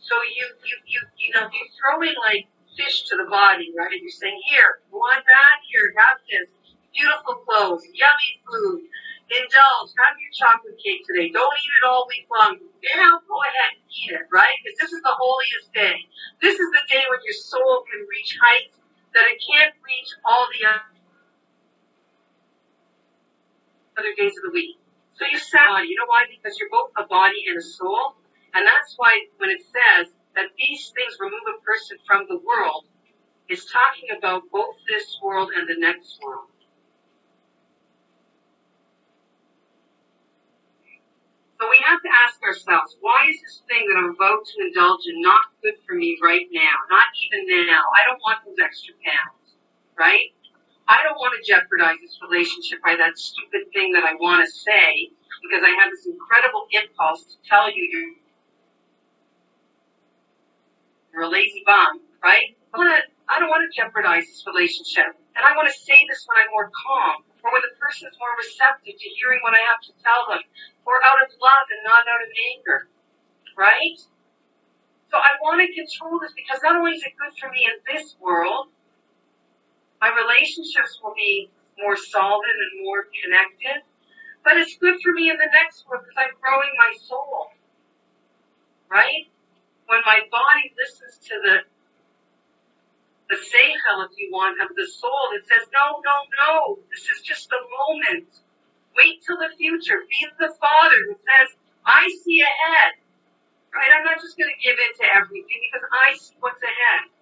So 0.00 0.14
you, 0.32 0.46
you, 0.64 0.76
you, 0.88 1.00
you 1.20 1.30
know, 1.34 1.44
you're 1.52 1.72
throwing 1.76 2.16
like 2.24 2.48
fish 2.72 3.04
to 3.12 3.16
the 3.20 3.28
body, 3.28 3.68
right? 3.76 3.92
You're 3.92 4.14
saying, 4.14 4.40
here, 4.48 4.80
want 4.88 5.24
that? 5.26 5.56
Here, 5.68 5.92
have 5.98 6.18
this. 6.24 6.48
Beautiful 6.94 7.36
clothes, 7.46 7.84
yummy 7.94 8.30
food, 8.44 8.82
indulge, 9.30 9.90
have 10.00 10.16
your 10.18 10.32
chocolate 10.34 10.78
cake 10.82 11.04
today. 11.06 11.30
Don't 11.30 11.56
eat 11.60 11.74
it 11.80 11.84
all 11.86 12.06
week 12.08 12.26
long. 12.32 12.58
Yeah, 12.82 13.12
go 13.28 13.36
ahead 13.44 13.76
and 13.76 13.84
eat 13.92 14.12
it, 14.16 14.26
right? 14.32 14.56
Because 14.64 14.78
this 14.80 14.92
is 14.92 15.02
the 15.04 15.14
holiest 15.14 15.72
day. 15.72 16.00
This 16.40 16.58
is 16.58 16.68
the 16.72 16.84
day 16.88 17.04
when 17.08 17.20
your 17.24 17.36
soul 17.36 17.84
can 17.86 18.06
reach 18.08 18.38
heights 18.40 18.76
that 19.14 19.24
it 19.28 19.38
can't 19.44 19.74
reach 19.84 20.10
all 20.24 20.48
the 20.52 20.64
other 23.98 24.14
days 24.16 24.34
of 24.38 24.48
the 24.48 24.54
week. 24.54 24.76
So 25.14 25.26
you 25.26 25.38
said, 25.38 25.60
you 25.84 25.96
know 25.98 26.06
why? 26.06 26.24
Because 26.30 26.58
you're 26.58 26.70
both 26.70 26.90
a 26.96 27.04
body 27.06 27.44
and 27.48 27.58
a 27.58 27.62
soul. 27.62 28.16
And 28.54 28.66
that's 28.66 28.94
why 28.96 29.26
when 29.38 29.50
it 29.50 29.62
says 29.62 30.14
that 30.36 30.54
these 30.56 30.90
things 30.94 31.18
remove 31.20 31.42
a 31.50 31.60
person 31.62 31.98
from 32.06 32.26
the 32.28 32.38
world, 32.38 32.86
it's 33.48 33.66
talking 33.70 34.14
about 34.16 34.44
both 34.52 34.76
this 34.88 35.18
world 35.22 35.50
and 35.56 35.68
the 35.68 35.76
next 35.78 36.18
world. 36.22 36.48
So 41.58 41.66
we 41.66 41.82
have 41.90 41.98
to 41.98 42.10
ask 42.22 42.38
ourselves, 42.46 42.94
why 43.02 43.26
is 43.26 43.42
this 43.42 43.66
thing 43.66 43.82
that 43.90 43.98
I'm 43.98 44.14
about 44.14 44.46
to 44.46 44.56
indulge 44.62 45.10
in 45.10 45.18
not 45.18 45.42
good 45.58 45.74
for 45.82 45.98
me 45.98 46.14
right 46.22 46.46
now? 46.54 46.86
Not 46.86 47.10
even 47.26 47.66
now. 47.66 47.82
I 47.90 48.06
don't 48.06 48.22
want 48.22 48.46
those 48.46 48.62
extra 48.62 48.94
pounds, 49.02 49.58
right? 49.98 50.30
I 50.86 51.02
don't 51.02 51.18
want 51.18 51.34
to 51.34 51.42
jeopardize 51.42 51.98
this 51.98 52.14
relationship 52.22 52.78
by 52.86 52.94
that 52.94 53.18
stupid 53.18 53.74
thing 53.74 53.90
that 53.98 54.06
I 54.06 54.14
want 54.22 54.46
to 54.46 54.48
say 54.48 55.10
because 55.42 55.66
I 55.66 55.74
have 55.82 55.90
this 55.90 56.06
incredible 56.06 56.70
impulse 56.70 57.26
to 57.26 57.36
tell 57.42 57.66
you 57.74 57.82
you're, 57.90 58.14
you're 61.10 61.26
a 61.26 61.32
lazy 61.34 61.66
bum, 61.66 62.06
right? 62.22 62.54
I, 62.70 62.78
wanna, 62.78 63.02
I 63.26 63.42
don't 63.42 63.50
want 63.50 63.66
to 63.66 63.72
jeopardize 63.74 64.30
this 64.30 64.46
relationship. 64.46 65.10
And 65.34 65.42
I 65.42 65.58
want 65.58 65.66
to 65.66 65.74
say 65.74 65.98
this 66.06 66.22
when 66.30 66.38
I'm 66.38 66.54
more 66.54 66.70
calm 66.70 67.27
or 67.88 68.04
when 68.04 68.10
the 68.10 68.12
person 68.12 68.12
is 68.12 68.18
more 68.18 68.34
receptive 68.36 69.00
to 69.00 69.08
hearing 69.16 69.40
what 69.42 69.54
I 69.54 69.62
have 69.64 69.80
to 69.88 69.92
tell 70.04 70.28
them 70.28 70.44
or 70.84 71.00
out 71.04 71.22
of 71.24 71.32
love 71.40 71.66
and 71.72 71.82
not 71.84 72.04
out 72.04 72.20
of 72.20 72.30
anger, 72.56 72.88
right? 73.56 73.96
So 75.10 75.16
I 75.16 75.32
want 75.40 75.64
to 75.64 75.68
control 75.72 76.20
this 76.20 76.32
because 76.36 76.60
not 76.62 76.76
only 76.76 76.92
is 76.92 77.02
it 77.02 77.16
good 77.16 77.32
for 77.40 77.48
me 77.50 77.64
in 77.64 77.80
this 77.88 78.16
world, 78.20 78.68
my 80.00 80.12
relationships 80.12 81.00
will 81.02 81.14
be 81.16 81.50
more 81.80 81.96
solid 81.96 82.54
and 82.56 82.84
more 82.84 83.08
connected, 83.08 83.82
but 84.44 84.56
it's 84.56 84.76
good 84.76 85.00
for 85.02 85.12
me 85.12 85.30
in 85.30 85.36
the 85.36 85.50
next 85.52 85.88
world 85.88 86.04
because 86.04 86.28
I'm 86.28 86.36
growing 86.40 86.72
my 86.76 86.92
soul, 87.00 87.48
right? 88.90 89.28
When 89.86 90.00
my 90.04 90.20
body 90.30 90.74
listens 90.76 91.18
to 91.28 91.40
the 91.40 91.56
the 93.28 93.36
seichel, 93.36 94.08
if 94.08 94.16
you 94.16 94.32
want, 94.32 94.56
of 94.64 94.72
the 94.72 94.88
soul 94.88 95.32
that 95.36 95.44
says, 95.44 95.68
no, 95.68 96.00
no, 96.00 96.16
no, 96.32 96.52
this 96.88 97.04
is 97.12 97.20
just 97.20 97.52
a 97.52 97.60
moment. 97.60 98.28
Wait 98.96 99.20
till 99.20 99.36
the 99.36 99.52
future. 99.56 100.00
Be 100.08 100.20
the 100.40 100.52
father 100.56 101.00
that 101.12 101.20
says, 101.20 101.48
I 101.84 102.08
see 102.24 102.40
ahead. 102.40 102.96
Right? 103.68 103.92
I'm 103.92 104.04
not 104.04 104.16
just 104.18 104.34
going 104.40 104.48
to 104.48 104.60
give 104.64 104.80
in 104.80 104.92
to 105.04 105.06
everything 105.12 105.60
because 105.68 105.84
I 105.92 106.16
see 106.16 106.34
what's 106.40 106.62
ahead. 106.64 107.12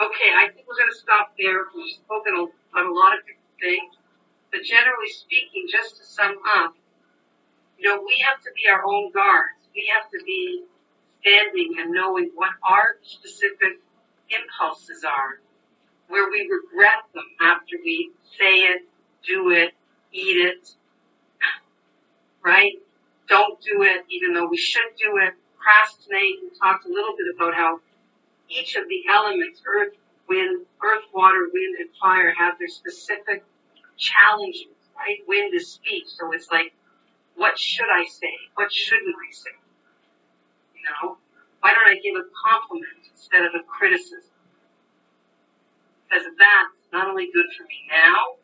Okay, 0.00 0.30
I 0.34 0.50
think 0.50 0.66
we're 0.66 0.80
going 0.80 0.90
to 0.90 0.98
stop 0.98 1.36
there. 1.38 1.68
We've 1.76 1.94
spoken 2.00 2.34
on 2.34 2.82
a 2.82 2.90
lot 2.90 3.14
of 3.14 3.22
different 3.28 3.60
things. 3.60 3.92
But 4.50 4.64
generally 4.64 5.12
speaking, 5.12 5.68
just 5.68 6.00
to 6.00 6.04
sum 6.04 6.40
up, 6.64 6.74
you 7.78 7.92
know, 7.92 8.00
we 8.02 8.24
have 8.24 8.40
to 8.42 8.50
be 8.56 8.66
our 8.72 8.82
own 8.82 9.12
guards. 9.12 9.60
We 9.76 9.86
have 9.92 10.08
to 10.10 10.18
be 10.24 10.64
standing 11.20 11.76
and 11.78 11.92
knowing 11.92 12.32
what 12.34 12.56
our 12.62 12.96
specific 13.02 13.83
impulses 14.40 15.04
are, 15.04 15.40
where 16.08 16.30
we 16.30 16.42
regret 16.42 17.04
them 17.14 17.24
after 17.40 17.76
we 17.84 18.10
say 18.38 18.54
it, 18.72 18.82
do 19.26 19.50
it, 19.50 19.72
eat 20.12 20.36
it, 20.36 20.70
right? 22.44 22.74
Don't 23.28 23.60
do 23.60 23.82
it 23.82 24.04
even 24.10 24.34
though 24.34 24.46
we 24.48 24.56
should 24.56 24.82
do 25.02 25.16
it. 25.18 25.34
Procrastinate. 25.56 26.40
We 26.42 26.50
talked 26.60 26.84
a 26.84 26.88
little 26.88 27.14
bit 27.16 27.26
about 27.34 27.54
how 27.54 27.80
each 28.48 28.76
of 28.76 28.84
the 28.88 29.02
elements, 29.12 29.62
earth, 29.66 29.94
wind, 30.28 30.66
earth, 30.84 31.04
water, 31.14 31.48
wind, 31.52 31.76
and 31.80 31.88
fire 32.00 32.34
have 32.36 32.58
their 32.58 32.68
specific 32.68 33.44
challenges, 33.96 34.66
right? 34.96 35.18
Wind 35.26 35.54
is 35.54 35.72
speech. 35.72 36.06
So 36.08 36.32
it's 36.32 36.50
like, 36.50 36.74
what 37.36 37.58
should 37.58 37.88
I 37.92 38.04
say? 38.04 38.32
What 38.54 38.72
shouldn't 38.72 39.14
I 39.16 39.32
say? 39.32 39.50
You 40.76 40.82
know? 40.84 41.16
Why 41.64 41.72
don't 41.72 41.88
I 41.88 41.96
give 41.96 42.12
a 42.12 42.28
compliment 42.44 43.08
instead 43.10 43.40
of 43.40 43.56
a 43.56 43.64
criticism? 43.64 44.36
Because 46.04 46.28
that's 46.36 46.92
not 46.92 47.08
only 47.08 47.30
good 47.32 47.46
for 47.56 47.64
me 47.64 47.88
now, 47.88 48.36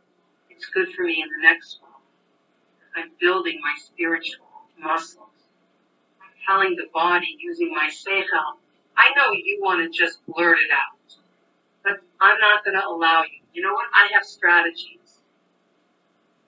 it's 0.48 0.64
good 0.72 0.88
for 0.96 1.04
me 1.04 1.20
in 1.20 1.28
the 1.28 1.42
next 1.44 1.82
one. 1.82 2.00
I'm 2.96 3.10
building 3.20 3.60
my 3.60 3.74
spiritual 3.76 4.48
muscles. 4.80 5.36
I'm 6.16 6.32
telling 6.48 6.76
the 6.76 6.88
body 6.94 7.36
using 7.38 7.70
my 7.74 7.90
seichel, 7.92 8.56
I 8.96 9.12
know 9.14 9.32
you 9.34 9.58
want 9.60 9.84
to 9.84 9.92
just 9.92 10.24
blurt 10.24 10.56
it 10.56 10.72
out, 10.72 11.12
but 11.84 12.00
I'm 12.22 12.40
not 12.40 12.64
going 12.64 12.80
to 12.80 12.88
allow 12.88 13.20
you. 13.24 13.44
You 13.52 13.60
know 13.60 13.74
what? 13.74 13.84
I 13.92 14.14
have 14.14 14.24
strategies. 14.24 15.20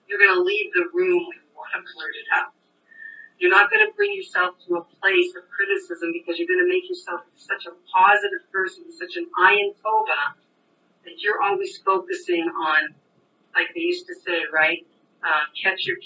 You're 0.09 0.17
going 0.17 0.33
to 0.33 0.41
leave 0.41 0.73
the 0.73 0.89
room 0.91 1.21
when 1.21 1.37
you 1.37 1.53
want 1.53 1.69
to 1.75 1.81
blurt 1.93 2.15
it 2.17 2.25
out. 2.33 2.51
You're 3.39 3.51
not 3.51 3.69
going 3.71 3.85
to 3.85 3.91
bring 3.95 4.13
yourself 4.13 4.55
to 4.67 4.75
a 4.77 4.83
place 5.01 5.35
of 5.35 5.43
criticism 5.49 6.11
because 6.13 6.39
you're 6.39 6.47
going 6.47 6.63
to 6.63 6.69
make 6.69 6.87
yourself 6.87 7.21
such 7.35 7.65
a 7.65 7.73
positive 7.91 8.43
person, 8.51 8.85
such 8.91 9.17
an 9.17 9.27
ayin 9.39 9.73
tova, 9.83 10.37
that 11.03 11.19
you're 11.19 11.41
always 11.41 11.77
focusing 11.77 12.43
on, 12.43 12.95
like 13.55 13.67
they 13.75 13.81
used 13.81 14.07
to 14.07 14.15
say, 14.15 14.43
right? 14.53 14.85
Uh, 15.23 15.43
catch 15.61 15.85
your 15.85 15.97